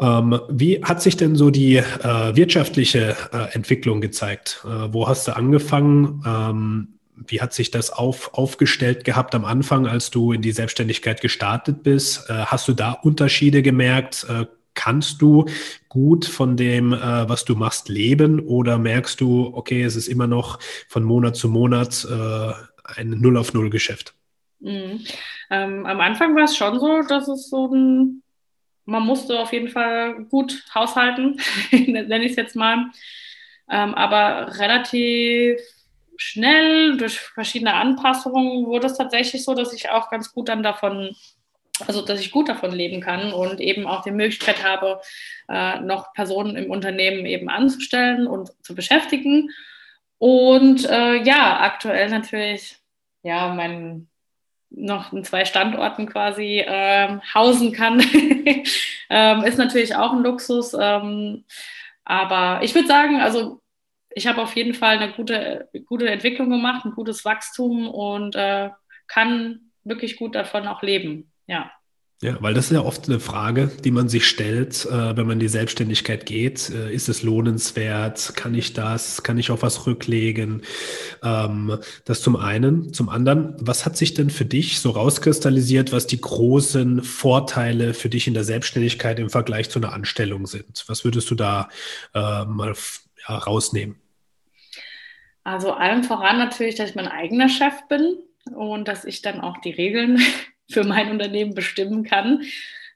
Ähm, 0.00 0.38
wie 0.50 0.82
hat 0.82 1.00
sich 1.00 1.16
denn 1.16 1.36
so 1.36 1.50
die 1.50 1.76
äh, 1.76 2.36
wirtschaftliche 2.36 3.16
äh, 3.32 3.54
Entwicklung 3.54 4.00
gezeigt? 4.00 4.62
Äh, 4.64 4.92
wo 4.92 5.08
hast 5.08 5.26
du 5.26 5.36
angefangen? 5.36 6.22
Ähm, 6.26 6.95
wie 7.16 7.40
hat 7.40 7.52
sich 7.52 7.70
das 7.70 7.90
auf, 7.90 8.34
aufgestellt 8.34 9.04
gehabt 9.04 9.34
am 9.34 9.44
Anfang, 9.44 9.86
als 9.86 10.10
du 10.10 10.32
in 10.32 10.42
die 10.42 10.52
Selbstständigkeit 10.52 11.20
gestartet 11.20 11.82
bist? 11.82 12.28
Äh, 12.28 12.44
hast 12.46 12.68
du 12.68 12.72
da 12.72 12.92
Unterschiede 12.92 13.62
gemerkt? 13.62 14.26
Äh, 14.28 14.46
kannst 14.74 15.22
du 15.22 15.46
gut 15.88 16.26
von 16.26 16.56
dem, 16.56 16.92
äh, 16.92 17.28
was 17.28 17.44
du 17.44 17.56
machst, 17.56 17.88
leben? 17.88 18.40
Oder 18.40 18.78
merkst 18.78 19.20
du, 19.20 19.50
okay, 19.54 19.82
es 19.82 19.96
ist 19.96 20.08
immer 20.08 20.26
noch 20.26 20.58
von 20.88 21.02
Monat 21.02 21.36
zu 21.36 21.48
Monat 21.48 22.06
ein 22.96 23.10
Null 23.10 23.36
auf 23.36 23.52
Null 23.52 23.70
Geschäft? 23.70 24.14
Mhm. 24.60 25.04
Ähm, 25.50 25.86
am 25.86 26.00
Anfang 26.00 26.34
war 26.36 26.44
es 26.44 26.56
schon 26.56 26.78
so, 26.78 27.02
dass 27.02 27.28
es 27.28 27.50
so 27.50 27.66
ein, 27.74 28.22
man 28.84 29.02
musste 29.02 29.38
auf 29.40 29.52
jeden 29.52 29.68
Fall 29.68 30.24
gut 30.24 30.64
haushalten, 30.74 31.40
nenne 31.72 32.24
ich 32.24 32.32
es 32.32 32.36
jetzt 32.36 32.56
mal. 32.56 32.90
Ähm, 33.68 33.94
aber 33.94 34.58
relativ 34.58 35.58
schnell 36.16 36.96
durch 36.96 37.18
verschiedene 37.18 37.74
Anpassungen 37.74 38.66
wurde 38.66 38.86
es 38.86 38.96
tatsächlich 38.96 39.44
so, 39.44 39.54
dass 39.54 39.72
ich 39.72 39.90
auch 39.90 40.10
ganz 40.10 40.32
gut 40.32 40.48
dann 40.48 40.62
davon, 40.62 41.14
also 41.86 42.02
dass 42.02 42.20
ich 42.20 42.30
gut 42.30 42.48
davon 42.48 42.72
leben 42.72 43.00
kann 43.00 43.32
und 43.32 43.60
eben 43.60 43.86
auch 43.86 44.02
die 44.02 44.10
Möglichkeit 44.10 44.64
habe, 44.64 45.00
äh, 45.48 45.80
noch 45.80 46.12
Personen 46.12 46.56
im 46.56 46.70
Unternehmen 46.70 47.26
eben 47.26 47.48
anzustellen 47.48 48.26
und 48.26 48.50
zu 48.62 48.74
beschäftigen. 48.74 49.50
Und 50.18 50.88
äh, 50.88 51.22
ja, 51.22 51.60
aktuell 51.60 52.08
natürlich, 52.08 52.78
ja, 53.22 53.52
mein 53.52 54.08
noch 54.70 55.12
in 55.12 55.24
zwei 55.24 55.44
Standorten 55.44 56.06
quasi 56.06 56.60
äh, 56.60 57.18
hausen 57.34 57.72
kann, 57.72 58.00
ähm, 59.10 59.44
ist 59.44 59.58
natürlich 59.58 59.94
auch 59.94 60.12
ein 60.12 60.22
Luxus. 60.22 60.74
Ähm, 60.78 61.44
aber 62.04 62.60
ich 62.62 62.74
würde 62.74 62.88
sagen, 62.88 63.20
also 63.20 63.60
ich 64.16 64.26
habe 64.26 64.42
auf 64.42 64.56
jeden 64.56 64.72
Fall 64.72 64.96
eine 64.96 65.12
gute, 65.12 65.68
gute 65.84 66.08
Entwicklung 66.08 66.48
gemacht, 66.48 66.86
ein 66.86 66.92
gutes 66.92 67.26
Wachstum 67.26 67.86
und 67.86 68.34
äh, 68.34 68.70
kann 69.08 69.72
wirklich 69.84 70.16
gut 70.16 70.34
davon 70.34 70.66
auch 70.66 70.82
leben. 70.82 71.30
Ja. 71.46 71.70
Ja, 72.22 72.38
weil 72.40 72.54
das 72.54 72.66
ist 72.66 72.72
ja 72.72 72.80
oft 72.80 73.10
eine 73.10 73.20
Frage, 73.20 73.70
die 73.84 73.90
man 73.90 74.08
sich 74.08 74.26
stellt, 74.26 74.86
äh, 74.86 75.14
wenn 75.18 75.26
man 75.26 75.32
in 75.32 75.40
die 75.40 75.48
Selbstständigkeit 75.48 76.24
geht. 76.24 76.70
Äh, 76.70 76.94
ist 76.94 77.10
es 77.10 77.22
lohnenswert? 77.22 78.32
Kann 78.34 78.54
ich 78.54 78.72
das? 78.72 79.22
Kann 79.22 79.36
ich 79.36 79.50
auf 79.50 79.60
was 79.60 79.86
rücklegen? 79.86 80.62
Ähm, 81.22 81.76
das 82.06 82.22
zum 82.22 82.36
einen. 82.36 82.94
Zum 82.94 83.10
anderen, 83.10 83.54
was 83.60 83.84
hat 83.84 83.98
sich 83.98 84.14
denn 84.14 84.30
für 84.30 84.46
dich 84.46 84.80
so 84.80 84.92
rauskristallisiert, 84.92 85.92
was 85.92 86.06
die 86.06 86.22
großen 86.22 87.02
Vorteile 87.02 87.92
für 87.92 88.08
dich 88.08 88.26
in 88.26 88.32
der 88.32 88.44
Selbstständigkeit 88.44 89.18
im 89.18 89.28
Vergleich 89.28 89.68
zu 89.68 89.78
einer 89.78 89.92
Anstellung 89.92 90.46
sind? 90.46 90.84
Was 90.86 91.04
würdest 91.04 91.30
du 91.30 91.34
da 91.34 91.68
äh, 92.14 92.46
mal 92.46 92.72
ja, 93.28 93.36
rausnehmen? 93.36 93.96
Also 95.46 95.74
allem 95.74 96.02
voran 96.02 96.38
natürlich, 96.38 96.74
dass 96.74 96.90
ich 96.90 96.96
mein 96.96 97.06
eigener 97.06 97.48
Chef 97.48 97.86
bin 97.88 98.18
und 98.52 98.88
dass 98.88 99.04
ich 99.04 99.22
dann 99.22 99.40
auch 99.40 99.58
die 99.58 99.70
Regeln 99.70 100.20
für 100.68 100.82
mein 100.82 101.08
Unternehmen 101.08 101.54
bestimmen 101.54 102.02
kann. 102.02 102.42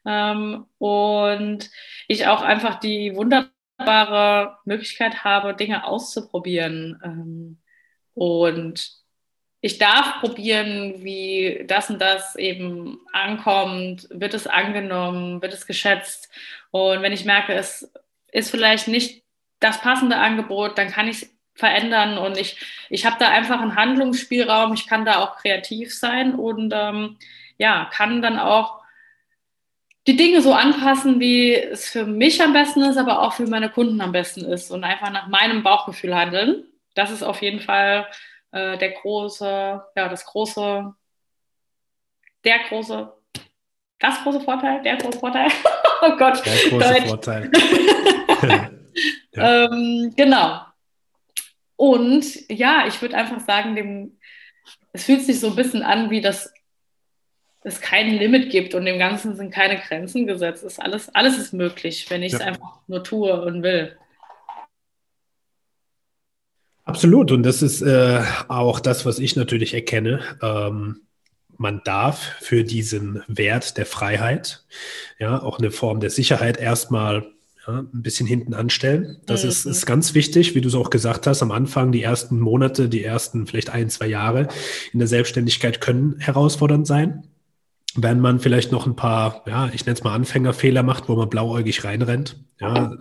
Ähm, 0.05 0.65
und 0.77 1.71
ich 2.09 2.27
auch 2.27 2.41
einfach 2.41 2.81
die 2.81 3.15
wunderbare 3.15 4.57
Möglichkeit 4.65 5.23
habe, 5.23 5.53
Dinge 5.53 5.85
auszuprobieren. 5.85 6.99
Ähm, 7.01 7.61
und 8.15 8.91
ich 9.61 9.77
darf 9.77 10.19
probieren, 10.19 11.05
wie 11.05 11.63
das 11.67 11.89
und 11.89 11.99
das 12.01 12.35
eben 12.35 12.99
ankommt. 13.13 14.09
Wird 14.09 14.33
es 14.33 14.45
angenommen? 14.45 15.41
Wird 15.41 15.53
es 15.53 15.67
geschätzt? 15.67 16.29
Und 16.71 17.01
wenn 17.01 17.13
ich 17.13 17.23
merke, 17.23 17.53
es 17.53 17.89
ist 18.29 18.51
vielleicht 18.51 18.89
nicht 18.89 19.23
das 19.61 19.79
passende 19.79 20.17
Angebot, 20.17 20.77
dann 20.77 20.89
kann 20.89 21.07
ich 21.07 21.29
verändern 21.53 22.17
und 22.17 22.37
ich, 22.37 22.57
ich 22.89 23.05
habe 23.05 23.17
da 23.19 23.29
einfach 23.29 23.61
einen 23.61 23.75
Handlungsspielraum, 23.75 24.73
ich 24.73 24.87
kann 24.87 25.05
da 25.05 25.19
auch 25.19 25.37
kreativ 25.37 25.93
sein 25.93 26.35
und 26.35 26.73
ähm, 26.75 27.17
ja, 27.57 27.89
kann 27.91 28.21
dann 28.21 28.39
auch 28.39 28.81
die 30.07 30.17
Dinge 30.17 30.41
so 30.41 30.53
anpassen, 30.53 31.19
wie 31.19 31.53
es 31.53 31.89
für 31.89 32.05
mich 32.05 32.41
am 32.41 32.53
besten 32.53 32.81
ist, 32.81 32.97
aber 32.97 33.21
auch 33.21 33.33
für 33.33 33.45
meine 33.45 33.69
Kunden 33.69 34.01
am 34.01 34.11
besten 34.11 34.43
ist 34.45 34.71
und 34.71 34.83
einfach 34.83 35.11
nach 35.11 35.27
meinem 35.27 35.61
Bauchgefühl 35.61 36.15
handeln. 36.15 36.63
Das 36.95 37.11
ist 37.11 37.21
auf 37.21 37.41
jeden 37.41 37.59
Fall 37.59 38.07
äh, 38.51 38.77
der 38.77 38.91
große, 38.91 39.45
ja, 39.95 40.09
das 40.09 40.25
große, 40.25 40.93
der 42.43 42.59
große, 42.67 43.13
das 43.99 44.23
große 44.23 44.41
Vorteil, 44.41 44.81
der 44.81 44.97
große 44.97 45.19
Vorteil. 45.19 45.47
oh 46.01 46.17
Gott. 46.17 46.43
Der 46.45 46.69
große 46.69 46.93
Deutsch. 46.93 47.07
Vorteil. 47.07 47.51
ja. 49.33 49.65
ähm, 49.65 50.13
genau. 50.15 50.61
Und 51.81 52.47
ja, 52.47 52.85
ich 52.87 53.01
würde 53.01 53.17
einfach 53.17 53.39
sagen, 53.39 53.75
dem, 53.75 54.11
es 54.93 55.05
fühlt 55.05 55.23
sich 55.23 55.39
so 55.39 55.47
ein 55.47 55.55
bisschen 55.55 55.81
an 55.81 56.11
wie 56.11 56.21
das 56.21 56.53
es 57.63 57.81
kein 57.81 58.11
Limit 58.11 58.51
gibt 58.51 58.75
und 58.75 58.85
dem 58.85 58.99
Ganzen 58.99 59.35
sind 59.35 59.49
keine 59.49 59.79
Grenzen 59.79 60.27
gesetzt. 60.27 60.63
Ist 60.63 60.79
alles, 60.79 61.09
alles 61.09 61.39
ist 61.39 61.53
möglich, 61.53 62.05
wenn 62.09 62.21
ich 62.21 62.33
es 62.33 62.39
ja. 62.39 62.45
einfach 62.45 62.81
nur 62.85 63.03
tue 63.03 63.41
und 63.41 63.63
will. 63.63 63.97
Absolut. 66.83 67.31
Und 67.31 67.41
das 67.41 67.63
ist 67.63 67.81
äh, 67.81 68.21
auch 68.47 68.79
das, 68.79 69.07
was 69.07 69.17
ich 69.17 69.35
natürlich 69.35 69.73
erkenne. 69.73 70.19
Ähm, 70.43 71.01
man 71.57 71.81
darf 71.83 72.35
für 72.41 72.63
diesen 72.63 73.23
Wert 73.27 73.77
der 73.79 73.87
Freiheit, 73.87 74.65
ja, 75.17 75.41
auch 75.41 75.57
eine 75.57 75.71
Form 75.71 75.99
der 75.99 76.11
Sicherheit 76.11 76.57
erstmal 76.57 77.31
ja, 77.67 77.79
ein 77.79 78.01
bisschen 78.01 78.27
hinten 78.27 78.53
anstellen. 78.53 79.17
Das 79.25 79.43
mhm. 79.43 79.49
ist, 79.49 79.65
ist 79.65 79.85
ganz 79.85 80.13
wichtig, 80.13 80.55
wie 80.55 80.61
du 80.61 80.67
es 80.67 80.75
auch 80.75 80.89
gesagt 80.89 81.27
hast, 81.27 81.41
am 81.41 81.51
Anfang, 81.51 81.91
die 81.91 82.03
ersten 82.03 82.39
Monate, 82.39 82.89
die 82.89 83.03
ersten 83.03 83.47
vielleicht 83.47 83.69
ein, 83.69 83.89
zwei 83.89 84.07
Jahre 84.07 84.47
in 84.93 84.99
der 84.99 85.07
Selbstständigkeit 85.07 85.81
können 85.81 86.15
herausfordernd 86.19 86.87
sein 86.87 87.23
wenn 87.95 88.21
man 88.21 88.39
vielleicht 88.39 88.71
noch 88.71 88.85
ein 88.85 88.95
paar, 88.95 89.43
ja, 89.47 89.69
ich 89.73 89.85
nenne 89.85 89.97
es 89.97 90.03
mal 90.05 90.13
Anfängerfehler 90.13 90.81
macht, 90.81 91.09
wo 91.09 91.15
man 91.15 91.29
blauäugig 91.29 91.83
reinrennt. 91.83 92.37
Ja, 92.59 92.95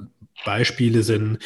Beispiele 0.44 1.02
sind 1.02 1.38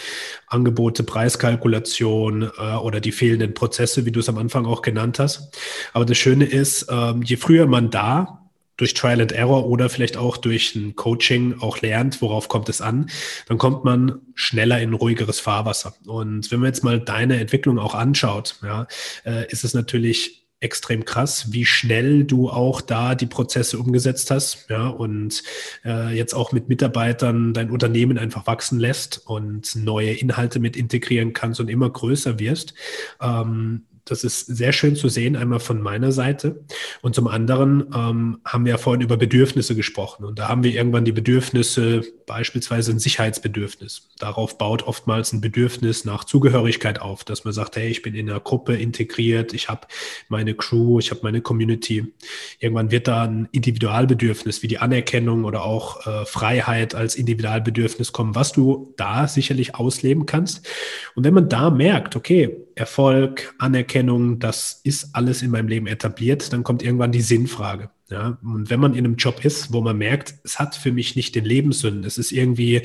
Angebote, 0.47 1.03
Preiskalkulation 1.03 2.51
äh, 2.59 2.77
oder 2.77 3.01
die 3.01 3.13
fehlenden 3.13 3.55
Prozesse, 3.55 4.07
wie 4.07 4.13
du 4.13 4.21
es 4.21 4.29
am 4.29 4.39
Anfang 4.39 4.67
auch 4.67 4.83
genannt 4.83 5.19
hast. 5.19 5.59
Aber 5.93 6.05
das 6.05 6.17
Schöne 6.17 6.45
ist, 6.45 6.87
ähm, 6.91 7.23
je 7.23 7.37
früher 7.37 7.67
man 7.67 7.91
da 7.91 8.44
durch 8.77 8.95
Trial 8.95 9.21
and 9.21 9.33
Error 9.33 9.67
oder 9.67 9.89
vielleicht 9.89 10.17
auch 10.17 10.37
durch 10.37 10.75
ein 10.75 10.97
Coaching 10.97 11.61
auch 11.61 11.81
lernt, 11.81 12.21
worauf 12.21 12.49
kommt 12.49 12.69
es 12.69 12.81
an, 12.81 13.11
dann 13.47 13.59
kommt 13.59 13.85
man 13.85 14.21
schneller 14.35 14.81
in 14.81 14.95
ruhigeres 14.95 15.41
Fahrwasser. 15.41 15.95
Und 16.07 16.51
wenn 16.51 16.61
man 16.61 16.69
jetzt 16.69 16.85
mal 16.85 17.01
deine 17.01 17.39
Entwicklung 17.41 17.79
auch 17.79 17.95
anschaut, 17.95 18.57
ja, 18.63 18.87
äh, 19.25 19.51
ist 19.51 19.65
es 19.65 19.75
natürlich 19.75 20.45
extrem 20.65 21.05
krass, 21.05 21.53
wie 21.53 21.67
schnell 21.67 22.25
du 22.25 22.49
auch 22.49 22.81
da 22.81 23.15
die 23.15 23.27
Prozesse 23.27 23.79
umgesetzt 23.79 24.31
hast, 24.31 24.67
ja, 24.71 24.89
und 24.89 25.43
äh, 25.85 26.17
jetzt 26.17 26.33
auch 26.33 26.53
mit 26.53 26.69
Mitarbeitern 26.69 27.53
dein 27.53 27.71
Unternehmen 27.71 28.17
einfach 28.19 28.47
wachsen 28.47 28.79
lässt 28.79 29.27
und 29.27 29.77
neue 29.77 30.13
Inhalte 30.13 30.61
mit 30.61 30.77
integrieren 30.77 31.35
kannst 31.35 31.61
und 31.61 31.69
immer 31.69 31.91
größer 31.91 32.39
wirst. 32.39 32.75
Ähm, 33.21 33.83
das 34.05 34.23
ist 34.23 34.47
sehr 34.47 34.73
schön 34.73 34.97
zu 34.97 35.09
sehen, 35.09 35.35
einmal 35.35 35.61
von 35.61 35.81
meiner 35.81 36.13
Seite. 36.13 36.65
Und 37.01 37.15
zum 37.15 37.27
anderen 37.27 37.87
ähm, 37.95 38.41
haben 38.45 38.65
wir 38.65 38.73
ja 38.73 38.79
vorhin 38.79 39.01
über 39.01 39.17
Bedürfnisse 39.17 39.75
gesprochen. 39.75 40.25
Und 40.25 40.39
da 40.39 40.49
haben 40.49 40.63
wir 40.63 40.73
irgendwann 40.73 41.07
die 41.07 41.13
Bedürfnisse, 41.13 42.03
beispielsweise 42.27 42.93
ein 42.93 42.99
Sicherheitsbedürfnis. 42.99 44.09
Darauf 44.19 44.59
baut 44.59 44.83
oftmals 44.83 45.33
ein 45.33 45.41
Bedürfnis 45.41 46.05
nach 46.05 46.25
Zugehörigkeit 46.25 47.01
auf, 47.01 47.25
dass 47.25 47.45
man 47.45 47.55
sagt, 47.55 47.77
hey, 47.77 47.89
ich 47.89 48.03
bin 48.03 48.15
in 48.15 48.29
einer 48.29 48.41
Gruppe 48.41 48.77
integriert, 48.77 49.55
ich 49.55 49.69
habe 49.69 49.87
meine 50.29 50.55
Crew, 50.55 50.99
ich 50.99 51.11
habe 51.11 51.21
meine 51.23 51.41
Community. 51.41 52.13
Irgendwann 52.59 52.91
wird 52.91 53.09
da 53.09 53.25
ein 53.25 53.49
Individualbedürfnis 53.53 54.63
wie 54.63 54.69
die 54.69 54.79
Anerkennung 54.79 55.45
oder 55.45 55.65
auch 55.65 56.07
äh, 56.07 56.27
Freiheit 56.27 56.95
als 56.95 57.15
Individualbedürfnis 57.15 58.13
kommen, 58.13 58.35
was 58.35 58.53
du 58.53 58.93
da 58.97 59.29
sicherlich 59.29 59.75
ausleben 59.75 60.27
kannst. 60.27 60.67
Und 61.15 61.25
wenn 61.25 61.35
man 61.35 61.49
da 61.49 61.71
merkt, 61.71 62.17
okay, 62.17 62.65
Erfolg, 62.75 63.55
Anerkennung, 63.59 63.94
das 64.41 64.81
ist 64.83 65.15
alles 65.15 65.43
in 65.43 65.51
meinem 65.51 65.69
Leben 65.69 65.87
etabliert, 65.87 66.53
dann 66.53 66.65
kommt 66.65 66.83
irgendwann 66.83 67.13
die 67.13 67.23
Sinnfrage. 67.23 67.91
Ja, 68.15 68.39
und 68.45 68.71
wenn 68.71 68.79
man 68.79 68.95
in 68.95 69.05
einem 69.05 69.17
Job 69.17 69.45
ist, 69.45 69.73
wo 69.73 69.81
man 69.81 69.99
merkt, 69.99 70.37
es 70.45 70.61
hat 70.61 70.77
für 70.77 70.93
mich 70.93 71.17
nicht 71.17 71.35
den 71.35 71.45
Lebenssinn, 71.45 72.05
es 72.05 72.17
ist 72.17 72.31
irgendwie 72.31 72.83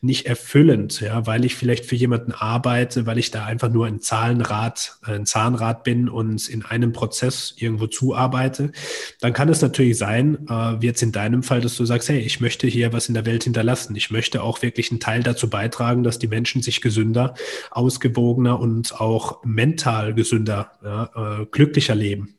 nicht 0.00 0.26
erfüllend, 0.26 1.00
ja, 1.00 1.24
weil 1.24 1.44
ich 1.44 1.54
vielleicht 1.54 1.84
für 1.84 1.94
jemanden 1.94 2.32
arbeite, 2.32 3.06
weil 3.06 3.16
ich 3.16 3.30
da 3.30 3.44
einfach 3.44 3.70
nur 3.70 3.86
ein 3.86 4.00
Zahlenrad, 4.00 4.98
ein 5.02 5.24
Zahnrad 5.24 5.84
bin 5.84 6.08
und 6.08 6.48
in 6.48 6.64
einem 6.64 6.92
Prozess 6.92 7.54
irgendwo 7.56 7.86
zuarbeite, 7.86 8.72
dann 9.20 9.32
kann 9.32 9.48
es 9.48 9.62
natürlich 9.62 9.98
sein, 9.98 10.48
äh, 10.48 10.80
wie 10.80 10.86
jetzt 10.86 11.02
in 11.02 11.12
deinem 11.12 11.44
Fall, 11.44 11.60
dass 11.60 11.76
du 11.76 11.84
sagst, 11.84 12.08
hey, 12.08 12.18
ich 12.18 12.40
möchte 12.40 12.66
hier 12.66 12.92
was 12.92 13.06
in 13.06 13.14
der 13.14 13.24
Welt 13.24 13.44
hinterlassen. 13.44 13.94
Ich 13.94 14.10
möchte 14.10 14.42
auch 14.42 14.62
wirklich 14.62 14.90
einen 14.90 14.98
Teil 14.98 15.22
dazu 15.22 15.48
beitragen, 15.48 16.02
dass 16.02 16.18
die 16.18 16.26
Menschen 16.26 16.60
sich 16.60 16.80
gesünder, 16.80 17.34
ausgewogener 17.70 18.58
und 18.58 19.00
auch 19.00 19.44
mental 19.44 20.12
gesünder, 20.12 20.72
ja, 20.82 21.42
äh, 21.42 21.46
glücklicher 21.52 21.94
leben. 21.94 22.34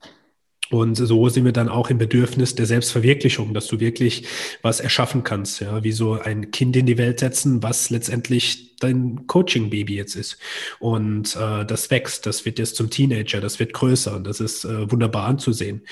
Und 0.70 0.96
so 0.96 1.30
sind 1.30 1.46
wir 1.46 1.52
dann 1.52 1.70
auch 1.70 1.90
im 1.90 1.98
Bedürfnis 1.98 2.56
der 2.56 2.66
Selbstverwirklichung, 2.66 3.54
dass 3.54 3.68
du 3.68 3.80
wirklich 3.80 4.26
was 4.62 4.80
erschaffen 4.80 5.24
kannst, 5.24 5.62
ja, 5.62 5.84
wie 5.84 5.92
so 5.92 6.14
ein 6.14 6.52
Kind 6.52 6.76
in 6.76 6.86
die 6.86 6.98
Welt 6.98 7.20
setzen, 7.20 7.62
was 7.62 7.90
letztendlich 7.90 8.76
dein 8.78 9.28
Coaching-Baby 9.28 9.96
jetzt 9.96 10.16
ist. 10.16 10.38
Und 10.80 11.36
äh, 11.36 11.66
das 11.66 11.92
wächst, 11.92 12.26
das 12.26 12.46
wird 12.46 12.60
jetzt 12.60 12.76
zum 12.76 12.90
Teenager, 12.90 13.40
das 13.40 13.60
wird 13.60 13.74
größer 13.74 14.16
und 14.16 14.26
das 14.26 14.40
ist 14.40 14.66
äh, 14.66 14.90
wunderbar 14.92 15.26
anzusehen. 15.26 15.86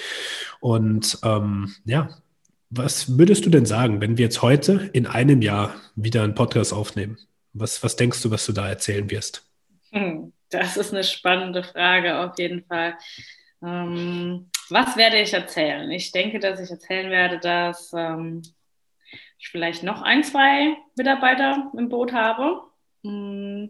Und 0.60 1.20
ähm, 1.24 1.76
ja, 1.86 2.10
was 2.70 3.18
würdest 3.18 3.46
du 3.46 3.50
denn 3.50 3.66
sagen, 3.66 4.02
wenn 4.02 4.18
wir 4.18 4.26
jetzt 4.26 4.42
heute 4.42 4.90
in 4.94 5.06
einem 5.06 5.42
Jahr 5.42 5.76
wieder 5.96 6.24
einen 6.24 6.36
Podcast 6.36 6.74
aufnehmen? 6.74 7.18
Was, 7.54 7.84
was 7.84 7.98
denkst 7.98 8.22
du, 8.24 8.32
was 8.32 8.46
du 8.46 8.54
da 8.54 8.68
erzählen 8.70 9.10
wirst? 9.12 9.46
Hm, 9.92 10.32
das 10.50 10.78
ist 10.78 10.94
eine 10.94 11.04
spannende 11.04 11.64
Frage 11.64 12.20
auf 12.20 12.40
jeden 12.40 12.64
Fall. 12.64 12.96
Ähm, 13.62 14.48
was 14.72 14.98
werde 14.98 15.20
ich 15.20 15.34
erzählen? 15.34 15.90
Ich 15.92 16.12
denke, 16.12 16.40
dass 16.40 16.60
ich 16.60 16.70
erzählen 16.70 17.10
werde, 17.12 17.40
dass 17.40 17.94
ähm, 17.94 18.42
ich 19.40 19.50
vielleicht 19.50 19.84
noch 19.84 20.02
ein, 20.02 20.24
zwei 20.24 20.78
Mitarbeiter 20.96 21.72
im 21.78 21.90
Boot 21.90 22.14
habe 22.14 22.62
mm, 23.04 23.66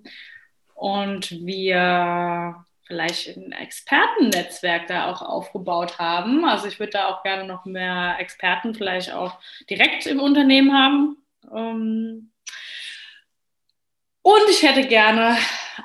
und 0.75 1.31
wir 1.45 2.65
vielleicht 2.83 3.37
ein 3.37 3.53
Expertennetzwerk 3.53 4.87
da 4.87 5.09
auch 5.09 5.21
aufgebaut 5.21 5.97
haben. 5.97 6.43
Also 6.43 6.67
ich 6.67 6.79
würde 6.79 6.91
da 6.91 7.07
auch 7.07 7.23
gerne 7.23 7.45
noch 7.45 7.65
mehr 7.65 8.17
Experten 8.19 8.75
vielleicht 8.75 9.13
auch 9.13 9.39
direkt 9.69 10.05
im 10.07 10.19
Unternehmen 10.19 10.73
haben. 10.73 11.17
Ähm, 11.55 12.30
und 14.21 14.49
ich 14.49 14.63
hätte 14.63 14.87
gerne 14.87 15.37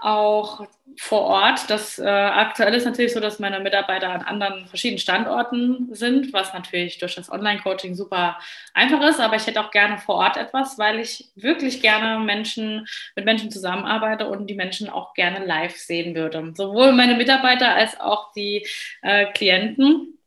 auch 0.02 0.66
vor 0.98 1.22
Ort. 1.22 1.68
Das 1.68 1.98
äh, 1.98 2.06
aktuell 2.06 2.74
ist 2.74 2.84
natürlich 2.84 3.12
so, 3.12 3.20
dass 3.20 3.38
meine 3.38 3.60
Mitarbeiter 3.60 4.10
an 4.10 4.22
anderen 4.22 4.66
verschiedenen 4.66 4.98
Standorten 4.98 5.94
sind, 5.94 6.32
was 6.32 6.52
natürlich 6.54 6.98
durch 6.98 7.14
das 7.14 7.30
Online-Coaching 7.30 7.94
super 7.94 8.38
einfach 8.74 9.00
ist. 9.02 9.20
Aber 9.20 9.36
ich 9.36 9.46
hätte 9.46 9.60
auch 9.60 9.70
gerne 9.70 9.98
vor 9.98 10.16
Ort 10.16 10.36
etwas, 10.36 10.78
weil 10.78 11.00
ich 11.00 11.30
wirklich 11.34 11.82
gerne 11.82 12.24
Menschen 12.24 12.86
mit 13.14 13.24
Menschen 13.24 13.50
zusammenarbeite 13.50 14.26
und 14.26 14.46
die 14.48 14.54
Menschen 14.54 14.88
auch 14.88 15.14
gerne 15.14 15.44
live 15.44 15.76
sehen 15.76 16.14
würde. 16.14 16.52
Sowohl 16.54 16.92
meine 16.92 17.16
Mitarbeiter 17.16 17.74
als 17.74 17.98
auch 18.00 18.32
die 18.32 18.66
äh, 19.02 19.26
Klienten. 19.32 20.18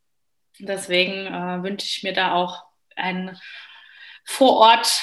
Deswegen 0.60 1.26
äh, 1.26 1.64
wünsche 1.64 1.88
ich 1.88 2.04
mir 2.04 2.14
da 2.14 2.34
auch 2.34 2.64
ein 2.96 3.38
vor 4.24 4.58
Ort 4.58 5.02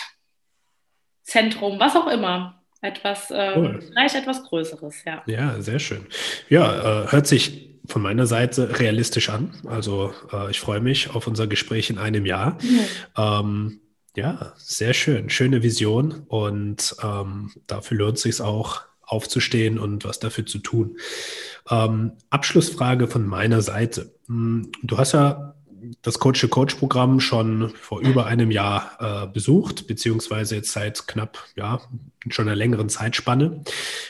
Zentrum, 1.22 1.80
was 1.80 1.96
auch 1.96 2.06
immer, 2.06 2.62
etwas, 2.86 3.30
äh, 3.30 3.52
cool. 3.56 3.80
vielleicht 3.86 4.14
etwas 4.14 4.42
Größeres, 4.44 5.04
ja. 5.04 5.22
Ja, 5.26 5.60
sehr 5.60 5.78
schön. 5.78 6.06
Ja, 6.48 7.04
äh, 7.04 7.12
hört 7.12 7.26
sich 7.26 7.66
von 7.88 8.02
meiner 8.02 8.26
Seite 8.26 8.78
realistisch 8.78 9.28
an. 9.28 9.54
Also 9.66 10.12
äh, 10.32 10.50
ich 10.50 10.60
freue 10.60 10.80
mich 10.80 11.10
auf 11.14 11.26
unser 11.26 11.46
Gespräch 11.46 11.90
in 11.90 11.98
einem 11.98 12.26
Jahr. 12.26 12.58
Mhm. 12.62 12.80
Ähm, 13.16 13.80
ja, 14.16 14.54
sehr 14.56 14.94
schön. 14.94 15.28
Schöne 15.30 15.62
Vision 15.62 16.22
und 16.28 16.96
ähm, 17.02 17.52
dafür 17.66 17.98
lohnt 17.98 18.16
es 18.16 18.22
sich 18.22 18.40
auch 18.40 18.82
aufzustehen 19.02 19.78
und 19.78 20.04
was 20.04 20.18
dafür 20.18 20.46
zu 20.46 20.58
tun. 20.58 20.96
Ähm, 21.70 22.12
Abschlussfrage 22.30 23.08
von 23.08 23.26
meiner 23.26 23.62
Seite. 23.62 24.14
Hm, 24.26 24.72
du 24.82 24.98
hast 24.98 25.12
ja 25.12 25.54
das 26.02 26.18
Coach-to-Coach-Programm 26.18 27.20
schon 27.20 27.70
vor 27.70 28.00
über 28.00 28.26
einem 28.26 28.50
Jahr 28.50 29.24
äh, 29.24 29.26
besucht, 29.26 29.86
beziehungsweise 29.86 30.56
jetzt 30.56 30.72
seit 30.72 31.06
knapp, 31.06 31.44
ja, 31.56 31.80
schon 32.28 32.48
einer 32.48 32.56
längeren 32.56 32.88
Zeitspanne. 32.88 33.62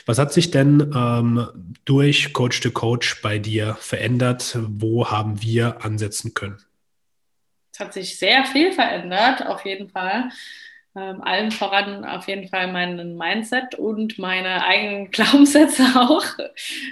Was 0.05 0.19
hat 0.19 0.33
sich 0.33 0.51
denn 0.51 0.91
ähm, 0.95 1.47
durch 1.85 2.33
Coach-to-Coach 2.33 3.21
bei 3.21 3.39
dir 3.39 3.75
verändert? 3.79 4.57
Wo 4.61 5.09
haben 5.09 5.41
wir 5.41 5.83
ansetzen 5.85 6.33
können? 6.33 6.57
Es 7.73 7.79
hat 7.79 7.93
sich 7.93 8.17
sehr 8.17 8.43
viel 8.45 8.71
verändert, 8.71 9.45
auf 9.45 9.65
jeden 9.65 9.89
Fall. 9.89 10.29
Ähm, 10.95 11.21
allen 11.21 11.51
voran 11.51 12.05
auf 12.05 12.27
jeden 12.27 12.47
Fall 12.47 12.71
mein 12.71 13.15
Mindset 13.17 13.75
und 13.75 14.17
meine 14.17 14.65
eigenen 14.65 15.11
Glaubenssätze 15.11 15.83
auch. 15.95 16.25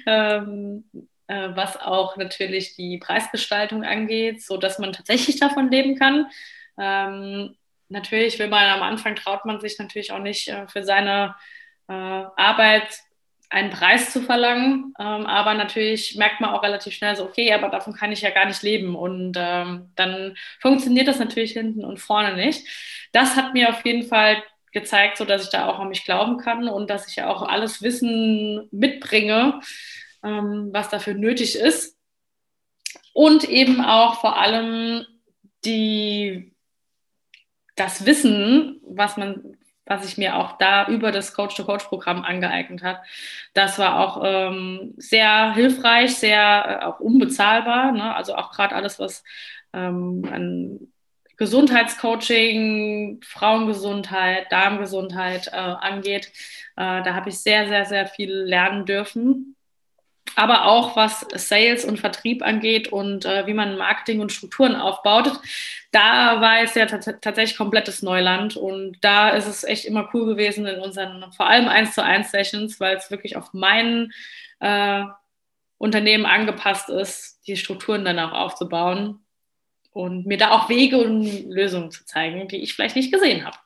Ähm, 0.05 0.83
äh, 1.27 1.49
was 1.53 1.77
auch 1.79 2.17
natürlich 2.17 2.75
die 2.75 2.97
Preisgestaltung 2.97 3.83
angeht, 3.83 4.43
so 4.43 4.57
dass 4.57 4.79
man 4.79 4.93
tatsächlich 4.93 5.39
davon 5.39 5.71
leben 5.71 5.97
kann. 5.97 6.27
Ähm, 6.77 7.55
natürlich 7.89 8.39
will 8.39 8.47
man 8.47 8.69
am 8.69 8.83
Anfang 8.83 9.15
traut 9.15 9.45
man 9.45 9.59
sich 9.59 9.77
natürlich 9.79 10.11
auch 10.11 10.19
nicht 10.19 10.47
äh, 10.47 10.67
für 10.67 10.83
seine 10.83 11.35
äh, 11.87 11.93
Arbeit 11.93 12.89
einen 13.49 13.69
Preis 13.69 14.11
zu 14.11 14.21
verlangen. 14.21 14.93
Ähm, 14.99 15.25
aber 15.25 15.53
natürlich 15.53 16.15
merkt 16.15 16.41
man 16.41 16.49
auch 16.49 16.63
relativ 16.63 16.93
schnell 16.93 17.15
so, 17.15 17.23
okay, 17.23 17.53
aber 17.53 17.69
davon 17.69 17.93
kann 17.93 18.11
ich 18.11 18.21
ja 18.21 18.31
gar 18.31 18.45
nicht 18.45 18.63
leben. 18.63 18.95
Und 18.95 19.35
ähm, 19.37 19.91
dann 19.95 20.35
funktioniert 20.59 21.07
das 21.07 21.19
natürlich 21.19 21.53
hinten 21.53 21.85
und 21.85 21.99
vorne 21.99 22.35
nicht. 22.35 22.67
Das 23.11 23.35
hat 23.35 23.53
mir 23.53 23.69
auf 23.69 23.85
jeden 23.85 24.03
Fall 24.03 24.43
gezeigt, 24.71 25.17
so 25.17 25.25
dass 25.25 25.43
ich 25.43 25.49
da 25.49 25.67
auch 25.67 25.79
an 25.79 25.87
mich 25.87 26.03
glauben 26.03 26.37
kann 26.37 26.67
und 26.67 26.89
dass 26.89 27.07
ich 27.07 27.23
auch 27.23 27.43
alles 27.43 27.81
Wissen 27.81 28.67
mitbringe, 28.71 29.61
was 30.29 30.89
dafür 30.89 31.13
nötig 31.13 31.55
ist. 31.55 31.97
Und 33.13 33.45
eben 33.49 33.81
auch 33.81 34.19
vor 34.19 34.37
allem 34.37 35.05
die, 35.63 36.53
das 37.75 38.05
Wissen, 38.05 38.81
was 38.83 39.17
man 39.17 39.57
was 39.85 40.05
ich 40.05 40.17
mir 40.17 40.35
auch 40.37 40.57
da 40.57 40.87
über 40.87 41.11
das 41.11 41.33
Coach-to-Coach-Programm 41.33 42.23
angeeignet 42.23 42.83
habe. 42.83 42.99
Das 43.53 43.77
war 43.77 43.99
auch 43.99 44.21
ähm, 44.25 44.93
sehr 44.97 45.53
hilfreich, 45.53 46.15
sehr 46.15 46.79
äh, 46.81 46.85
auch 46.85 46.99
unbezahlbar. 46.99 47.91
Ne? 47.91 48.15
Also 48.15 48.35
auch 48.35 48.51
gerade 48.51 48.75
alles, 48.75 48.99
was 48.99 49.23
ähm, 49.73 50.27
an 50.31 50.79
Gesundheitscoaching, 51.37 53.21
Frauengesundheit, 53.23 54.51
Darmgesundheit 54.51 55.47
äh, 55.47 55.51
angeht. 55.51 56.31
Äh, 56.77 57.03
da 57.03 57.13
habe 57.13 57.29
ich 57.29 57.39
sehr, 57.39 57.67
sehr, 57.67 57.85
sehr 57.85 58.07
viel 58.07 58.31
lernen 58.31 58.85
dürfen 58.85 59.54
aber 60.35 60.65
auch 60.65 60.95
was 60.95 61.25
Sales 61.33 61.85
und 61.85 61.99
Vertrieb 61.99 62.43
angeht 62.43 62.89
und 62.89 63.25
äh, 63.25 63.47
wie 63.47 63.53
man 63.53 63.77
Marketing 63.77 64.19
und 64.19 64.31
Strukturen 64.31 64.75
aufbaut. 64.75 65.31
Da 65.91 66.41
war 66.41 66.61
es 66.61 66.75
ja 66.75 66.85
tatsächlich 66.85 67.57
komplettes 67.57 68.01
Neuland 68.01 68.57
und 68.57 68.97
da 69.01 69.29
ist 69.29 69.47
es 69.47 69.63
echt 69.63 69.85
immer 69.85 70.09
cool 70.13 70.25
gewesen 70.25 70.65
in 70.65 70.79
unseren 70.79 71.31
vor 71.33 71.47
allem 71.47 71.67
1 71.67 71.93
zu 71.93 72.03
1 72.03 72.31
Sessions, 72.31 72.79
weil 72.79 72.97
es 72.97 73.11
wirklich 73.11 73.37
auf 73.37 73.53
mein 73.53 74.11
äh, 74.59 75.03
Unternehmen 75.77 76.25
angepasst 76.25 76.89
ist, 76.89 77.41
die 77.47 77.57
Strukturen 77.57 78.05
dann 78.05 78.19
auch 78.19 78.33
aufzubauen 78.33 79.19
und 79.91 80.25
mir 80.25 80.37
da 80.37 80.51
auch 80.51 80.67
Wege 80.67 80.97
und 80.97 81.49
Lösungen 81.49 81.91
zu 81.91 82.05
zeigen, 82.05 82.47
die 82.47 82.57
ich 82.57 82.73
vielleicht 82.73 82.95
nicht 82.95 83.13
gesehen 83.13 83.45
habe. 83.45 83.57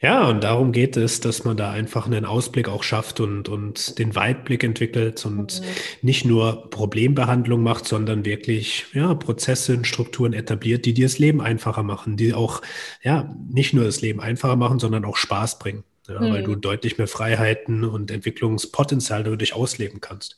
Ja, 0.00 0.28
und 0.28 0.44
darum 0.44 0.70
geht 0.70 0.96
es, 0.96 1.20
dass 1.20 1.44
man 1.44 1.56
da 1.56 1.72
einfach 1.72 2.06
einen 2.06 2.24
Ausblick 2.24 2.68
auch 2.68 2.82
schafft 2.82 3.20
und, 3.20 3.48
und 3.48 3.98
den 3.98 4.14
Weitblick 4.14 4.62
entwickelt 4.62 5.24
und 5.26 5.60
mhm. 5.60 5.66
nicht 6.02 6.24
nur 6.24 6.70
Problembehandlung 6.70 7.62
macht, 7.62 7.86
sondern 7.86 8.24
wirklich 8.24 8.86
ja, 8.92 9.14
Prozesse 9.14 9.74
und 9.74 9.86
Strukturen 9.86 10.32
etabliert, 10.32 10.84
die 10.84 10.94
dir 10.94 11.06
das 11.06 11.18
Leben 11.18 11.40
einfacher 11.40 11.82
machen, 11.82 12.16
die 12.16 12.34
auch 12.34 12.62
ja 13.02 13.34
nicht 13.50 13.74
nur 13.74 13.84
das 13.84 14.00
Leben 14.00 14.20
einfacher 14.20 14.56
machen, 14.56 14.78
sondern 14.78 15.04
auch 15.04 15.16
Spaß 15.16 15.58
bringen. 15.58 15.84
Ja, 16.06 16.20
mhm. 16.20 16.32
Weil 16.32 16.42
du 16.42 16.54
deutlich 16.54 16.98
mehr 16.98 17.08
Freiheiten 17.08 17.82
und 17.82 18.10
Entwicklungspotenzial 18.10 19.24
dadurch 19.24 19.54
ausleben 19.54 20.00
kannst. 20.00 20.36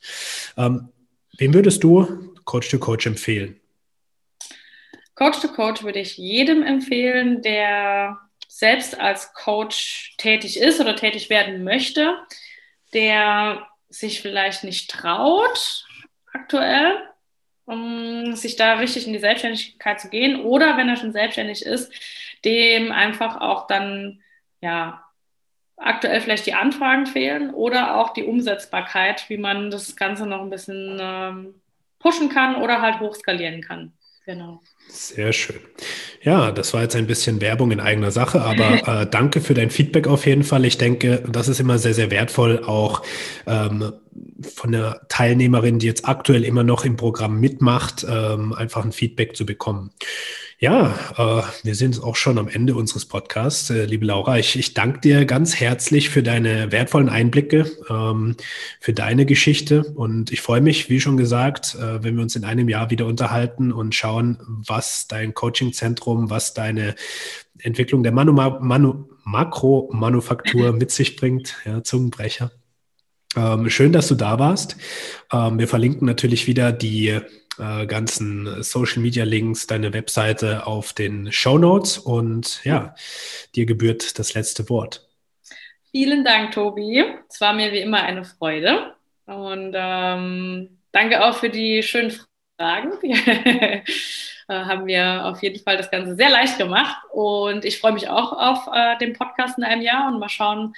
Ähm, 0.56 0.88
wem 1.36 1.52
würdest 1.52 1.82
du 1.82 2.32
Coach 2.44 2.70
to 2.70 2.78
Coach 2.78 3.06
empfehlen? 3.06 3.56
Coach 5.14 5.40
to 5.40 5.48
Coach 5.48 5.82
würde 5.82 5.98
ich 5.98 6.16
jedem 6.18 6.62
empfehlen, 6.62 7.42
der 7.42 8.18
selbst 8.56 8.98
als 8.98 9.34
Coach 9.34 10.14
tätig 10.16 10.58
ist 10.58 10.80
oder 10.80 10.96
tätig 10.96 11.28
werden 11.28 11.62
möchte, 11.62 12.16
der 12.94 13.66
sich 13.90 14.22
vielleicht 14.22 14.64
nicht 14.64 14.90
traut 14.90 15.84
aktuell, 16.32 16.96
um 17.66 18.34
sich 18.34 18.56
da 18.56 18.74
richtig 18.74 19.06
in 19.06 19.12
die 19.12 19.18
Selbstständigkeit 19.18 20.00
zu 20.00 20.08
gehen 20.08 20.40
oder 20.40 20.78
wenn 20.78 20.88
er 20.88 20.96
schon 20.96 21.12
selbstständig 21.12 21.66
ist, 21.66 21.92
dem 22.46 22.92
einfach 22.92 23.42
auch 23.42 23.66
dann 23.66 24.22
ja 24.62 25.04
aktuell 25.76 26.22
vielleicht 26.22 26.46
die 26.46 26.54
Anfragen 26.54 27.06
fehlen 27.06 27.52
oder 27.52 27.96
auch 27.96 28.14
die 28.14 28.24
Umsetzbarkeit, 28.24 29.28
wie 29.28 29.36
man 29.36 29.70
das 29.70 29.96
Ganze 29.96 30.24
noch 30.24 30.40
ein 30.40 30.50
bisschen 30.50 30.96
ähm, 30.98 31.60
pushen 31.98 32.30
kann 32.30 32.56
oder 32.56 32.80
halt 32.80 33.00
hochskalieren 33.00 33.60
kann. 33.60 33.92
Genau. 34.24 34.62
Sehr 34.88 35.32
schön. 35.32 35.60
Ja, 36.22 36.50
das 36.50 36.74
war 36.74 36.82
jetzt 36.82 36.96
ein 36.96 37.06
bisschen 37.06 37.40
Werbung 37.40 37.70
in 37.70 37.80
eigener 37.80 38.10
Sache, 38.10 38.40
aber 38.42 38.88
äh, 39.02 39.06
danke 39.06 39.40
für 39.40 39.54
dein 39.54 39.70
Feedback 39.70 40.06
auf 40.06 40.26
jeden 40.26 40.42
Fall. 40.42 40.64
Ich 40.64 40.78
denke, 40.78 41.22
das 41.30 41.48
ist 41.48 41.60
immer 41.60 41.78
sehr, 41.78 41.94
sehr 41.94 42.10
wertvoll, 42.10 42.64
auch 42.64 43.02
ähm, 43.46 43.92
von 44.54 44.72
der 44.72 45.02
Teilnehmerin, 45.08 45.78
die 45.78 45.86
jetzt 45.86 46.08
aktuell 46.08 46.44
immer 46.44 46.64
noch 46.64 46.84
im 46.84 46.96
Programm 46.96 47.38
mitmacht, 47.38 48.06
ähm, 48.08 48.52
einfach 48.52 48.84
ein 48.84 48.92
Feedback 48.92 49.36
zu 49.36 49.46
bekommen. 49.46 49.90
Ja, 50.58 50.94
äh, 51.18 51.42
wir 51.64 51.74
sind 51.74 52.02
auch 52.02 52.16
schon 52.16 52.38
am 52.38 52.48
Ende 52.48 52.74
unseres 52.74 53.04
Podcasts. 53.04 53.68
Äh, 53.68 53.84
liebe 53.84 54.06
Laura, 54.06 54.38
ich, 54.38 54.58
ich 54.58 54.72
danke 54.72 55.00
dir 55.00 55.26
ganz 55.26 55.60
herzlich 55.60 56.08
für 56.08 56.22
deine 56.22 56.72
wertvollen 56.72 57.10
Einblicke, 57.10 57.70
ähm, 57.90 58.36
für 58.80 58.94
deine 58.94 59.26
Geschichte. 59.26 59.84
Und 59.84 60.32
ich 60.32 60.40
freue 60.40 60.62
mich, 60.62 60.88
wie 60.88 60.98
schon 60.98 61.18
gesagt, 61.18 61.74
äh, 61.74 62.02
wenn 62.02 62.16
wir 62.16 62.22
uns 62.22 62.36
in 62.36 62.46
einem 62.46 62.70
Jahr 62.70 62.88
wieder 62.88 63.04
unterhalten 63.04 63.70
und 63.70 63.94
schauen, 63.94 64.38
was 64.66 65.06
dein 65.08 65.34
Coachingzentrum, 65.34 66.30
was 66.30 66.54
deine 66.54 66.94
Entwicklung 67.58 68.02
der 68.02 68.12
Manu, 68.12 68.32
Manu, 68.32 69.10
Makromanufaktur 69.24 70.72
mit 70.72 70.90
sich 70.90 71.16
bringt. 71.16 71.54
Ja, 71.66 71.82
Zungenbrecher. 71.82 72.50
Ähm, 73.36 73.68
schön, 73.68 73.92
dass 73.92 74.08
du 74.08 74.14
da 74.14 74.38
warst. 74.38 74.78
Ähm, 75.30 75.58
wir 75.58 75.68
verlinken 75.68 76.06
natürlich 76.06 76.46
wieder 76.46 76.72
die 76.72 77.20
äh, 77.58 77.86
ganzen 77.86 78.62
Social 78.62 79.02
Media 79.02 79.24
Links, 79.24 79.66
deine 79.66 79.92
Webseite 79.92 80.66
auf 80.66 80.92
den 80.92 81.32
Show 81.32 81.58
Notes 81.58 81.98
und 81.98 82.64
ja, 82.64 82.94
dir 83.54 83.66
gebührt 83.66 84.18
das 84.18 84.34
letzte 84.34 84.68
Wort. 84.68 85.06
Vielen 85.90 86.24
Dank, 86.24 86.52
Tobi. 86.52 87.04
Es 87.28 87.40
war 87.40 87.52
mir 87.54 87.72
wie 87.72 87.80
immer 87.80 88.02
eine 88.02 88.24
Freude 88.24 88.94
und 89.26 89.72
ähm, 89.74 90.78
danke 90.92 91.24
auch 91.24 91.36
für 91.36 91.50
die 91.50 91.82
schönen 91.82 92.12
Fragen. 92.58 92.92
Äh, 94.48 94.64
haben 94.64 94.84
mir 94.84 95.24
auf 95.24 95.42
jeden 95.42 95.60
Fall 95.60 95.76
das 95.76 95.90
Ganze 95.90 96.14
sehr 96.14 96.30
leicht 96.30 96.56
gemacht 96.56 96.96
und 97.10 97.64
ich 97.64 97.80
freue 97.80 97.90
mich 97.90 98.08
auch 98.08 98.32
auf 98.32 98.68
äh, 98.72 98.96
den 98.98 99.12
Podcast 99.12 99.58
in 99.58 99.64
einem 99.64 99.82
Jahr 99.82 100.06
und 100.06 100.20
mal 100.20 100.28
schauen, 100.28 100.72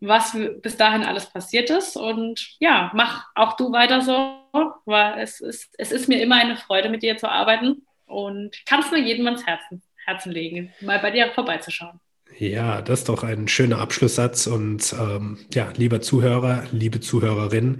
was 0.00 0.36
bis 0.62 0.76
dahin 0.76 1.04
alles 1.04 1.26
passiert 1.26 1.70
ist. 1.70 1.96
Und 1.96 2.56
ja, 2.60 2.90
mach 2.94 3.26
auch 3.34 3.56
du 3.56 3.72
weiter 3.72 4.02
so, 4.02 4.36
weil 4.84 5.20
es 5.20 5.40
ist, 5.40 5.74
es 5.78 5.92
ist 5.92 6.08
mir 6.08 6.22
immer 6.22 6.36
eine 6.36 6.56
Freude, 6.56 6.88
mit 6.88 7.02
dir 7.02 7.16
zu 7.16 7.30
arbeiten 7.30 7.86
und 8.06 8.56
kannst 8.66 8.90
nur 8.90 9.00
jedem 9.00 9.26
ans 9.26 9.46
Herzen, 9.46 9.82
Herzen 10.04 10.32
legen, 10.32 10.72
mal 10.80 10.98
bei 10.98 11.10
dir 11.10 11.30
vorbeizuschauen. 11.34 12.00
Ja, 12.38 12.82
das 12.82 13.00
ist 13.00 13.08
doch 13.08 13.24
ein 13.24 13.48
schöner 13.48 13.78
Abschlusssatz. 13.80 14.46
Und 14.46 14.94
ähm, 14.98 15.38
ja, 15.52 15.72
lieber 15.76 16.00
Zuhörer, 16.00 16.64
liebe 16.70 17.00
Zuhörerin, 17.00 17.78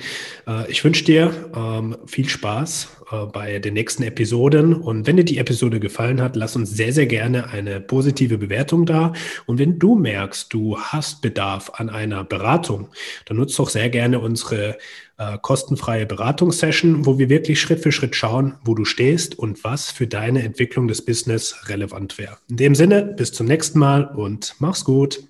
äh, 0.49 0.69
ich 0.69 0.83
wünsche 0.85 1.05
dir 1.05 1.51
ähm, 1.55 1.97
viel 2.07 2.29
Spaß 2.29 3.05
äh, 3.13 3.27
bei 3.27 3.61
den 3.61 3.75
nächsten 3.75 4.03
Episoden. 4.03 4.75
Und 4.75 5.07
wenn 5.07 5.17
dir 5.17 5.25
die 5.25 5.39
Episode 5.39 5.79
gefallen 5.79 6.21
hat, 6.21 6.35
lass 6.35 6.57
uns 6.57 6.71
sehr, 6.71 6.93
sehr 6.93 7.07
gerne 7.07 7.51
eine 7.51 7.81
positive 7.81 8.37
Bewertung 8.37 8.85
da. 8.85 9.13
Und 9.47 9.59
wenn 9.59 9.79
du 9.79 9.95
merkst, 9.95 10.53
du 10.53 10.77
hast 10.77 11.23
Bedarf 11.23 11.71
an 11.75 11.89
einer 11.89 12.25
Beratung, 12.25 12.89
dann 13.27 13.37
nutzt 13.37 13.59
doch 13.61 13.69
sehr 13.69 13.91
gerne 13.91 14.19
unsere 14.19 14.77
äh, 15.19 15.37
kostenfreie 15.41 16.07
Beratungssession, 16.07 17.05
wo 17.05 17.19
wir 17.19 17.29
wirklich 17.29 17.61
Schritt 17.61 17.81
für 17.81 17.93
Schritt 17.93 18.17
schauen, 18.17 18.55
wo 18.65 18.75
du 18.75 18.85
stehst 18.85 19.39
und 19.39 19.65
was 19.65 19.91
für 19.91 20.07
deine 20.07 20.43
Entwicklung 20.43 20.89
des 20.89 21.05
Business 21.05 21.69
relevant 21.69 22.19
wäre. 22.19 22.39
In 22.49 22.57
dem 22.57 22.75
Sinne, 22.75 23.03
bis 23.03 23.33
zum 23.33 23.47
nächsten 23.47 23.79
Mal 23.79 24.05
und 24.05 24.55
mach's 24.59 24.85
gut. 24.85 25.23